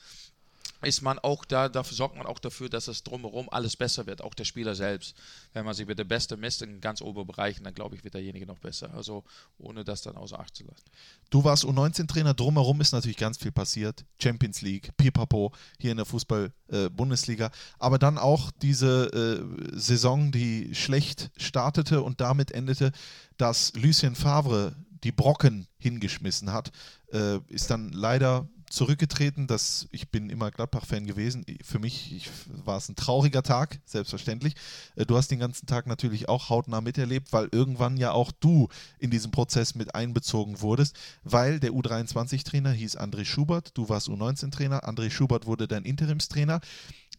[0.85, 4.23] ist man auch da, dafür sorgt man auch dafür, dass es drumherum alles besser wird,
[4.23, 5.15] auch der Spieler selbst.
[5.53, 8.15] Wenn man sich mit der Beste misst in ganz oberen Bereichen, dann glaube ich, wird
[8.15, 8.93] derjenige noch besser.
[8.95, 9.25] Also
[9.59, 10.85] ohne das dann außer Acht zu lassen.
[11.31, 14.05] Du warst U19-Trainer, drumherum ist natürlich ganz viel passiert.
[14.21, 17.51] Champions League, Pipapo, hier in der Fußball-Bundesliga.
[17.79, 22.93] Aber dann auch diese äh, Saison, die schlecht startete und damit endete,
[23.37, 26.73] dass Lucien Favre die Brocken hingeschmissen hat,
[27.13, 29.47] äh, ist dann leider zurückgetreten.
[29.47, 31.45] Das, ich bin immer Gladbach-Fan gewesen.
[31.63, 32.31] Für mich ich,
[32.65, 34.55] war es ein trauriger Tag, selbstverständlich.
[34.97, 38.69] Äh, Du hast den ganzen Tag natürlich auch hautnah miterlebt, weil irgendwann ja auch du
[38.99, 44.89] in diesen Prozess mit einbezogen wurdest, weil der U23-Trainer hieß André Schubert, du warst U19-Trainer,
[44.89, 46.61] André Schubert wurde dein Interimstrainer.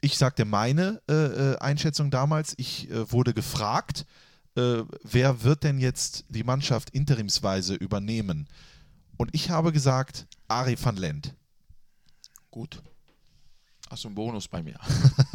[0.02, 4.06] Ich sagte meine äh, äh, Einschätzung damals, ich äh, wurde gefragt,
[4.56, 8.48] äh, wer wird denn jetzt die Mannschaft interimsweise übernehmen?
[9.18, 11.34] Und ich habe gesagt, Ari van Lent.
[12.52, 12.82] Gut.
[13.90, 14.80] Hast du einen Bonus bei mir?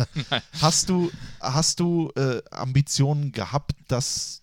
[0.60, 4.42] Hast du, hast du äh, Ambitionen gehabt, dass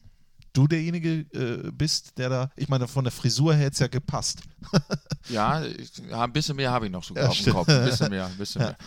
[0.53, 3.87] du derjenige äh, bist, der da, ich meine, von der Frisur her hätte es ja
[3.87, 4.41] gepasst.
[5.29, 7.51] Ja, ich, ja, ein bisschen mehr habe ich noch sogar Ja, auf dem.
[7.51, 7.67] Kopf.
[7.67, 8.77] Ein bisschen mehr, ein bisschen mehr.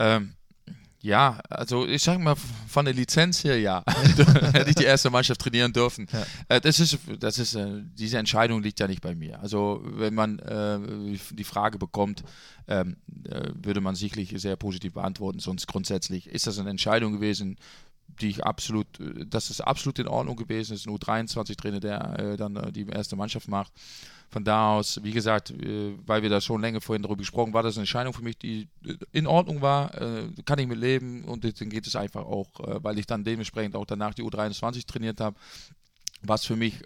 [0.00, 0.34] Ähm,
[1.08, 3.82] ja, also ich sage mal, von der Lizenz her, ja,
[4.52, 6.06] hätte ich die erste Mannschaft trainieren dürfen.
[6.48, 9.40] Äh, das ist, das ist, äh, diese Entscheidung liegt ja nicht bei mir.
[9.40, 12.24] Also wenn man äh, die Frage bekommt,
[12.68, 15.38] ähm, äh, würde man sicherlich sehr positiv beantworten.
[15.38, 17.56] Sonst grundsätzlich ist das eine Entscheidung gewesen,
[18.20, 20.74] die ich absolut, äh, das ist absolut in Ordnung gewesen.
[20.74, 23.72] Es ist nur 23 Trainer, der äh, dann die erste Mannschaft macht.
[24.30, 27.62] Von da aus, wie gesagt, äh, weil wir da schon länger vorhin darüber gesprochen, war
[27.62, 31.24] das eine Entscheidung für mich, die äh, in Ordnung war, äh, kann ich mit leben
[31.24, 32.48] und dann geht es einfach auch,
[32.82, 35.36] weil ich dann dementsprechend auch danach die U23 trainiert habe,
[36.22, 36.82] was für mich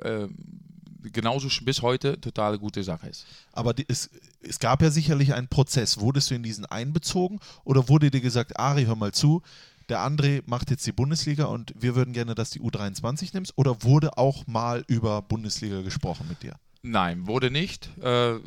[1.10, 3.27] genauso bis heute total gute Sache ist.
[3.52, 4.10] Aber die, es,
[4.40, 5.98] es gab ja sicherlich einen Prozess.
[5.98, 9.43] Wurdest du in diesen einbezogen oder wurde dir gesagt, Ari, hör mal zu,
[9.89, 13.52] der André macht jetzt die Bundesliga und wir würden gerne, dass die U23 nimmst?
[13.56, 16.55] Oder wurde auch mal über Bundesliga gesprochen mit dir?
[16.82, 17.90] Nein, wurde nicht.
[18.02, 18.38] Äh,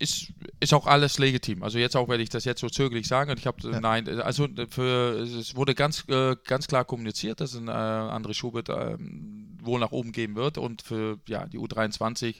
[0.00, 1.62] ist, ist auch alles legitim.
[1.62, 5.20] Also jetzt auch, wenn ich das jetzt so zögerlich sage, ich habe nein, also für,
[5.20, 8.96] es wurde ganz, äh, ganz klar kommuniziert, dass ein äh, André Schubert äh,
[9.62, 12.36] wohl nach oben gehen wird und für ja, die U23,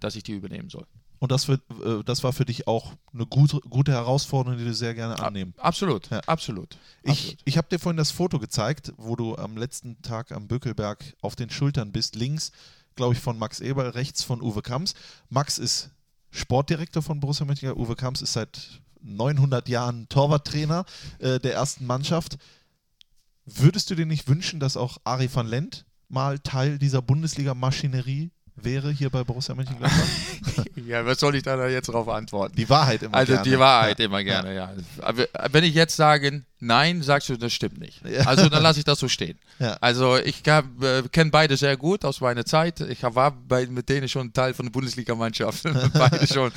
[0.00, 0.86] dass ich die übernehmen soll.
[1.20, 4.74] Und das, wird, äh, das war für dich auch eine gute, gute Herausforderung, die du
[4.74, 5.54] sehr gerne annehmen.
[5.58, 6.20] Absolut, Ja.
[6.26, 6.76] absolut.
[7.02, 7.38] Ich, absolut.
[7.44, 11.36] ich habe dir vorhin das Foto gezeigt, wo du am letzten Tag am Bökelberg auf
[11.36, 12.16] den Schultern bist.
[12.16, 12.50] Links,
[12.96, 14.94] glaube ich, von Max Eberl, rechts von Uwe Kamps.
[15.28, 15.90] Max ist
[16.30, 17.82] Sportdirektor von Borussia Mönchengladbach.
[17.82, 20.84] Uwe Kamps ist seit 900 Jahren Torwarttrainer
[21.18, 22.38] äh, der ersten Mannschaft.
[23.44, 28.90] Würdest du dir nicht wünschen, dass auch Ari van Lent mal Teil dieser Bundesliga-Maschinerie wäre
[28.90, 29.98] hier bei Borussia Mönchengladbach?
[30.86, 32.56] Ja, was soll ich da jetzt darauf antworten?
[32.56, 33.50] Die Wahrheit immer Also gerne.
[33.50, 34.04] die Wahrheit Ja.
[34.04, 34.72] immer gerne, ja.
[35.00, 38.02] Aber wenn ich jetzt sage nein, sagst du, das stimmt nicht.
[38.06, 38.26] Ja.
[38.26, 39.38] Also dann lasse ich das so stehen.
[39.58, 39.78] Ja.
[39.80, 40.62] Also ich äh,
[41.10, 42.80] kenne beide sehr gut aus meiner Zeit.
[42.80, 45.62] Ich war bei, mit denen schon Teil von der Bundesligamannschaft.
[45.94, 46.52] beide schon.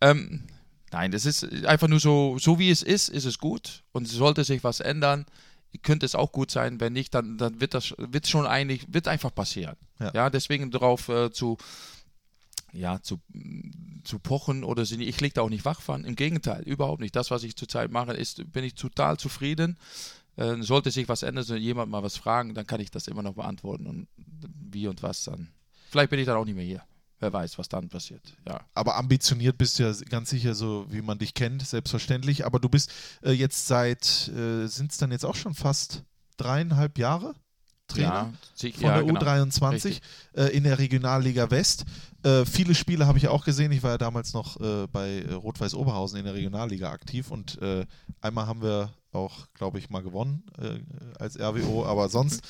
[0.00, 0.44] Ähm,
[0.92, 3.82] nein, das ist einfach nur so, so wie es ist, ist es gut.
[3.92, 5.26] Und sollte sich was ändern,
[5.82, 6.80] könnte es auch gut sein.
[6.80, 9.76] Wenn nicht, dann, dann wird das wird schon eigentlich, wird einfach passieren.
[10.00, 10.12] Ja.
[10.14, 11.56] Ja, deswegen darauf äh, zu
[12.74, 13.20] ja, zu,
[14.02, 16.04] zu pochen oder sie, ich lege da auch nicht wach von.
[16.04, 17.14] Im Gegenteil, überhaupt nicht.
[17.14, 19.78] Das, was ich zurzeit mache, ist, bin ich total zufrieden.
[20.36, 23.22] Äh, sollte sich was ändern, soll jemand mal was fragen, dann kann ich das immer
[23.22, 25.48] noch beantworten und wie und was dann.
[25.90, 26.82] Vielleicht bin ich dann auch nicht mehr hier.
[27.24, 28.36] Wer weiß, was dann passiert.
[28.46, 28.60] Ja.
[28.74, 32.44] aber ambitioniert bist du ja ganz sicher so, wie man dich kennt, selbstverständlich.
[32.44, 32.92] Aber du bist
[33.22, 36.04] äh, jetzt seit, äh, sind es dann jetzt auch schon fast
[36.36, 37.34] dreieinhalb Jahre
[37.94, 39.20] Trainer Ja, von ja, der genau.
[39.20, 40.02] U23 Richtig.
[40.34, 41.84] äh, in der Regionalliga West.
[42.22, 43.72] Äh, viele Spiele habe ich auch gesehen.
[43.72, 47.60] Ich war ja damals noch äh, bei äh, Rot-Weiß Oberhausen in der Regionalliga aktiv und
[47.62, 47.86] äh,
[48.20, 50.80] einmal haben wir auch, glaube ich, mal gewonnen äh,
[51.20, 52.42] als RWO, aber sonst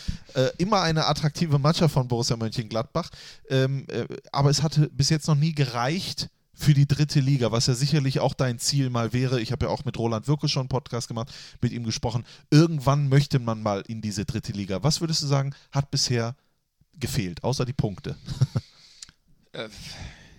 [0.57, 3.11] immer eine attraktive Mannschaft von Borussia Mönchengladbach.
[3.51, 7.67] Ähm, äh, aber es hatte bis jetzt noch nie gereicht für die dritte Liga, was
[7.67, 9.41] ja sicherlich auch dein Ziel mal wäre.
[9.41, 12.25] Ich habe ja auch mit Roland Wirkus schon einen Podcast gemacht, mit ihm gesprochen.
[12.51, 14.83] Irgendwann möchte man mal in diese dritte Liga.
[14.83, 16.37] Was würdest du sagen, hat bisher
[16.99, 18.17] gefehlt, außer die Punkte?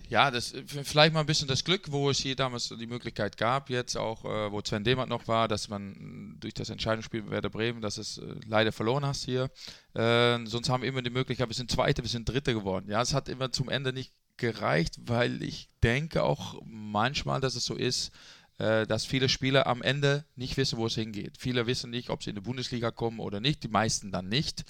[0.09, 3.37] Ja, das äh, vielleicht mal ein bisschen das Glück, wo es hier damals die Möglichkeit
[3.37, 7.31] gab, jetzt auch, äh, wo Sven Demat noch war, dass man durch das Entscheidungsspiel mit
[7.31, 9.49] Werder Bremen, dass es äh, leider verloren hast hier.
[9.93, 12.89] Äh, sonst haben wir immer die Möglichkeit, wir sind Zweite, wir sind Dritte geworden.
[12.89, 17.65] Ja, es hat immer zum Ende nicht gereicht, weil ich denke auch manchmal, dass es
[17.65, 18.11] so ist,
[18.57, 21.37] äh, dass viele Spieler am Ende nicht wissen, wo es hingeht.
[21.37, 24.65] Viele wissen nicht, ob sie in die Bundesliga kommen oder nicht, die meisten dann nicht.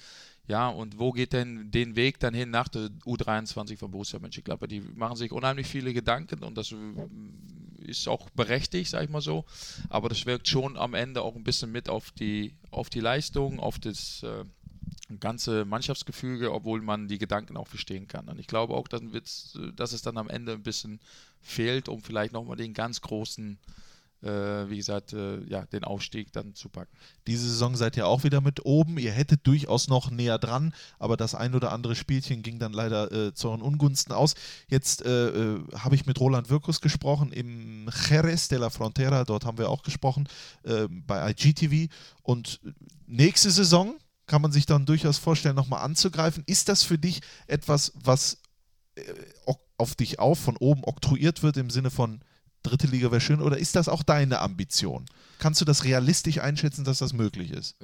[0.48, 4.68] Ja, und wo geht denn den Weg dann hin nach der U23 von Borussia Mönchengladbach?
[4.68, 6.76] Die machen sich unheimlich viele Gedanken und das äh,
[7.78, 9.44] ist auch berechtigt, sag ich mal so.
[9.88, 13.58] Aber das wirkt schon am Ende auch ein bisschen mit auf die, auf die Leistung,
[13.58, 14.44] auf das äh,
[15.20, 18.28] ganze Mannschaftsgefüge, obwohl man die Gedanken auch verstehen kann.
[18.28, 19.02] Und ich glaube auch, dass,
[19.74, 21.00] dass es dann am Ende ein bisschen
[21.40, 23.56] fehlt, um vielleicht nochmal den ganz großen,
[24.22, 26.90] äh, wie gesagt, äh, ja, den Aufstieg dann zu packen.
[27.28, 28.98] Diese Saison seid ihr auch wieder mit oben.
[28.98, 33.12] Ihr hättet durchaus noch näher dran, aber das ein oder andere Spielchen ging dann leider
[33.12, 34.34] äh, zu euren Ungunsten aus.
[34.66, 39.24] Jetzt äh, äh, habe ich mit Roland Wirkus gesprochen im Jerez de la Frontera.
[39.24, 40.28] Dort haben wir auch gesprochen
[40.64, 41.92] äh, bei IGTV.
[42.22, 42.60] Und
[43.06, 43.94] nächste Saison
[44.26, 46.42] kann man sich dann durchaus vorstellen, nochmal anzugreifen.
[46.46, 48.38] Ist das für dich etwas, was
[48.96, 49.02] äh,
[49.76, 52.20] auf dich auf von oben oktroyiert wird im Sinne von
[52.62, 55.06] dritte Liga wäre schön oder ist das auch deine Ambition?
[55.38, 57.76] Kannst du das realistisch einschätzen, dass das möglich ist?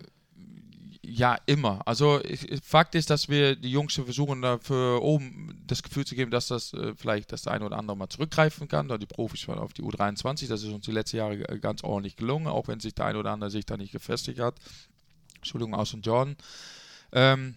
[1.05, 1.83] Ja, immer.
[1.87, 2.21] Also
[2.63, 6.47] Fakt ist, dass wir die Jungs versuchen, da für oben das Gefühl zu geben, dass
[6.47, 8.89] das äh, vielleicht das eine oder andere mal zurückgreifen kann.
[8.89, 11.83] Da die Profis waren auf die U23, das ist uns die letzten Jahre äh, ganz
[11.83, 14.55] ordentlich gelungen, auch wenn sich der eine oder andere sich da nicht gefestigt hat.
[15.43, 16.37] Entschuldigung, aus und Jordan.
[17.13, 17.57] Ähm,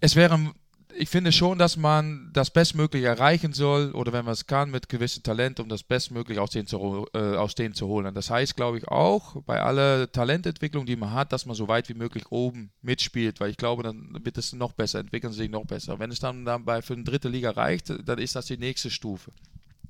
[0.00, 0.52] es wäre,
[0.96, 4.88] ich finde schon, dass man das Bestmögliche erreichen soll oder wenn man es kann, mit
[4.88, 8.14] gewissem Talent, um das Bestmögliche aus denen zu, äh, aus denen zu holen.
[8.14, 11.90] Das heißt, glaube ich, auch bei aller Talententwicklung, die man hat, dass man so weit
[11.90, 15.50] wie möglich oben mitspielt, weil ich glaube, dann wird es noch besser, entwickeln sie sich
[15.50, 15.98] noch besser.
[15.98, 18.90] Wenn es dann, dann bei für eine dritte Liga reicht, dann ist das die nächste
[18.90, 19.32] Stufe.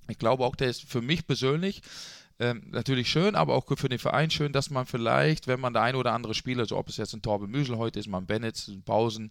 [0.09, 1.83] Ich glaube auch, der ist für mich persönlich
[2.41, 5.83] ähm, natürlich schön, aber auch für den Verein schön, dass man vielleicht, wenn man der
[5.83, 8.27] ein oder andere Spieler, so ob es jetzt ein Torben Müsel heute ist, mal ein
[8.27, 9.31] Bennett, ein Pausen,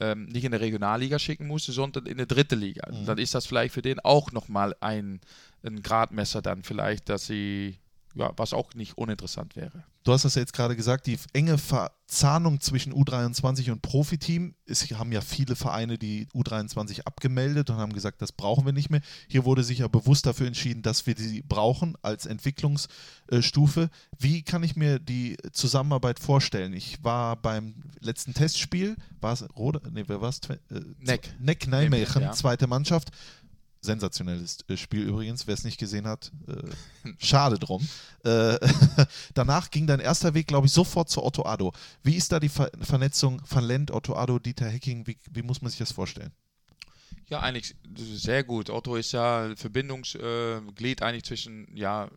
[0.00, 2.88] ähm, nicht in der Regionalliga schicken musste, sondern in der dritte Liga.
[3.04, 5.20] Dann ist das vielleicht für den auch nochmal ein,
[5.62, 7.76] ein Gradmesser dann vielleicht, dass sie
[8.14, 9.84] ja, was auch nicht uninteressant wäre.
[10.06, 14.54] Du hast das ja jetzt gerade gesagt, die enge Verzahnung zwischen U23 und Profiteam.
[14.64, 18.88] Es haben ja viele Vereine die U23 abgemeldet und haben gesagt, das brauchen wir nicht
[18.88, 19.00] mehr.
[19.26, 23.90] Hier wurde sich ja bewusst dafür entschieden, dass wir sie brauchen als Entwicklungsstufe.
[24.16, 26.72] Wie kann ich mir die Zusammenarbeit vorstellen?
[26.72, 29.82] Ich war beim letzten Testspiel, war es Rode?
[29.90, 30.38] Nee, wer war es?
[30.48, 30.58] Äh,
[31.00, 31.34] Neck.
[31.40, 32.30] Neck Nijmegen, Ja.
[32.30, 33.10] zweite Mannschaft.
[33.86, 37.86] Sensationelles äh, Spiel übrigens, wer es nicht gesehen hat, äh, schade drum.
[38.24, 38.58] Äh,
[39.34, 41.72] danach ging dein erster Weg, glaube ich, sofort zu Otto Addo.
[42.02, 45.06] Wie ist da die Ver Vernetzung von Lent, Otto Addo, Dieter Hecking?
[45.06, 46.32] Wie, wie muss man sich das vorstellen?
[47.28, 48.70] Ja, eigentlich sehr gut.
[48.70, 52.08] Otto ist ja Verbindungsglied eigentlich zwischen ja,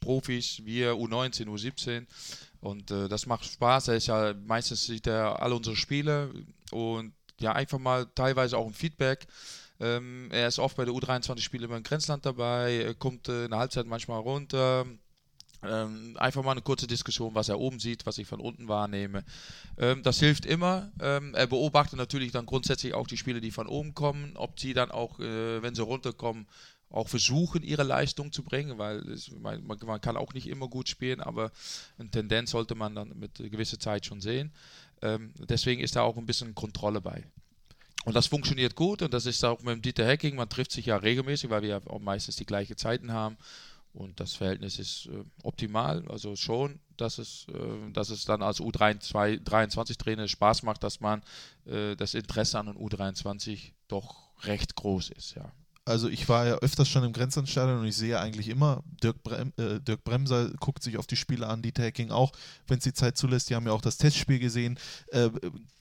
[0.00, 2.06] Profis, wir U19, U17
[2.60, 3.88] und äh, das macht Spaß.
[3.88, 6.32] Er ist ja meistens sieht er alle unsere Spiele
[6.70, 9.26] und ja einfach mal teilweise auch ein Feedback.
[9.82, 13.86] Ähm, er ist oft bei der U23-Spiele beim Grenzland dabei, kommt äh, in der Halbzeit
[13.86, 14.86] manchmal runter.
[15.64, 19.24] Ähm, einfach mal eine kurze Diskussion, was er oben sieht, was ich von unten wahrnehme.
[19.78, 20.90] Ähm, das hilft immer.
[21.00, 24.72] Ähm, er beobachtet natürlich dann grundsätzlich auch die Spiele, die von oben kommen, ob sie
[24.72, 26.46] dann auch, äh, wenn sie runterkommen,
[26.90, 30.68] auch versuchen, ihre Leistung zu bringen, weil es, man, man man kann auch nicht immer
[30.68, 31.50] gut spielen, aber
[31.98, 34.52] eine Tendenz sollte man dann mit gewisser Zeit schon sehen.
[35.00, 37.24] Ähm, deswegen ist da auch ein bisschen Kontrolle bei.
[38.04, 40.34] Und das funktioniert gut und das ist auch mit dem Dieter Hecking.
[40.36, 43.36] Man trifft sich ja regelmäßig, weil wir ja auch meistens die gleichen Zeiten haben.
[43.94, 46.02] Und das Verhältnis ist äh, optimal.
[46.08, 51.22] Also schon, dass es, äh, dass es dann als U23-Trainer Spaß macht, dass man
[51.66, 55.52] äh, das Interesse an den U23 doch recht groß ist, ja.
[55.84, 59.52] Also ich war ja öfters schon im Grenzlandstadion und ich sehe eigentlich immer, Dirk, Brem,
[59.56, 62.32] äh, Dirk Bremser guckt sich auf die Spiele an, Dieter Hecking auch,
[62.68, 63.50] wenn es die Zeit zulässt.
[63.50, 64.78] Die haben ja auch das Testspiel gesehen.
[65.08, 65.30] Äh,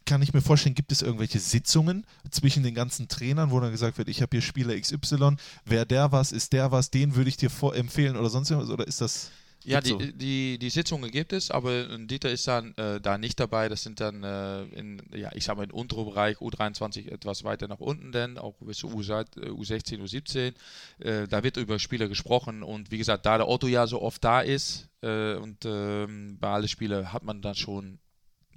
[0.06, 4.00] kann ich mir vorstellen, gibt es irgendwelche Sitzungen zwischen den ganzen Trainern, wo dann gesagt
[4.00, 7.38] wird, ich habe hier Spieler XY, wer der was, ist der was, den würde ich
[7.38, 8.74] dir empfehlen oder sonst irgendwas?
[8.74, 9.32] Oder ist das...
[9.64, 9.98] Ja, die, so?
[9.98, 13.70] die, die Sitzungen gibt es, aber Dieter ist dann äh, da nicht dabei.
[13.70, 17.68] Das sind dann äh, in, ja, ich sag mal, im unteren Bereich U23 etwas weiter
[17.68, 20.54] nach unten, denn auch bis U16, U17.
[21.00, 24.24] Äh, da wird über Spieler gesprochen und wie gesagt, da der Otto ja so oft
[24.24, 28.00] da ist äh, und ähm, bei allen Spielen hat man dann schon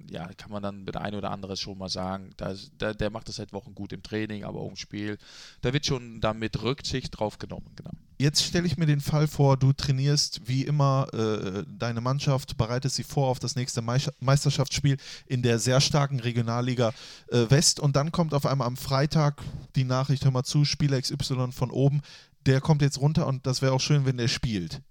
[0.09, 3.09] ja, kann man dann mit ein oder anderes schon mal sagen, da ist- der, der
[3.09, 5.17] macht das seit Wochen gut im Training, aber auch im Spiel.
[5.61, 7.91] Da wird schon dann mit Rücksicht drauf genommen, genau.
[8.17, 12.95] Jetzt stelle ich mir den Fall vor, du trainierst wie immer äh, deine Mannschaft, bereitest
[12.95, 14.95] sie vor auf das nächste Meister- Meisterschaftsspiel
[15.27, 16.93] in der sehr starken Regionalliga
[17.27, 19.41] äh, West und dann kommt auf einmal am Freitag
[19.75, 22.01] die Nachricht, hör mal zu, Spieler XY von oben,
[22.45, 24.81] der kommt jetzt runter und das wäre auch schön, wenn der spielt.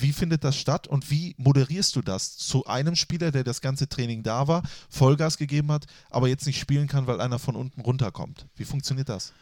[0.00, 3.88] Wie findet das statt und wie moderierst du das zu einem Spieler, der das ganze
[3.88, 7.80] Training da war, Vollgas gegeben hat, aber jetzt nicht spielen kann, weil einer von unten
[7.80, 8.46] runterkommt?
[8.56, 9.32] Wie funktioniert das?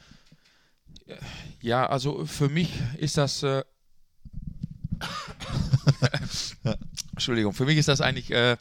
[1.61, 3.43] Ja, also für mich ist das.
[3.43, 3.65] Äh
[7.13, 8.57] Entschuldigung, für mich ist das eigentlich äh,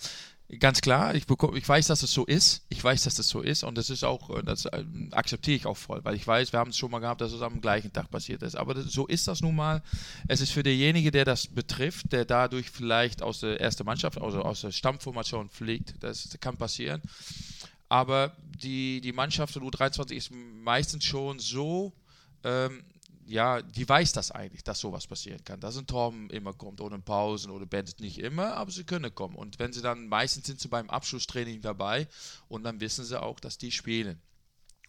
[0.60, 1.16] ganz klar.
[1.16, 2.66] Ich, bekomme, ich weiß, dass es so ist.
[2.70, 5.66] Ich weiß, dass es so ist und das ist auch, äh, das äh, akzeptiere ich
[5.66, 7.94] auch voll, weil ich weiß, wir haben es schon mal gehabt, dass es am gleichen
[7.94, 8.56] Tag passiert ist.
[8.56, 9.82] Aber das, so ist das nun mal.
[10.28, 14.42] Es ist für denjenigen, der das betrifft, der dadurch vielleicht aus der ersten Mannschaft, also
[14.42, 17.02] aus der Stammformation fliegt, das kann passieren.
[17.90, 21.94] Aber die, die Mannschaft der U23 ist meistens schon so,
[22.44, 22.84] ähm,
[23.32, 25.60] ja, die weiß das eigentlich, dass sowas passieren kann.
[25.60, 29.36] Dass ein Torben immer kommt, ohne Pausen oder Bands nicht immer, aber sie können kommen.
[29.36, 32.08] Und wenn sie dann, meistens sind sie beim Abschlusstraining dabei
[32.50, 34.22] und dann wissen sie auch, dass die spielen.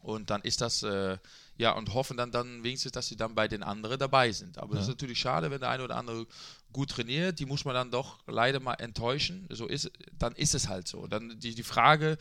[0.01, 1.17] Und dann ist das, äh,
[1.57, 4.59] ja, und hoffen dann, dann wenigstens, dass sie dann bei den anderen dabei sind.
[4.59, 6.27] Aber das ist natürlich schade, wenn der eine oder andere
[6.73, 9.47] gut trainiert, die muss man dann doch leider mal enttäuschen.
[9.51, 11.07] So ist, dann ist es halt so.
[11.07, 12.19] Dann die, die Frage,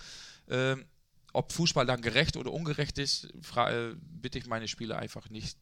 [0.48, 0.86] ähm,
[1.34, 5.58] ob Fußball dann gerecht oder ungerecht ist, äh, bitte ich meine Spieler einfach nicht,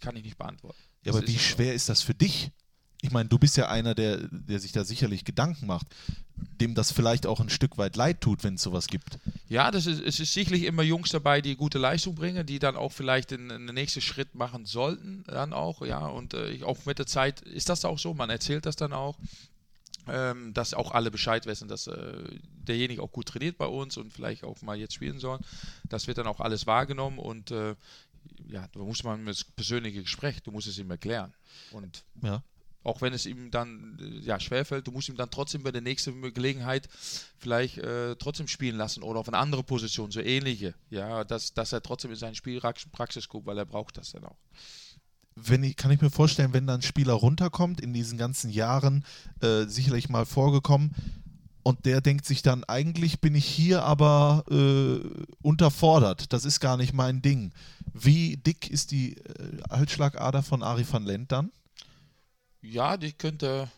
[0.00, 0.78] kann ich nicht beantworten.
[1.04, 1.54] Ja, Das aber wie ist so.
[1.56, 2.50] schwer ist das für dich?
[3.02, 5.86] Ich meine, du bist ja einer, der, der sich da sicherlich Gedanken macht,
[6.60, 9.18] dem das vielleicht auch ein Stück weit leid tut, wenn es sowas gibt.
[9.46, 12.76] Ja, das ist, es ist sicherlich immer Jungs dabei, die gute Leistung bringen, die dann
[12.76, 16.98] auch vielleicht den, den nächsten Schritt machen sollten, dann auch, ja, und äh, auch mit
[16.98, 19.18] der Zeit ist das auch so, man erzählt das dann auch,
[20.08, 22.24] ähm, dass auch alle Bescheid wissen, dass äh,
[22.66, 25.40] derjenige auch gut trainiert bei uns und vielleicht auch mal jetzt spielen soll.
[25.90, 27.74] Das wird dann auch alles wahrgenommen und äh,
[28.48, 31.34] ja, da muss man das persönliche Gespräch, du musst es ihm erklären.
[31.70, 32.42] Und Ja.
[32.82, 35.80] auch wenn es ihm dann äh, ja, schwerfällt, du musst ihm dann trotzdem bei der
[35.80, 36.88] nächsten Gelegenheit
[37.38, 40.74] vielleicht äh, trotzdem spielen lassen oder auf eine andere Position, so ähnliche.
[40.90, 44.36] Ja, dass, dass er trotzdem in seine Spielpraxis guckt, weil er braucht das dann auch.
[45.36, 49.04] Wenn ich, kann ich mir vorstellen, wenn dann ein Spieler runterkommt, in diesen ganzen Jahren
[49.40, 50.94] äh, sicherlich mal vorgekommen,
[51.64, 55.00] und der denkt sich dann, eigentlich bin ich hier aber äh,
[55.42, 56.32] unterfordert.
[56.32, 57.52] Das ist gar nicht mein Ding.
[57.92, 61.50] Wie dick ist die äh, Halsschlagader von Ari van Lent dann?
[62.60, 63.68] Ja, die könnte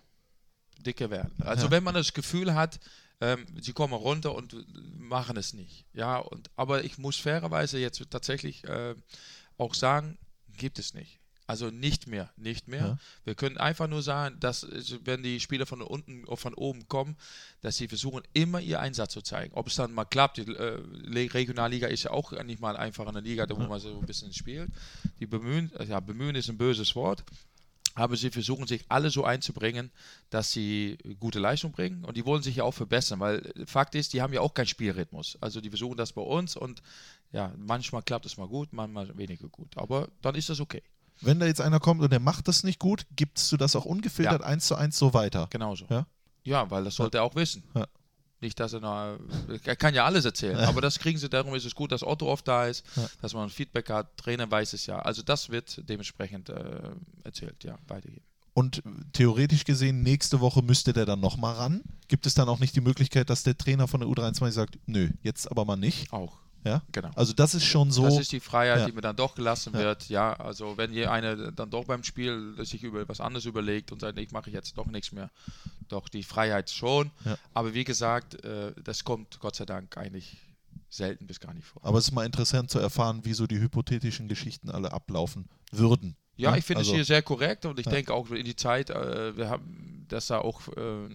[0.81, 1.33] dicker werden.
[1.41, 1.71] Also Ja.
[1.71, 2.79] wenn man das Gefühl hat,
[3.21, 4.57] ähm, sie kommen runter und äh,
[4.99, 5.87] machen es nicht.
[5.95, 8.95] Ja, und, aber ich muss fairerweise jetzt tatsächlich äh,
[9.59, 10.19] auch sagen,
[10.49, 11.19] gibt es nicht.
[11.47, 12.87] Also nicht mehr, nicht mehr.
[12.87, 12.99] Ja.
[13.25, 16.89] Wir können einfach nur sagen, dass äh, wenn die Spieler von unten oder von oben
[16.89, 17.17] kommen,
[17.61, 19.55] dass sie versuchen, immer ihr Einsatz zu zeigen.
[19.55, 23.21] Ob es dann mal klappt, die äh, Regionalliga ist ja auch nicht mal einfach eine
[23.21, 24.71] Liga, wo man so ein bisschen spielt.
[25.21, 27.23] Die bemühen, äh, ja, bemühen ist ein böses Wort.
[27.95, 29.91] Aber sie versuchen sich alle so einzubringen,
[30.29, 33.95] dass sie gute Leistung bringen und die wollen sich ja auch verbessern, weil äh, Fakt
[33.95, 35.39] ist, die haben ja auch keinen Spielrhythmus.
[35.41, 36.83] Also die versuchen das bei uns und
[37.33, 39.79] ja, manchmal klappt es mal gut, manchmal weniger gut.
[39.79, 40.83] Aber dann ist das okay.
[41.21, 43.85] Wenn da jetzt einer kommt und der macht das nicht gut, gibst du das auch
[43.85, 44.47] ungefiltert Ja.
[44.47, 45.47] eins zu eins so weiter?
[45.51, 45.87] Genauso.
[45.91, 46.07] Ja?
[46.45, 47.63] Ja, weil das sollte er auch wissen.
[47.75, 47.87] Ja.
[48.43, 49.19] Nicht, dass er noch,
[49.65, 52.31] er kann ja alles erzählen, aber das kriegen sie, darum ist es gut, dass Otto
[52.31, 53.07] oft da ist, Ja.
[53.23, 54.99] dass man Feedback hat, Trainer weiß es ja.
[54.99, 56.83] Also das wird dementsprechend äh,
[57.25, 58.23] erzählt, ja, weitergeben.
[58.53, 58.83] Und
[59.13, 61.83] theoretisch gesehen, nächste Woche müsste der dann nochmal ran.
[62.09, 65.11] Gibt es dann auch nicht die Möglichkeit, dass der Trainer von der U23 sagt, nö,
[65.23, 66.13] jetzt aber mal nicht?
[66.13, 66.83] Auch, Ja?
[66.93, 67.11] genau.
[67.15, 68.03] Also das ist schon so.
[68.05, 68.87] Das ist die Freiheit, Ja.
[68.87, 69.79] die mir dann doch gelassen Ja.
[69.81, 70.09] wird.
[70.09, 74.01] Ja, also wenn hier einer dann doch beim Spiel sich über was anderes überlegt und
[74.01, 75.31] sagt, ich mache jetzt doch nichts mehr,
[75.89, 77.11] doch die Freiheit schon.
[77.25, 77.37] Ja.
[77.55, 80.39] Aber wie gesagt, äh, das kommt Gott sei Dank eigentlich
[80.89, 81.85] selten bis gar nicht vor.
[81.85, 86.17] aber es ist mal interessant zu erfahren, wie so die hypothetischen Geschichten alle ablaufen würden.
[86.37, 86.59] Ja, Ne?
[86.59, 87.93] ich finde Also- es hier sehr korrekt und ich Ja.
[87.93, 91.09] denke auch in die Zeit, äh, wir haben, dass da auch äh,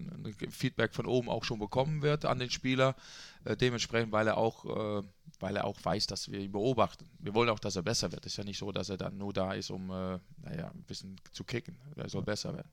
[0.50, 2.94] Feedback von oben auch schon bekommen wird an den Spieler.
[3.44, 5.02] Äh, dementsprechend, weil er auch, äh,
[5.40, 7.08] weil er auch weiß, dass wir ihn beobachten.
[7.18, 8.24] Wir wollen auch, dass er besser wird.
[8.26, 10.84] Es ist ja nicht so, dass er dann nur da ist, um äh, naja, ein
[10.86, 11.76] bisschen zu kicken.
[11.96, 12.70] Er soll besser werden.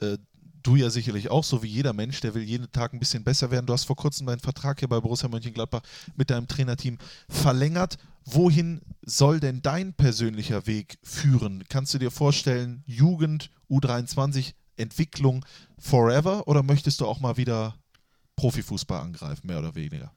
[0.00, 0.18] äh,
[0.62, 3.50] du ja sicherlich auch, so wie jeder Mensch, der will jeden Tag ein bisschen besser
[3.50, 3.66] werden.
[3.66, 5.82] Du hast vor kurzem deinen Vertrag hier bei Borussia Mönchengladbach
[6.16, 6.98] mit deinem Trainerteam
[7.28, 7.96] verlängert.
[8.24, 11.64] Wohin soll denn dein persönlicher Weg führen?
[11.68, 15.44] Kannst du dir vorstellen, Jugend, U23, Entwicklung
[15.78, 17.74] forever oder möchtest du auch mal wieder
[18.38, 20.14] Profifußball angreifen, mehr oder weniger?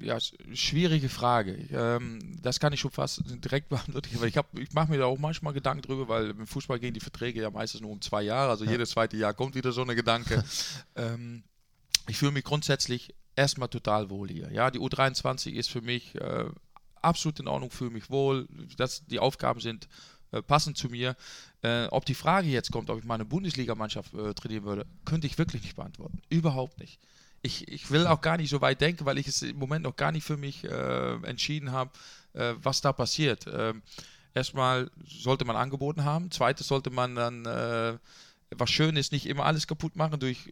[0.00, 0.18] Ja,
[0.54, 1.52] schwierige Frage.
[1.72, 5.06] Ähm, das kann ich schon fast direkt beantworten, weil ich, hab- ich mache mir da
[5.06, 8.22] auch manchmal Gedanken drüber, weil im Fußball gehen die Verträge ja meistens nur um zwei
[8.22, 10.44] Jahre, also jedes zweite Jahr kommt wieder so eine Gedanke.
[10.94, 11.42] ähm,
[12.08, 14.52] ich fühle mich grundsätzlich erstmal total wohl hier.
[14.52, 16.44] Ja, die U23 ist für mich äh,
[17.02, 18.46] absolut in Ordnung, fühle mich wohl.
[18.76, 19.88] Das, die Aufgaben sind
[20.32, 21.16] äh, passend zu mir.
[21.62, 25.26] Äh, ob die Frage jetzt kommt, ob ich mal eine Bundesligamannschaft äh, trainieren würde, könnte
[25.26, 26.20] ich wirklich nicht beantworten.
[26.28, 26.98] Überhaupt nicht.
[27.42, 29.96] Ich, ich will auch gar nicht so weit denken, weil ich es im Moment noch
[29.96, 31.90] gar nicht für mich äh, entschieden habe,
[32.34, 33.46] äh, was da passiert.
[33.50, 33.82] Ähm,
[34.34, 36.30] erstmal sollte man angeboten haben.
[36.30, 37.98] Zweitens sollte man dann, äh,
[38.50, 40.50] was schön ist, nicht immer alles kaputt machen durch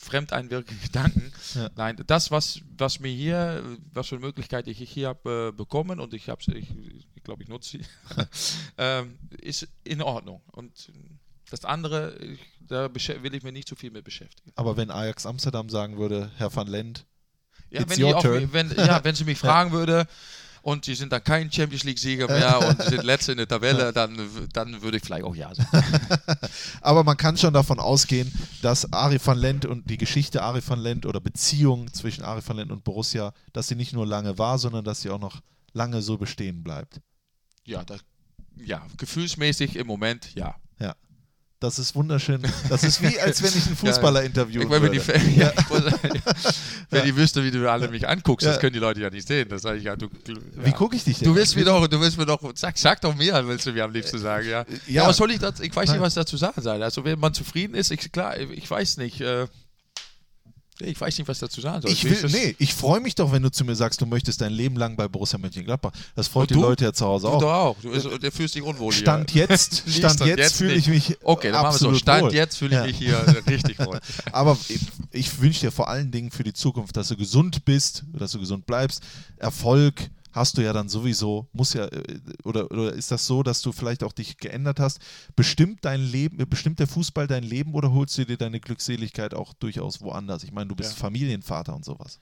[0.00, 1.32] fremdeinwirkende Gedanken.
[1.54, 1.70] Ja.
[1.76, 3.62] Nein, das, was, was mir hier,
[3.92, 6.68] was für Möglichkeiten ich hier habe äh, bekommen und ich habe ich,
[7.14, 7.84] ich glaube, ich nutze sie,
[8.78, 10.42] ähm, ist in Ordnung.
[10.52, 10.90] Und
[11.50, 14.52] das andere, ich, da will ich mir nicht zu viel mit beschäftigen.
[14.54, 17.06] Aber wenn Ajax Amsterdam sagen würde, Herr van Lent,
[17.70, 20.06] Ja, wenn, auch, wenn, ja, wenn sie mich fragen würde
[20.62, 24.18] und sie sind dann kein Champions League-Sieger mehr und sind letzte in der Tabelle, dann,
[24.52, 25.68] dann würde ich vielleicht auch ja sagen.
[26.80, 28.32] Aber man kann schon davon ausgehen,
[28.62, 32.56] dass Ari van Lent und die Geschichte Ari van Lent oder Beziehung zwischen Ari van
[32.56, 35.40] Lent und Borussia, dass sie nicht nur lange war, sondern dass sie auch noch
[35.72, 37.00] lange so bestehen bleibt.
[37.64, 38.00] Ja, das,
[38.56, 40.56] ja, gefühlsmäßig im Moment ja.
[40.78, 40.94] Ja.
[41.60, 42.40] Das ist wunderschön.
[42.70, 44.98] Das ist wie, als wenn ich einen Fußballer Ich meine, wenn, die.
[44.98, 45.52] Fan- ja,
[46.90, 48.52] wenn die wüsste, wie du alle mich anguckst, Ja.
[48.52, 49.46] das können die Leute ja nicht sehen.
[49.50, 50.08] Das sage ich ja, du,
[50.56, 51.28] Wie gucke ich dich denn?
[51.28, 53.84] Du willst mir doch, du willst mir doch, sag, sag doch mehr, willst du mir
[53.84, 54.60] am liebsten sagen, ja.
[54.86, 55.02] ja.
[55.02, 55.98] Ja, was soll ich dazu, ich weiß Nein.
[55.98, 56.82] nicht, was dazu sagen soll.
[56.82, 59.46] Also, wenn man zufrieden ist, ich, klar, ich weiß nicht, äh,
[60.80, 61.90] ich weiß nicht, was dazu sagen soll.
[61.90, 64.52] Ich will, nee, ich freue mich doch, wenn du zu mir sagst, du möchtest dein
[64.52, 65.92] Leben lang bei Borussia Mönchengladbach.
[66.14, 66.60] Das freut Und die du?
[66.62, 67.40] Leute ja zu Hause Du auch.
[67.40, 67.76] doch auch.
[67.80, 69.46] Du, ist, du fühlst dich unwohl Stand hier.
[69.48, 71.94] jetzt, Nee, Stand Stand jetzt jetzt fühle ich mich Okay, dann machen wir so.
[71.94, 72.34] Stand wohl.
[72.34, 72.86] jetzt fühle ich Ja.
[72.86, 74.00] mich hier richtig wohl.
[74.32, 74.80] Aber ich,
[75.12, 78.38] ich wünsche dir vor allen Dingen für die Zukunft, dass du gesund bist, dass du
[78.40, 79.02] gesund bleibst.
[79.38, 83.62] Erfolg hast du ja dann sowieso, muss ja, äh, oder, oder ist das so, dass
[83.62, 85.00] du vielleicht auch dich geändert hast?
[85.36, 89.52] Bestimmt dein Leben, bestimmt der Fußball dein Leben oder holst du dir deine Glückseligkeit auch
[89.54, 90.44] durchaus woanders?
[90.44, 90.96] Ich meine, du bist Ja.
[90.96, 92.20] Familienvater und sowas.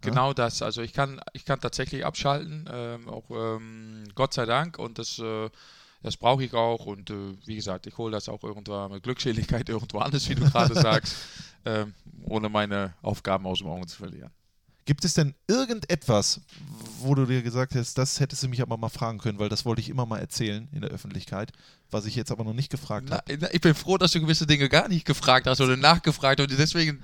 [0.00, 0.62] Genau das.
[0.62, 4.78] Also ich kann, ich kann tatsächlich abschalten, ähm, auch ähm, Gott sei Dank.
[4.78, 5.48] Und das, äh,
[6.02, 6.86] das brauche ich auch.
[6.86, 10.42] Und äh, wie gesagt, ich hole das auch irgendwann mit Glückseligkeit irgendwo anders, wie du
[10.44, 11.16] gerade sagst,
[11.64, 11.94] ähm,
[12.24, 14.30] ohne meine Aufgaben aus dem Auge zu verlieren.
[14.86, 16.40] Gibt es denn irgendetwas,
[17.00, 19.64] wo du dir gesagt hast, das hättest du mich aber mal fragen können, weil das
[19.64, 21.52] wollte ich immer mal erzählen in der Öffentlichkeit,
[21.94, 23.22] was ich jetzt aber noch nicht gefragt habe?
[23.52, 26.50] ich bin froh, dass du gewisse Dinge gar nicht gefragt hast oder nachgefragt hast.
[26.50, 27.00] Und deswegen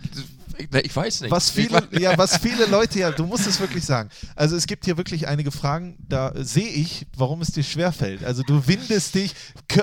[0.83, 1.31] ich weiß nicht.
[1.31, 4.11] Was viele, ja, was viele Leute ja, du musst es wirklich sagen.
[4.37, 8.25] Also es gibt hier wirklich einige Fragen, da sehe ich, warum es dir schwerfällt.
[8.25, 9.35] Also du windest dich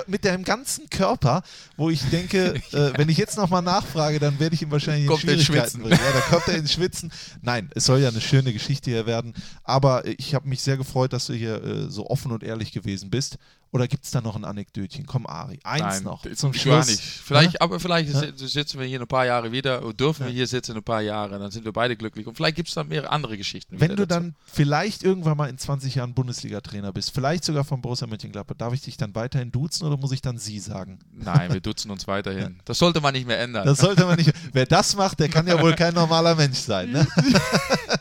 [0.06, 1.42] mit deinem ganzen Körper,
[1.76, 5.08] wo ich denke, äh, wenn ich jetzt nochmal nachfrage, dann werde ich ihm wahrscheinlich in
[5.08, 5.98] Kommt ins Schwierigkeiten bringen.
[6.02, 7.12] Ja, da kommt er ins Schwitzen.
[7.42, 9.34] Nein, es soll ja eine schöne Geschichte hier werden.
[9.64, 13.10] Aber ich habe mich sehr gefreut, dass du hier äh, so offen und ehrlich gewesen
[13.10, 13.38] bist.
[13.70, 15.04] Oder gibt es da noch ein Anekdötchen?
[15.04, 16.86] Komm, Ari, eins Nein, noch zum gar Schluss.
[16.86, 17.00] nicht.
[17.02, 17.60] Vielleicht, Ja?
[17.60, 18.20] aber vielleicht Ja?
[18.34, 20.78] si- sitzen wir hier in ein paar Jahre wieder oder dürfen wir hier sitzen in
[20.78, 22.26] ein paar Jahre, dann sind wir beide glücklich.
[22.26, 23.78] Und vielleicht gibt es dann mehrere andere Geschichten.
[23.78, 24.20] Wenn du dazu.
[24.20, 28.72] dann vielleicht irgendwann mal in 20 Jahren Bundesliga-Trainer bist, vielleicht sogar von Borussia Mönchengladbach, darf
[28.72, 30.98] ich dich dann weiterhin duzen oder muss ich dann Sie sagen?
[31.12, 32.60] Nein, wir duzen uns weiterhin.
[32.64, 33.66] Das sollte man nicht mehr ändern.
[33.66, 34.32] Das sollte man nicht.
[34.52, 36.90] Wer das macht, der kann ja wohl kein normaler Mensch sein.
[36.92, 37.06] Ne?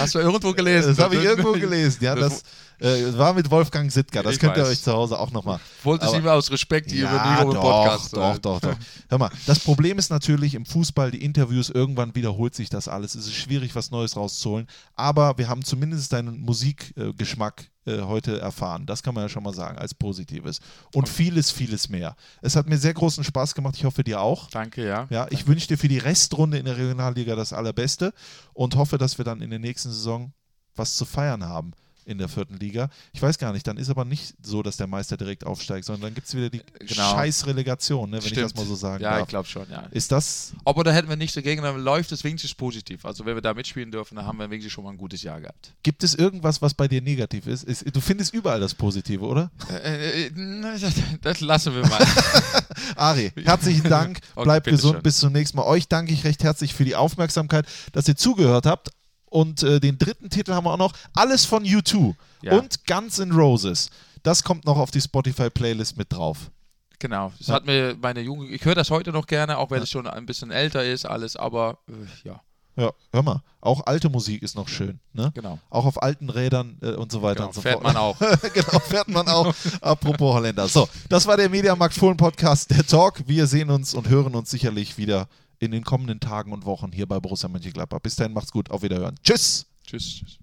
[0.00, 0.94] Hast du irgendwo gelesen?
[0.96, 2.02] Das habe ich irgendwo gelesen.
[2.02, 2.42] Ja, das
[2.80, 4.22] äh, war mit Wolfgang Sittger.
[4.22, 4.70] Das Ich könnt ihr weiß.
[4.70, 5.60] euch zu Hause auch nochmal.
[5.84, 8.16] Wollte sie mir aus Respekt hier Ja, über den doch, Podcast.
[8.16, 8.76] doch, doch, doch.
[9.08, 13.14] Hör mal, das Problem ist natürlich im Fußball, die Interviews, irgendwann wiederholt sich das alles.
[13.14, 14.66] Es ist schwierig, was Neues rauszuholen.
[14.96, 17.64] Aber wir haben zumindest deinen Musikgeschmack
[17.98, 18.86] äh, heute erfahren.
[18.86, 20.60] Das kann man ja schon mal sagen, als Positives.
[20.94, 22.16] Und vieles, vieles mehr.
[22.42, 23.76] Es hat mir sehr großen Spaß gemacht.
[23.76, 24.50] Ich hoffe, dir auch.
[24.50, 25.06] Danke, ja.
[25.10, 28.12] Ja, ich wünsche dir für die Restrunde in der Regionalliga das Allerbeste
[28.54, 30.32] und hoffe, dass wir dann in der nächsten Saison
[30.76, 31.72] was zu feiern haben
[32.10, 32.90] in der vierten Liga.
[33.12, 36.02] Ich weiß gar nicht, dann ist aber nicht so, dass der Meister direkt aufsteigt, sondern
[36.02, 37.10] dann gibt es wieder die Genau.
[37.12, 39.28] scheiß Relegation, ne, wenn ich das mal so sagen Ja, ich darf.
[39.28, 39.86] glaube schon, ja.
[39.90, 43.04] Ist das, Aber da hätten wir nichts dagegen, dann läuft es wenigstens positiv.
[43.04, 45.40] Also wenn wir da mitspielen dürfen, dann haben wir wenigstens schon mal ein gutes Jahr
[45.40, 45.72] gehabt.
[45.82, 47.64] gibt es irgendwas, was bei dir negativ ist?
[47.64, 49.50] ist du findest überall das Positive, oder?
[49.70, 50.92] Äh, äh, na, das,
[51.22, 52.04] das lassen wir mal.
[52.96, 54.18] Ari, herzlichen Dank.
[54.34, 54.88] Okay, Bleibt bitteschön.
[54.90, 55.02] gesund.
[55.02, 55.64] Bis zum nächsten Mal.
[55.64, 58.90] Euch danke ich recht herzlich für die Aufmerksamkeit, dass ihr zugehört habt.
[59.30, 60.92] Und äh, den dritten Titel haben wir auch noch.
[61.14, 62.58] Alles von U2 Ja.
[62.58, 63.90] und Guns N' Roses.
[64.22, 66.50] Das kommt noch auf die Spotify-Playlist mit drauf.
[66.98, 67.32] genau.
[67.38, 67.54] Das Ja.
[67.54, 68.50] hat mir meine Jugend.
[68.50, 71.36] Ich höre das heute noch gerne, auch wenn es schon ein bisschen älter ist, alles,
[71.36, 72.40] aber äh, ja,
[72.76, 73.42] Ja, hör mal.
[73.62, 75.00] Auch alte Musik ist noch schön.
[75.12, 75.30] Ne?
[75.34, 75.58] genau.
[75.70, 77.46] Auch auf alten Rädern äh, und so weiter genau.
[77.48, 77.84] und so Fährt fort.
[77.84, 78.18] man auch.
[78.54, 79.54] genau, fährt man auch.
[79.80, 80.66] Apropos Holländer.
[80.68, 83.22] So, das war der Mediamarkt Fohlen Podcast, der Talk.
[83.26, 85.28] Wir sehen uns und hören uns sicherlich wieder
[85.60, 88.00] in den kommenden Tagen und Wochen hier bei Borussia Mönchengladbach.
[88.00, 88.70] Bis dahin, macht's gut.
[88.70, 89.14] Auf Wiederhören.
[89.22, 89.66] Tschüss.
[89.86, 90.20] Tschüss.
[90.20, 90.38] tschüss.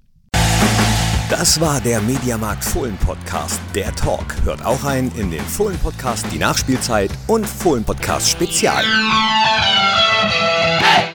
[1.29, 4.35] Das war der Mediamarkt Fohlen Podcast, der Talk.
[4.45, 8.85] Hört auch rein in den Fohlen Podcast, die Nachspielzeit und Fohlen Podcast Spezial.